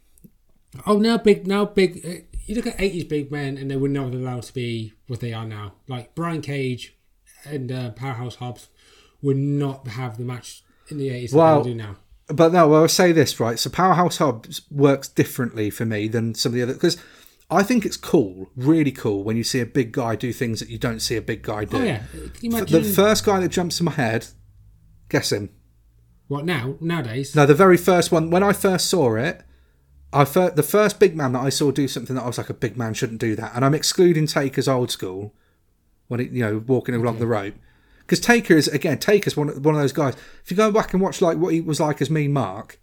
[0.86, 2.00] Oh, now big, now big.
[2.04, 5.20] Uh, you look at '80s big men, and they were not allowed to be what
[5.20, 5.74] they are now.
[5.88, 6.96] Like Brian Cage
[7.44, 8.68] and uh, Powerhouse Hobbs
[9.22, 11.58] would not have the match in the '80s Wow.
[11.58, 11.96] that they do now.
[12.32, 13.58] But no, I'll say this right.
[13.58, 16.96] So Powerhouse Hobbs works differently for me than some of the other because
[17.50, 20.68] I think it's cool, really cool, when you see a big guy do things that
[20.68, 21.78] you don't see a big guy do.
[21.78, 22.02] Oh yeah,
[22.40, 24.28] you The first guy that jumps in my head,
[25.08, 25.50] guess him.
[26.28, 27.34] what now nowadays?
[27.34, 29.42] No, the very first one when I first saw it,
[30.12, 32.50] I fir- the first big man that I saw do something that I was like
[32.50, 35.34] a big man shouldn't do that, and I'm excluding Taker's old school
[36.06, 37.54] when it you know walking along the rope
[38.10, 40.16] because Taker is again Taker's one one of those guys.
[40.44, 42.80] If you go back and watch like what he was like as Mean Mark,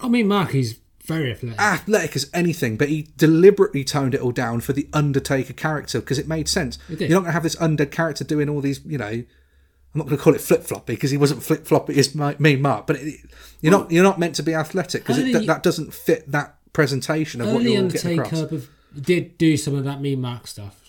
[0.00, 1.60] I mean, Mark is very athletic.
[1.60, 6.18] athletic as anything, but he deliberately toned it all down for the Undertaker character because
[6.18, 6.78] it made sense.
[6.88, 7.02] did.
[7.02, 9.06] You're not going to have this undead character doing all these, you know.
[9.06, 12.34] I'm not going to call it flip floppy because he wasn't flip floppy as my,
[12.40, 13.20] mean Mark, but it,
[13.60, 17.52] you're not you're not meant to be athletic because that, doesn't fit that presentation of
[17.52, 18.32] what you're getting across.
[18.32, 18.66] Undertaker
[19.00, 20.80] did do some of that mean Mark stuff.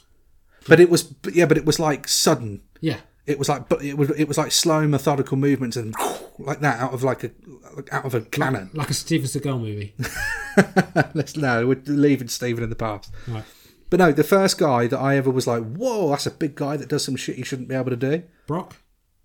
[0.68, 2.62] But it was, yeah, but it was like sudden.
[2.82, 2.98] Yeah,
[3.28, 5.96] It was like, but it was it was like slow, methodical movements and
[6.40, 7.32] like that out of like a
[7.76, 8.70] like out of a cannon.
[8.74, 9.96] like a Steven Seagal movie.
[11.16, 13.12] Let's no, we're leaving steven in the past.
[13.28, 13.44] right.
[13.90, 16.76] But no, the first guy that I ever was like, whoa, that's a big guy
[16.78, 18.24] that does some shit he shouldn't be able to do.
[18.48, 18.76] Brock,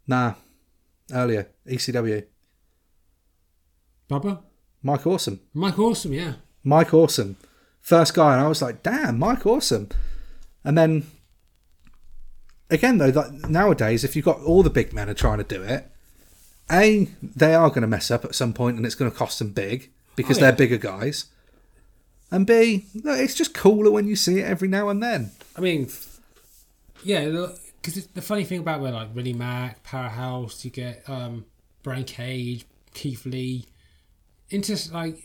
[0.07, 0.35] Nah,
[1.13, 2.25] earlier ECW,
[4.09, 4.43] Bubba,
[4.83, 6.13] Mike Awesome, Mike Awesome.
[6.13, 7.37] Yeah, Mike Awesome,
[7.81, 9.89] first guy, and I was like, damn, Mike Awesome.
[10.65, 11.07] And then
[12.71, 15.63] again though, like nowadays, if you've got all the big men are trying to do
[15.63, 15.87] it,
[16.71, 19.39] a they are going to mess up at some point, and it's going to cost
[19.39, 20.51] them big because Oh, yeah.
[20.51, 21.27] they're bigger guys.
[22.31, 25.33] And B, it's just cooler when you see it every now and then.
[25.57, 25.89] I mean,
[27.03, 27.25] yeah,
[27.83, 31.45] because the funny thing about where like Willie Mack, Powerhouse, you get um,
[31.83, 33.67] Brian Cage, Keith Lee,
[34.51, 35.17] into like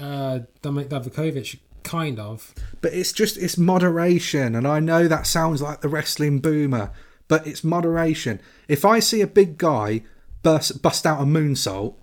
[0.00, 2.54] uh, Dominik Dijakovic, kind of.
[2.80, 6.90] but it's just it's moderation and i know that sounds like the wrestling boomer
[7.28, 8.40] but it's moderation.
[8.66, 10.02] If i see a big guy
[10.42, 11.94] bust, bust out a moonsault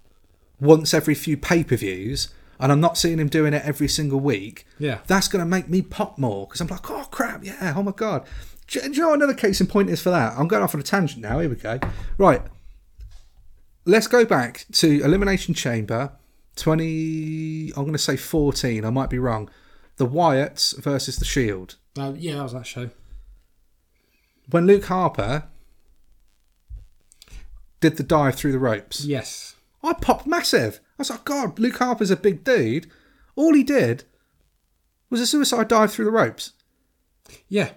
[0.59, 2.29] once every few pay-per-views
[2.59, 4.99] and i'm not seeing him doing it every single week Yeah.
[5.07, 7.91] that's going to make me pop more because i'm like oh crap yeah oh my
[7.91, 8.25] god.
[8.67, 10.33] Do, do you know what another case in point is for that?
[10.37, 11.79] I'm going off on a tangent now here we go.
[12.17, 12.41] Right.
[13.85, 16.11] Let's go back to elimination chamber
[16.57, 19.49] 20 i'm going to say 14 i might be wrong
[19.97, 22.89] the wyatts versus the shield Uh, yeah, that was that show.
[24.49, 25.43] when luke harper
[27.79, 29.55] did the dive through the ropes Yes.
[29.83, 32.87] i popped massive i was like god luke harper's a big dude
[33.35, 34.03] all he did
[35.09, 36.53] was a suicide dive through the ropes
[37.47, 37.71] Yeah.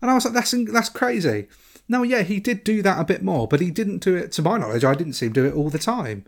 [0.00, 1.48] and i was like that's that's crazy
[1.88, 4.42] no yeah he did do that a bit more but he didn't do it to
[4.42, 6.24] my knowledge i didn't see him do it all the time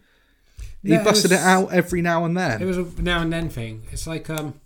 [0.82, 3.20] he No, it busted was- it out every now and then It was a now
[3.22, 3.84] and then thing.
[3.90, 4.60] It's like um,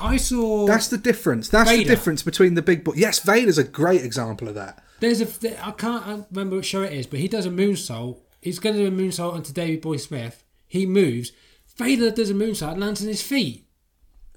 [0.00, 1.48] I saw That's the difference.
[1.48, 2.94] That's the difference between the big boy.
[2.96, 4.82] Yes, Vader's a great example of that.
[5.00, 8.18] there's a I can't remember what show it is, but he does a moonsault.
[8.40, 10.42] He's going to do a moonsault onto Davey Boy Smith.
[10.68, 11.32] He moves.
[11.76, 13.66] Vader does a moonsault, lands on his feet.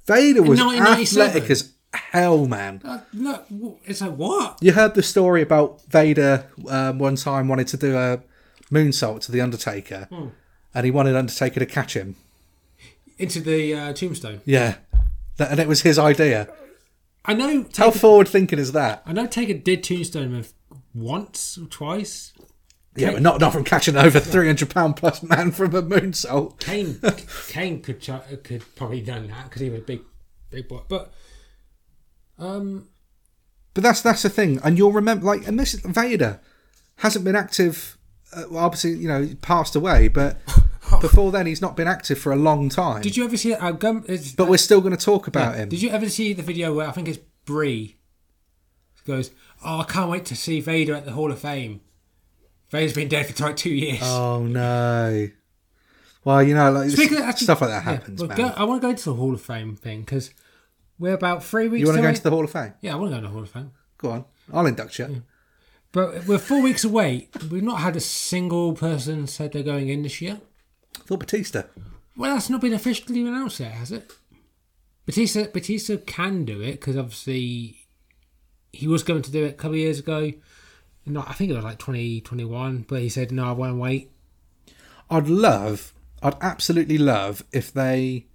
[0.05, 1.27] Vader was 1997.
[1.27, 2.81] athletic as hell, man.
[2.85, 3.45] Uh, look,
[3.85, 4.57] it's like what?
[4.61, 8.21] You heard the story about Vader um, one time wanted to do a
[8.71, 10.27] moonsault to the Undertaker, Hmm.
[10.73, 12.15] and he wanted Undertaker to catch him.
[13.17, 14.41] Into the uh, tombstone.
[14.45, 14.75] Yeah,
[15.37, 16.47] that, and it was his idea.
[17.25, 17.65] I know.
[17.75, 19.01] How forward thinking is that?
[19.05, 19.25] I know.
[19.25, 20.45] Taker did tombstone
[20.93, 22.33] once or twice.
[22.95, 26.59] Yeah, but not not from catching over three hundred pound plus man from a moonsault.
[26.59, 26.99] Kane,
[27.47, 30.01] Kane could ch- could probably done that because he was a big,
[30.49, 30.81] big boy.
[30.87, 31.11] But
[32.39, 32.87] um,
[33.73, 36.39] But that's that's the thing, and you'll remember like, and this Vader
[36.97, 37.97] hasn't been active.
[38.33, 40.37] Uh, well, obviously, you know, passed away, but
[41.01, 43.01] before then, he's not been active for a long time.
[43.01, 43.53] did you ever see?
[43.53, 45.69] Uh, but we're still going to talk about him.
[45.69, 47.97] Did you ever see the video where I think it's Brie
[49.05, 49.31] goes,
[49.63, 51.81] "Oh, I can't wait to see Vader at the Hall of Fame."
[52.71, 53.99] Vader's been dead for like two years.
[54.01, 55.29] Oh no!
[56.23, 58.37] Well, you know, like Speaking of- actually- stuff like that yeah, happens, well, man.
[58.37, 60.31] go- I want to go to the Hall of Fame thing because
[60.97, 61.81] we're about three weeks.
[61.81, 62.73] you want to go into the Hall of Fame?
[62.81, 63.71] Yeah, I want to go to the Hall of Fame.
[63.99, 65.23] Go on, I'll induct you.
[65.91, 67.29] But we're four weeks away.
[67.49, 70.39] We've not had a single person said they're going in this year.
[70.99, 71.63] I thought Batista.
[72.17, 74.11] Well, that's not been officially announced yet, has it?
[75.05, 77.87] Batista Batista can do it because obviously
[78.73, 80.31] he was going to do it a couple of years ago.
[81.05, 84.11] Not, I think it was like 2021, but he said no, I won't wait.
[85.09, 85.93] I'd love,
[86.23, 88.25] I'd absolutely love if they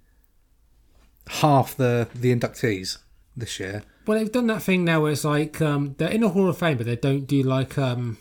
[1.27, 2.97] half the the inductees
[3.35, 3.83] this year.
[4.05, 6.57] Well, they've done that thing now where it's like um, they're in the Hall of
[6.57, 8.17] Fame, but they don't do like um,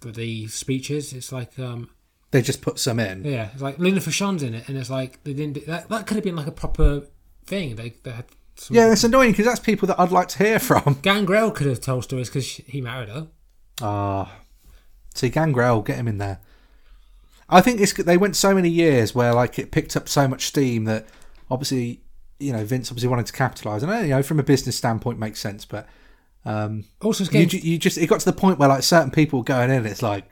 [0.00, 1.12] the, the speeches.
[1.12, 1.90] It's like um,
[2.32, 3.24] They just put some in.
[3.24, 5.54] yeah, it's like Luna Vachon's in it, and it's like they didn't.
[5.54, 7.02] Do, that that could have been like a proper
[7.46, 7.76] thing.
[7.76, 8.24] They, they had
[8.56, 10.98] some, Yeah, it's annoying because that's people that I'd like to hear from.
[11.02, 13.28] Gangrel could have told stories because he married her.
[13.80, 14.40] Ah,
[15.14, 16.40] see, Gangrel, get him in there.
[17.48, 20.46] I think it's they went so many years where like it picked up so much
[20.46, 21.06] steam that
[21.50, 22.00] obviously
[22.40, 23.82] you know Vince obviously wanted to capitalize.
[23.82, 25.86] And you know from a business standpoint makes sense, but
[26.44, 29.70] um, Also, you, you just it got to the point where like certain people going
[29.70, 30.28] in, it's like,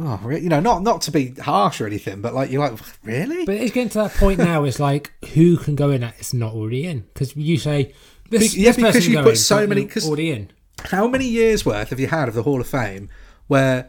[0.00, 2.78] oh, re- you know, not not to be harsh or anything, but like you're like,
[3.04, 3.44] really?
[3.44, 4.64] but it's getting to that point now.
[4.64, 7.92] It's like who can go in that is not already in because you say
[8.30, 10.50] this, Be- yeah, this because you put in, so many- you're 'cause- already in.
[10.84, 13.08] How many years worth have you had of the Hall of Fame
[13.48, 13.88] where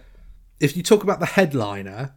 [0.60, 2.16] if you talk about the headliner,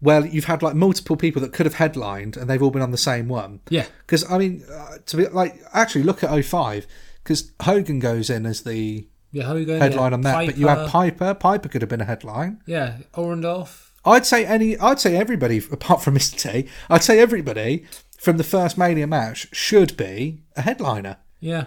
[0.00, 2.90] well, you've had like multiple people that could have headlined and they've all been on
[2.92, 3.60] the same one.
[3.70, 6.86] Yeah, Because I mean, uh, to be like, actually look at 05
[7.22, 9.44] because Hogan goes in as the yeah.
[9.44, 9.80] How are you going?
[9.80, 10.14] headline yeah.
[10.14, 11.34] on that, but you had Piper.
[11.34, 12.62] Piper could have been a headline.
[12.66, 13.90] yeah, Orndorff.
[14.04, 14.78] I'd say any.
[14.78, 16.68] I'd say everybody apart from Mr T.
[16.88, 17.84] I'd say everybody
[18.16, 21.16] from the first Mania match should be a headliner.
[21.40, 21.66] Yeah,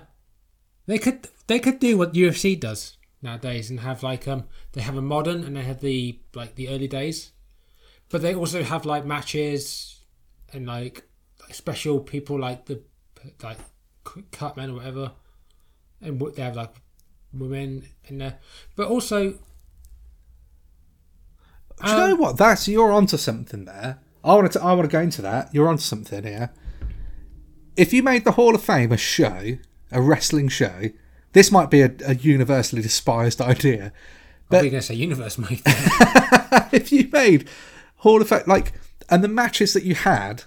[0.86, 4.96] they could they could do what UFC does nowadays and have like um they have
[4.96, 7.32] a modern and they have the like the early days,
[8.10, 10.02] but they also have like matches
[10.54, 11.04] and like,
[11.42, 12.82] like special people like the
[13.44, 13.58] like
[14.32, 15.12] cut men or whatever,
[16.02, 16.72] and what they have like
[17.40, 18.40] women in there,
[18.76, 19.32] but also.
[21.84, 22.38] Do you know um, what?
[22.38, 24.00] That's you're onto something there.
[24.24, 24.62] I want to.
[24.62, 25.54] I want to go into that.
[25.54, 26.52] You're onto something here.
[27.76, 29.58] If you made the Hall of Fame a show,
[29.92, 30.90] a wrestling show,
[31.34, 33.94] this might be a, a universally despised idea.
[34.50, 35.62] But, are going to say universe, mate?
[36.72, 37.48] if you made
[37.98, 38.74] Hall of Fame like,
[39.10, 40.44] and the matches that you had,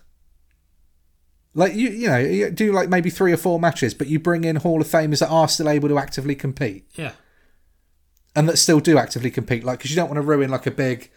[1.54, 4.44] like you, you know, you do like maybe three or four matches, but you bring
[4.44, 7.12] in Hall of Famers that are still able to actively compete yeah,
[8.36, 10.70] and that still do actively compete, like because you don't want to ruin like a
[10.70, 11.10] big.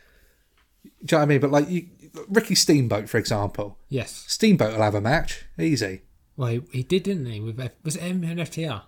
[0.83, 1.39] Do you know what I mean?
[1.41, 1.87] But like you,
[2.29, 4.25] Ricky Steamboat, for example, yes.
[4.27, 6.01] Steamboat will have a match easy.
[6.35, 7.39] Well, he, he did, didn't he?
[7.39, 8.81] With was it M and FTR?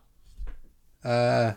[1.04, 1.54] Uh,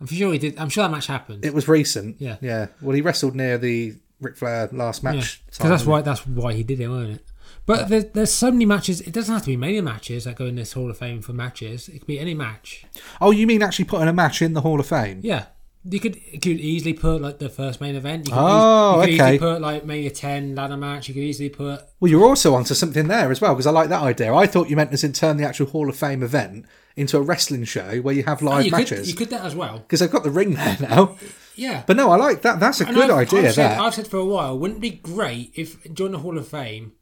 [0.00, 0.58] I'm sure he did.
[0.58, 1.44] I'm sure that match happened.
[1.44, 2.16] it was recent.
[2.20, 2.36] Yeah.
[2.40, 2.68] yeah.
[2.80, 5.42] Well, he wrestled near the Ric Flair last Yeah, match.
[5.46, 7.26] because that's why that's why he did it, wasn't it?
[7.64, 9.00] But there's, there's so many matches.
[9.00, 11.32] It doesn't have to be many matches that go in this Hall of Fame for
[11.32, 11.88] matches.
[11.88, 12.84] It could be any match.
[13.20, 15.20] Oh, you mean actually putting a match in the Hall of Fame?
[15.22, 15.46] Yeah,
[15.84, 18.26] you could you could easily put like the first main event.
[18.26, 19.34] You could, Oh, eas- you could okay.
[19.34, 21.06] easily put like maybe a ten ladder match.
[21.08, 23.88] You could easily put Well, you're also onto something there as well because I like
[23.90, 24.34] that idea.
[24.34, 26.66] I thought you meant as in turn the actual Hall of Fame event
[26.96, 29.44] into a wrestling show where you have oh, live you could matches you could that
[29.44, 29.78] as well.
[29.78, 31.16] because they've got the ring there now.
[31.54, 32.58] Yeah, But no, I like that.
[32.60, 33.48] That's a And good I've- idea.
[33.50, 36.18] I've said, that I've said for a while, wouldn't it be great if during the
[36.18, 36.92] Hall of Fame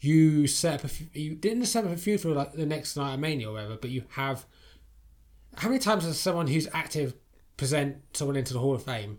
[0.00, 2.96] you set up a f- you didn't set up a feud for like the next
[2.96, 4.44] night of Mania or whatever, but you have
[5.56, 7.14] how many times has someone who's active
[7.56, 9.18] present someone into the Hall of Fame,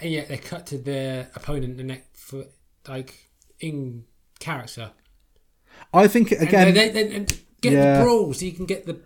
[0.00, 2.44] and yet they cut to their opponent the next for
[2.88, 3.30] like
[3.60, 4.04] in
[4.40, 4.90] character
[5.94, 6.74] I think and again.
[6.74, 7.26] they, they, they-
[7.60, 7.98] get Yeah.
[7.98, 8.98] the brawl so you can get the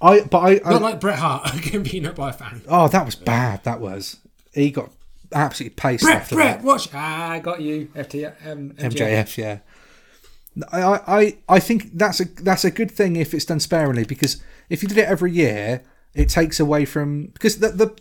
[0.00, 2.62] I but I, I not like Bret Hart getting beaten up by a fan.
[2.68, 3.62] oh that was bad.
[3.64, 4.16] That was
[4.54, 4.90] he got
[5.32, 6.64] absolutely paced Bret, after Bret, that.
[6.64, 6.88] watch!
[6.94, 7.90] Ah, I got you.
[7.94, 8.92] FT, um, MJF.
[8.94, 9.58] MJF, yeah.
[10.72, 14.42] I, I I think that's a that's a good thing if it's done sparingly because
[14.68, 15.82] if you did it every year,
[16.14, 17.94] it takes away from because the the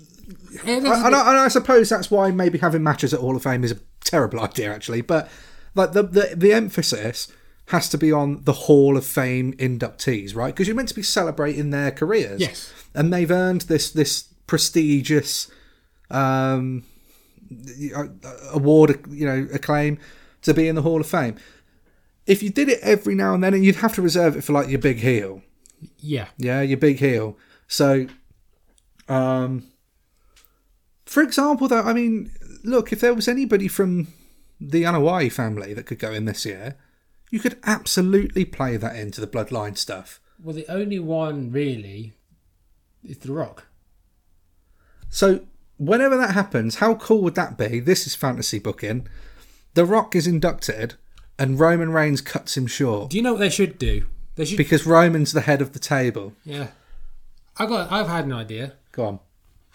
[0.65, 3.63] Yeah, and I, and I suppose that's why maybe having matches at Hall of Fame
[3.63, 5.29] is a terrible idea actually, but
[5.75, 7.27] like the the, the emphasis
[7.67, 10.53] has to be on the Hall of Fame inductees, right?
[10.55, 12.71] Because you're meant to be celebrating their careers, Yes.
[12.95, 15.51] and they've earned this this prestigious
[16.09, 16.84] um,
[17.95, 18.05] uh,
[18.53, 19.99] award, you know, acclaim
[20.43, 21.35] to be in the Hall of Fame.
[22.28, 24.54] If you did it every now and then, and you'd have to reserve it for
[24.54, 25.41] like your big heel,
[25.99, 26.28] yeah.
[26.38, 27.38] yeah, your big heel.
[27.68, 28.08] So,
[29.08, 29.64] um,
[31.06, 32.32] for example, though, I mean,
[32.64, 34.08] look, if there was anybody from
[34.60, 36.76] the Anoa'i family that could go in this year,
[37.30, 40.20] you could absolutely play that into the bloodline stuff.
[40.41, 42.14] Well, the only one really
[43.04, 43.68] is The Rock.
[45.10, 45.45] So,
[45.78, 47.80] whenever that happens, how cool would that be?
[47.80, 49.08] This is fantasy booking.
[49.74, 50.95] The Rock is inducted,
[51.39, 54.05] and Roman Reigns cuts him short Do you know what they should do?
[54.35, 54.57] They should.
[54.57, 56.34] because Roman's the head of the table.
[56.43, 56.68] yeah.
[57.59, 57.91] I got.
[57.91, 58.73] I've had an idea.
[58.91, 59.19] Go on.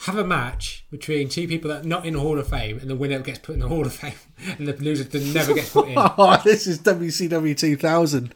[0.02, 2.88] have a match between two people that are not in the Hall of Fame, and
[2.88, 4.14] the winner gets put in the Hall of Fame,
[4.58, 5.94] and the loser never gets put in.
[5.98, 8.32] Oh, this is WCW 2000.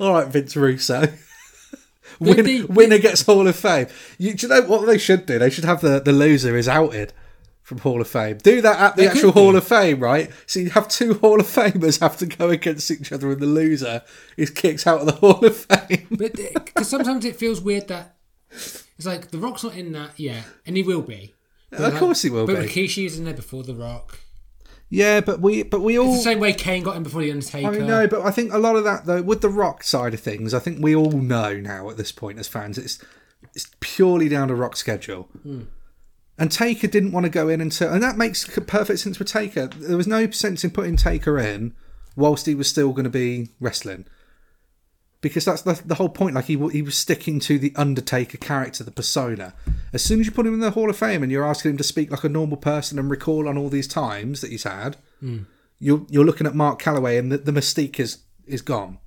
[0.00, 1.08] All right, Vince Russo.
[2.20, 3.88] Win, winner gets Hall of Fame.
[4.16, 5.38] You, do you know what they should do?
[5.38, 7.12] They should have the, the loser is outed
[7.66, 8.38] from Hall of Fame.
[8.38, 10.30] Do that at the They actual Hall of Fame, right?
[10.46, 13.46] So you have two Hall of Famers have to go against each other, and the
[13.46, 14.02] loser
[14.36, 16.06] is kicked out of the Hall of Fame.
[16.12, 18.14] But because sometimes it feels weird that
[18.52, 21.34] it's like the Rock's not in that yet, and he will be.
[21.70, 22.68] But Of like- course he will but be.
[22.68, 24.20] Rikishi was in there before the Rock.
[24.88, 27.32] Yeah, but we but we all It's the same way Kane got in before the
[27.32, 27.66] Undertaker.
[27.66, 30.14] I mean, no, but I think a lot of that though, with the Rock side
[30.14, 33.04] of things, I think we all know now at this point as fans, it's
[33.56, 35.24] it's purely down to Rock's schedule.
[35.42, 35.62] Hmm.
[36.38, 39.68] And Taker didn't want to go in until, and that makes perfect sense for Taker.
[39.68, 41.74] There was no sense in putting Taker in
[42.14, 44.06] whilst he was still going to be wrestling,
[45.22, 46.34] because that's the, the whole point.
[46.34, 49.54] Like he he was sticking to the Undertaker character, the persona.
[49.94, 51.76] As soon as you put him in the Hall of Fame and you're asking him
[51.78, 54.96] to speak like a normal person and recall on all these times that he's had,
[55.20, 55.44] hmm.
[55.78, 58.98] you're you're looking at Mark Calaway and the, the mystique is is gone.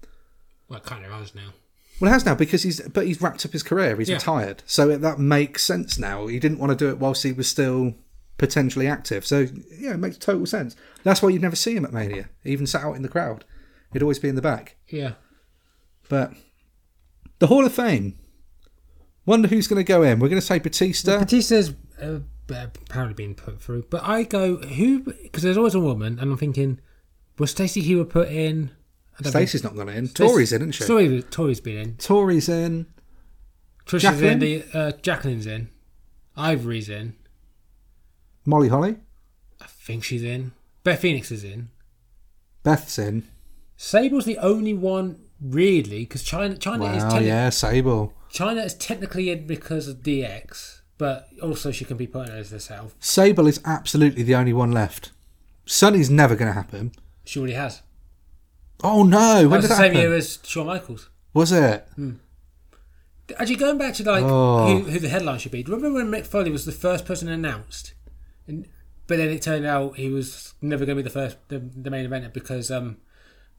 [0.67, 1.53] well, it kind of has now.
[1.99, 3.95] Well, it has now because he's but he's wrapped up his career.
[3.97, 4.15] He's Yeah.
[4.15, 6.27] retired, so it, that makes sense now.
[6.27, 7.95] He didn't want to do it whilst he was still
[8.37, 9.25] potentially active.
[9.25, 9.47] So
[9.77, 10.75] yeah, it makes total sense.
[11.03, 12.29] That's why you'd never see him at Mania.
[12.43, 13.43] He even sat out in the crowd.
[13.91, 14.75] He'd always be in the back.
[14.87, 15.13] Yeah.
[16.07, 16.33] But
[17.39, 18.17] the Hall of Fame.
[19.25, 20.19] Wonder who's going to go in.
[20.19, 21.19] We're going to say Batista.
[21.19, 22.19] Batista's uh,
[22.49, 26.37] apparently been put through, but I go who because there's always a woman, and I'm
[26.37, 26.79] thinking,
[27.37, 28.71] was Stacey Hewer put in?
[29.23, 30.07] Stacey's not gone in.
[30.07, 30.85] Tori's in, isn't she?
[30.85, 31.93] Tori, Tori's been in.
[31.95, 32.87] Tori's in.
[33.85, 34.33] Trish Jacqueline?
[34.33, 34.39] in.
[34.39, 35.69] The, uh, Jacqueline's in.
[36.37, 37.15] Ivory's in.
[38.45, 38.97] Molly Holly.
[39.61, 40.53] I think she's in.
[40.83, 41.69] Beth Phoenix is in.
[42.63, 43.27] Beth's in.
[43.75, 48.13] Sable's the only one really because Chyna Chyna is Wow, yeah, Sable.
[48.31, 52.51] Chyna is technically in because of DX, but also she can be put in as
[52.51, 52.95] herself.
[52.99, 55.11] Sable is absolutely the only one left.
[55.65, 56.91] Sunny's never going to happen.
[57.25, 57.81] She already has.
[58.83, 59.41] Oh no!
[59.41, 59.99] That was did the that same happen?
[60.09, 61.09] year as Shawn Michaels.
[61.33, 61.87] Was it?
[63.37, 64.65] Actually, going back to like Oh.
[64.79, 65.61] who, who the headline should be.
[65.61, 67.93] Do you remember when Mick Foley was the first person announced,
[68.47, 68.67] and
[69.05, 71.89] but then it turned out he was never going to be the first, the, the
[71.91, 72.97] main eventer because um,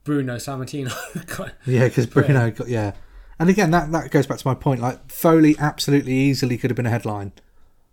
[0.05, 0.93] Bruno Sammartino.
[1.37, 2.93] got- Yeah, because Bruno got yeah.
[3.39, 4.81] And again, that that goes back to my point.
[4.81, 7.33] Like Foley, absolutely easily could have been a headline.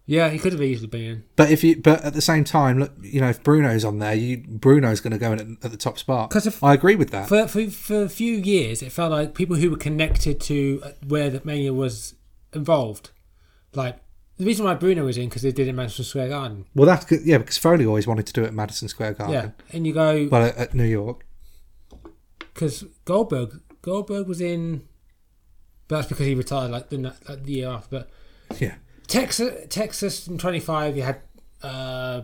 [0.10, 1.24] Yeah, he could have easily been in.
[1.36, 4.16] But if you, but at the same time, look, you know, if Bruno's on there,
[4.16, 6.30] you Bruno's going to go in at, at the top spot.
[6.30, 7.28] Because I agree with that.
[7.28, 10.92] For, for for a few years, it felt like people who were connected to uh,
[11.06, 12.16] where the Mania was
[12.54, 13.12] involved,
[13.74, 13.98] like
[14.38, 16.66] the reason why Bruno was in because they did it in Madison Square Garden.
[16.74, 17.22] well, that's good.
[17.26, 19.34] Yeah, because Foley always wanted to do it at Madison Square Garden.
[19.36, 21.26] Yeah, and you go Well, at, at New York.
[22.54, 24.88] because Goldberg Goldberg was in,
[25.88, 28.06] but that's because he retired like the like the year after.
[28.50, 28.76] But Yeah.
[29.08, 31.22] Texas Texas in twenty five, you had
[31.64, 32.22] uh,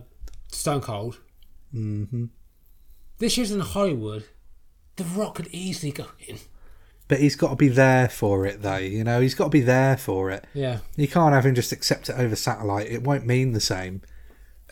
[0.51, 1.19] Stone Cold.
[1.71, 2.25] hmm
[3.17, 4.25] This year's in Hollywood.
[4.95, 6.37] The Rock could easily go in.
[7.07, 8.77] But he's got to be there for it, though.
[8.77, 10.45] You know, he's got to be there for it.
[10.53, 12.87] Yeah, You can't have him just accept it over satellite.
[12.87, 14.01] It won't mean the same.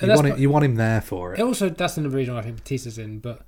[0.01, 1.39] You want, it, you want him there for it.
[1.41, 3.19] also that's another reason why I think Batista's in.
[3.19, 3.45] But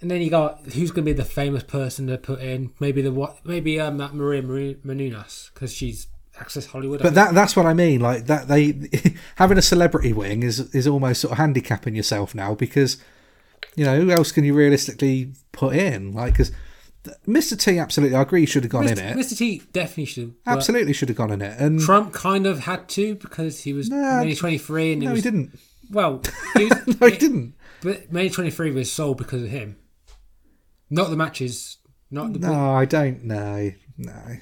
[0.00, 2.72] and then you got who's going to be the famous person to put in?
[2.80, 3.44] Maybe the what?
[3.44, 6.08] Maybe um that Maria Maru- Menounos because she's
[6.40, 7.02] Access Hollywood.
[7.02, 8.00] But that that's what I mean.
[8.00, 8.88] Like that they
[9.36, 12.96] having a celebrity wing is is almost sort of handicapping yourself now because
[13.76, 16.12] you know who else can you realistically put in?
[16.12, 16.50] Like because
[17.26, 18.92] Mr T absolutely, I agree, should have gone Mr.
[18.92, 19.16] in it.
[19.16, 19.36] Mr.
[19.36, 20.34] T definitely should.
[20.44, 21.58] but Absolutely should have gone in it.
[21.60, 25.12] And Trump kind of had to because he was Nah, only 23 and no, he
[25.12, 25.58] was he didn't.
[25.90, 26.22] well.
[26.56, 27.54] He was, No, he didn't.
[27.82, 29.76] But May 23 was sold because of him.
[30.90, 31.78] Not the matches.
[32.10, 32.40] Not the.
[32.40, 33.24] No, I don't.
[33.24, 34.36] No, no.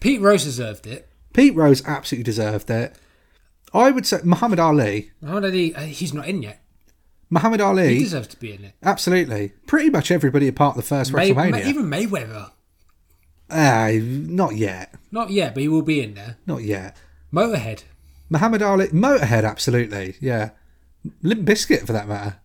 [0.00, 1.09] Pete Rose deserved it.
[1.32, 2.94] Pete Rose absolutely deserved it.
[3.72, 5.12] I would say Muhammad Ali.
[5.20, 6.62] Muhammad Ali, uh, he's not in yet.
[7.30, 7.94] Muhammad Ali.
[7.94, 8.74] He deserves to be in it.
[8.82, 9.52] absolutely.
[9.66, 11.50] Pretty much everybody apart the first May, WrestleMania.
[11.52, 12.50] May- even Mayweather.
[13.48, 14.94] Ah, not yet.
[15.10, 16.36] Not yet, but he will be in there.
[16.46, 16.96] Not yet.
[17.32, 17.82] Motorhead.
[18.28, 20.16] Muhammad Ali, Motorhead, absolutely.
[20.20, 20.50] Yeah.
[21.22, 22.36] Limp Bizkit, for that matter.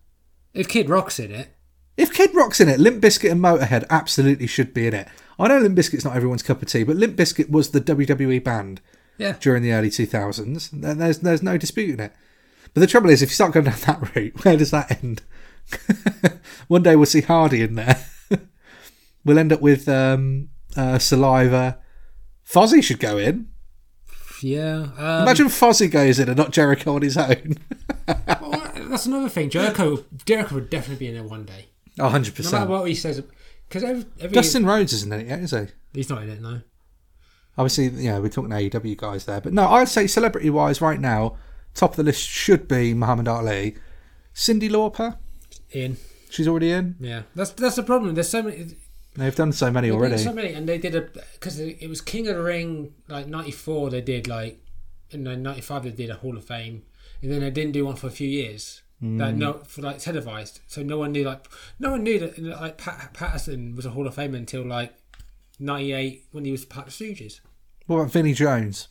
[0.54, 1.48] If Kid Rock's in it,
[1.96, 5.08] If Kid Rock's in it, Limp Bizkit and Motorhead absolutely should be in it.
[5.38, 8.42] I know Limp Bizkit's not everyone's cup of tea, but Limp Bizkit was the WWE
[8.42, 8.80] band
[9.18, 9.36] yeah.
[9.40, 10.70] during the early 2000s.
[10.72, 12.12] There's there's no disputing it.
[12.74, 15.22] But the trouble is, if you start going down that route, where does that end?
[16.68, 18.04] One day we'll see Hardy in there.
[19.24, 21.78] we'll end up with um, uh, Saliva.
[22.48, 23.48] Fozzy should go in.
[24.42, 24.88] Yeah.
[24.96, 27.56] Um, Imagine Fozzy goes in and not Jericho on his own.
[28.06, 29.50] well, that's another thing.
[29.50, 31.66] Jericho, Jericho would definitely be in there one day.
[31.98, 32.44] Oh, 100%.
[32.44, 33.22] No matter what he says.
[33.68, 35.66] Because every, every Dustin Rhodes isn't in it yet, is he?
[35.92, 36.60] he's not in it, no.
[37.58, 39.40] Obviously, you know, we're talking AEW guys there.
[39.40, 41.36] But no, I'd say celebrity wise, right now,
[41.74, 43.76] top of the list should be Muhammad Ali.
[44.34, 45.16] Cyndi Lauper,
[45.70, 45.96] In
[46.28, 46.96] she's already in.
[47.00, 48.14] yeah, that's that's the problem.
[48.14, 48.76] There's so many.
[49.14, 50.18] They've done so many already.
[50.18, 53.88] So many, and they did a because it was King of the Ring like '94.
[53.88, 54.60] They did like
[55.10, 56.82] in '95 they did a Hall of Fame,
[57.22, 58.82] and then they didn't do one for a few years.
[59.00, 59.38] That Hmm.
[59.38, 61.46] no for like televised, so no one knew like
[61.78, 64.94] no one knew that like Pat, Patterson was a Hall of Fame until like
[65.58, 67.40] '98 when he was part of Stooges.
[67.86, 68.88] What about Vinnie Jones?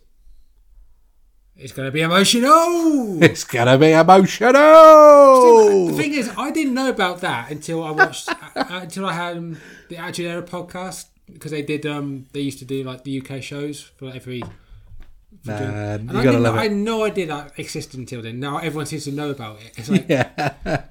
[1.57, 3.17] It's gonna be emotional.
[3.23, 8.29] It's gonna be emotional The thing is, I didn't know about that until I watched
[8.55, 9.57] uh, until I had um,
[9.89, 13.41] the Attitude Era podcast because they did um they used to do like the UK
[13.41, 14.43] shows for every.
[15.43, 18.39] Man, you I, gotta didn't, love I had no idea that existed until then.
[18.39, 19.71] Now everyone seems to know about it.
[19.77, 20.83] It's like Yeah.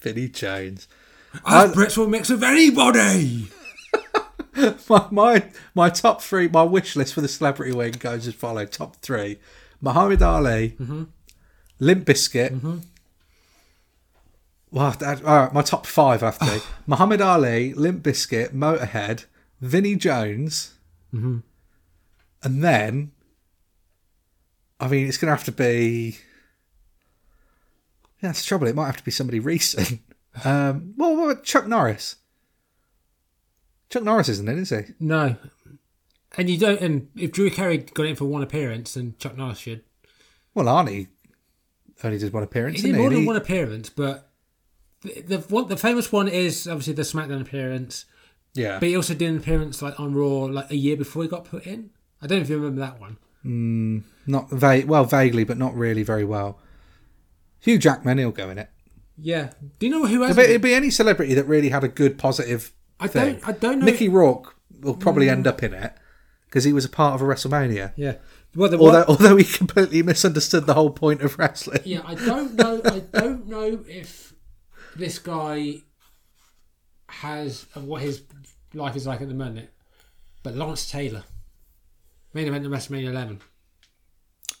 [0.00, 0.88] Vinnie Jones.
[1.44, 3.48] us Brits will mix with anybody.
[4.88, 8.70] My, my my top three, my wish list for the celebrity wing goes as follows:
[8.70, 9.38] top three,
[9.80, 11.04] Muhammad Ali, mm-hmm.
[11.78, 12.50] Limp Bizkit.
[12.50, 12.78] Mm-hmm.
[14.70, 19.26] Well, that, all right, my top five have to be Muhammad Ali, Limp Bizkit, Motorhead,
[19.60, 20.74] Vinnie Jones,
[21.14, 21.38] mm-hmm.
[22.42, 23.12] and then,
[24.80, 26.18] I mean, it's going to have to be.
[28.20, 28.66] Yeah, that's the trouble.
[28.66, 30.00] It might have to be somebody recent.
[30.44, 32.14] Um, well, what about Chuck Norris?
[33.90, 34.82] Chuck Norris isn't in, is he?
[35.00, 35.34] No,
[36.36, 36.80] and you don't.
[36.80, 39.82] And if Drew Carey got in for one appearance, then Chuck Norris should.
[40.54, 41.08] Well, Arnie
[42.04, 42.76] only did one appearance.
[42.76, 44.30] He didn't more than He- one appearance, but
[45.00, 48.04] the the, one, the famous one is obviously the SmackDown appearance.
[48.54, 48.78] Yeah.
[48.78, 51.46] But he also did an appearance like on Raw like a year before he got
[51.46, 51.90] put in.
[52.22, 54.04] I don't know if you remember that one.
[54.28, 56.58] Not va- well, vaguely, but not really very well.
[57.60, 58.68] Hugh Jackman, he'll go in it.
[59.16, 59.50] Yeah.
[59.78, 60.36] Do you know who has?
[60.38, 63.32] It'd be any celebrity that really had a good positive I thing.
[63.40, 63.48] don't.
[63.48, 63.84] I don't know.
[63.86, 65.92] Mickey Rourke will probably end up in it
[66.44, 67.92] because he was a part of a WrestleMania.
[67.96, 68.16] Yeah.
[68.54, 71.80] Well, the Although, although he completely misunderstood the whole point of wrestling.
[71.84, 72.80] yeah, I don't know.
[72.84, 74.34] I don't know if
[74.94, 75.82] this guy
[77.08, 78.22] has uh, what his
[78.74, 79.70] life is like at the moment.
[80.42, 81.24] But Lawrence Taylor,
[82.34, 83.40] main event of WrestleMania 11.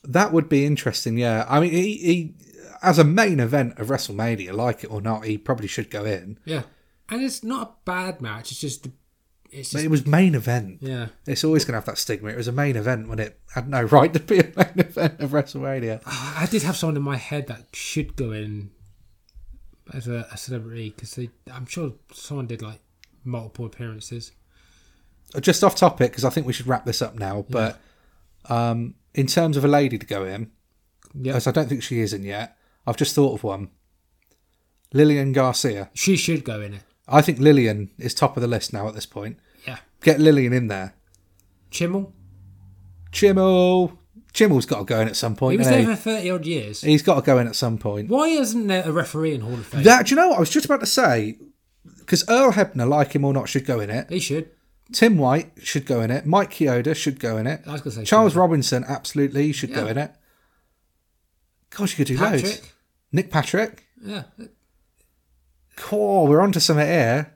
[0.04, 1.18] That would be interesting.
[1.18, 2.34] Yeah, I mean, he, he
[2.82, 6.38] as a main event of WrestleMania, like it or not, he probably should go in.
[6.44, 6.62] Yeah.
[7.08, 8.52] And it's not a bad match.
[8.52, 8.88] It's just.
[9.50, 9.82] It's just.
[9.82, 10.78] it was main event.
[10.82, 11.08] Yeah.
[11.26, 12.28] It's always going to have that stigma.
[12.30, 15.20] It was a main event when it had no right to be a main event
[15.20, 16.02] of WrestleMania.
[16.06, 18.70] I did have someone in my head that should go in
[19.94, 21.18] as a, a celebrity because
[21.52, 22.80] I'm sure someone did like
[23.24, 24.32] multiple appearances.
[25.40, 27.44] Just off topic, because I think we should wrap this up now.
[27.48, 27.78] But
[28.48, 30.50] um, in terms of a lady to go in,
[31.26, 33.70] as I don't think she isn't yet, I've just thought of one.
[34.92, 35.90] Lillian Garcia.
[35.92, 36.82] she should go in it.
[37.06, 39.38] I think Lillian is top of the list now at this point.
[39.66, 40.94] Yeah, Get Lillian in there.
[41.70, 42.12] Chimel.
[43.12, 43.98] Chimel.
[44.34, 45.52] Chimel's got to go in at some point.
[45.52, 46.82] He was hasn't there for thirty odd years.
[46.82, 46.90] he?
[46.90, 48.08] He's got to go in at some point.
[48.08, 49.82] Why isn't there a referee in Hall of Fame?
[49.82, 51.38] That do you know what I was just about to say?
[51.98, 54.08] Because Earl Hebner, like him or not, should go in it.
[54.10, 54.50] He should.
[54.92, 56.24] Tim White should go in it.
[56.26, 57.60] Mike Chioda should go in it.
[57.66, 60.12] I was gonna say Charles Robinson absolutely should go in it.
[61.70, 62.62] Gosh, you could do loads.
[63.12, 63.84] Nick Patrick.
[64.02, 64.24] Yeah,
[65.76, 67.34] Cool, we're on to something here.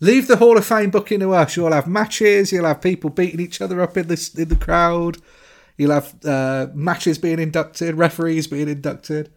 [0.00, 1.56] Leave the Hall of Fame booking to us.
[1.56, 2.52] You'll have matches.
[2.52, 5.18] You'll have people beating each other up in the in the crowd.
[5.76, 9.30] You'll have uh, matches being inducted, referees being inducted.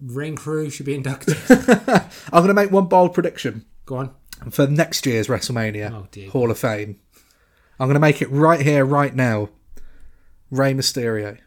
[0.00, 1.36] Ring Crew should be inducted.
[1.48, 4.14] I'm going to make one bold prediction go on.
[4.50, 6.30] For next year's WrestleMania Oh.
[6.30, 7.00] Hall of Fame.
[7.80, 9.50] I'm going to make it right here, right now.
[10.50, 11.38] Rey Mysterio.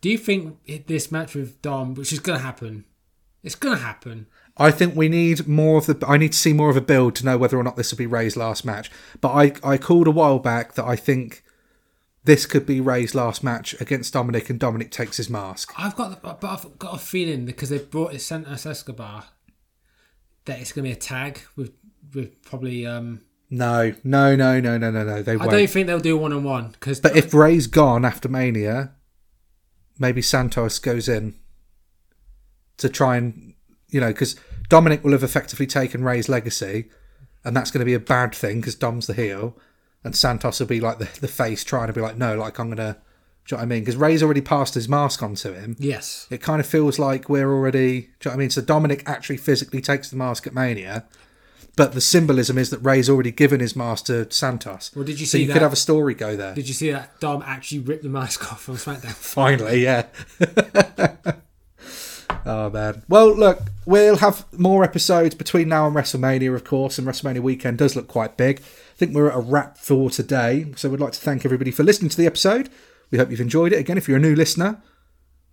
[0.00, 2.84] Do you think this match with Dom, which is gonna happen,
[3.44, 4.26] it's gonna happen?
[4.56, 5.96] I think we need more of the.
[6.06, 7.98] I need to see more of a build to know whether or not this will
[7.98, 8.90] be Rey's last match.
[9.20, 11.44] But I, I called a while back that I think
[12.24, 15.72] this could be Rey's last match against Dominik, and Dominik takes his mask.
[15.78, 19.26] I've got, the, but I've got a feeling because they brought it Santos Escobar
[20.44, 21.72] that it's gonna be a tag with
[22.14, 22.86] with probably.
[22.86, 25.22] um No, no, no, no, no, no, no.
[25.22, 25.50] They I won't.
[25.50, 27.00] don't think they'll do one on one because.
[27.00, 28.92] But if Rey's gone after Mania,
[29.98, 31.34] maybe Santos goes in
[32.78, 33.54] to try and,
[33.88, 34.36] you know, because
[34.68, 36.88] Dominik will have effectively taken Rey's legacy,
[37.44, 39.56] and that's going to be a bad thing because Dom's the heel,
[40.02, 42.68] and Santos will be like the, the face trying to be like, no, like I'm
[42.68, 42.96] going to,
[43.46, 43.80] do you know what I mean?
[43.80, 45.76] Because Rey's already passed his mask on to him.
[45.78, 48.50] yes, It kind of feels like we're already, do you know what I mean?
[48.50, 51.04] So Dominik actually physically takes the mask at Mania.
[51.74, 54.90] But the symbolism is that Rey's already given his mask to Santos.
[54.94, 56.54] Well, did you so see you that- could have a story go there.
[56.54, 59.12] did you see that Dom actually ripped the mask off on SmackDown?
[59.12, 60.06] Finally, yeah.
[62.46, 63.02] oh man.
[63.08, 67.78] Well, look, we'll have more episodes between now and WrestleMania, of course, and WrestleMania weekend
[67.78, 68.60] does look quite big.
[68.60, 70.66] I think we're at a wrap for today.
[70.76, 72.68] So we'd like to thank everybody for listening to the episode.
[73.12, 73.78] We hope you've enjoyed it.
[73.78, 74.82] Again, if you're a new listener,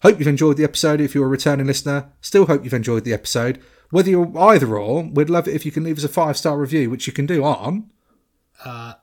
[0.02, 1.00] hope you've enjoyed the episode.
[1.00, 3.60] If you're a returning listener, still hope you've enjoyed the episode.
[3.92, 6.58] Whether you're either or, we'd love it if you can leave us a five star
[6.58, 7.92] review, which you can do on.
[8.66, 8.94] Uh,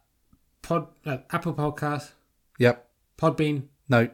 [0.62, 2.10] Pod, uh, Apple Podcast,
[2.58, 2.88] Yep.
[3.18, 4.08] Podbean, No,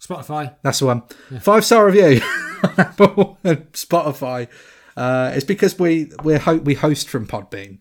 [0.00, 0.54] Spotify.
[0.62, 1.02] That's the one.
[1.40, 2.20] Five star review
[2.64, 4.48] on Apple and Spotify.
[4.96, 7.78] Uh, it's because we we ho- we host from Podbean.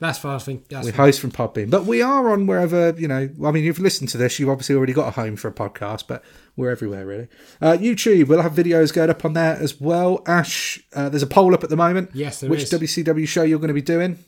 [0.00, 0.68] That's what I think.
[0.68, 3.28] That's We host from Podbean, but we are on wherever you know.
[3.44, 4.38] I mean, you've listened to this.
[4.38, 6.22] You've obviously already got a home for a podcast, but
[6.56, 7.28] we're everywhere really.
[7.60, 10.22] Uh, YouTube, we'll have videos going up on there as well.
[10.26, 12.10] Ash, uh, there's a poll up at the moment.
[12.14, 12.70] Yes, there Which is.
[12.70, 14.18] WCW show you're going to be doing?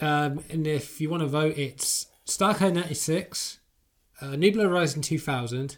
[0.00, 3.60] Um, and if you want to vote, it's Starcade 96,
[4.20, 5.76] uh, New Blood Rising 2000,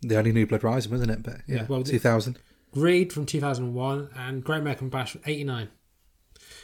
[0.00, 1.22] The only New Blood Rising, wasn't it?
[1.22, 2.38] But yeah, Yeah, well, 2000.
[2.72, 5.68] Greed from 2001, and Great American Bash from 89.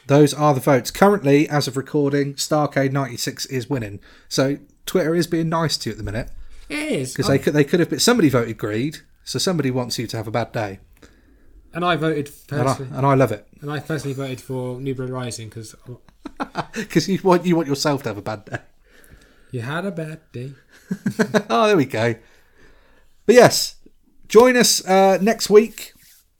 [0.07, 0.91] Those are the votes.
[0.91, 3.99] Currently, as of recording, Starcade 96 is winning.
[4.27, 6.29] So Twitter is being nice to you at the minute.
[6.69, 7.13] It is.
[7.13, 10.17] Because they could they could have been somebody voted greed, so somebody wants you to
[10.17, 10.79] have a bad day,
[11.73, 14.79] and I voted and I, personally, and I love it and I personally voted for
[14.79, 15.75] New Blood Rising because
[16.75, 18.59] because you want you want yourself to have a bad day.
[19.49, 20.51] you had a bad day.
[21.49, 22.13] oh, there we go.
[23.25, 23.77] But yes,
[24.27, 25.93] join us uh, next week.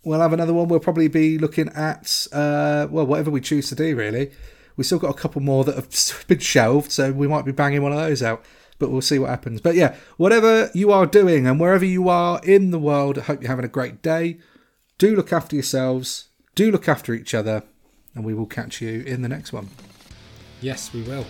[0.06, 0.68] We'll have another one.
[0.68, 3.96] We'll probably be looking at uh, well whatever we choose to do.
[3.96, 4.32] Really,
[4.78, 7.82] we've still got a couple more that have been shelved, so we might be banging
[7.82, 8.46] one of those out.
[8.78, 9.62] But we'll see what happens.
[9.62, 13.42] But yeah, whatever you are doing and wherever you are in the world, I hope
[13.42, 14.38] you're having a great day.
[14.98, 16.28] Do look after yourselves.
[16.56, 17.64] Do look after each other,
[18.14, 19.70] and we will catch you in the next one.
[20.62, 21.26] Yes, we will.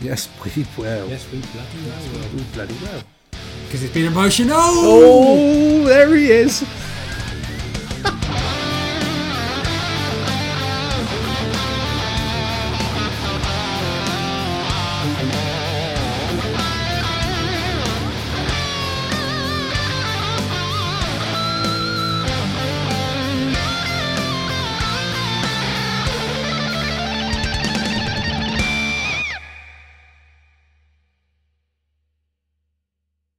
[0.00, 1.08] Yes, we will.
[1.08, 2.36] Yes, we bloody well will.
[2.36, 3.02] We bloody will.
[3.64, 4.56] Because it's been emotional.
[4.56, 6.64] Oh, there he is.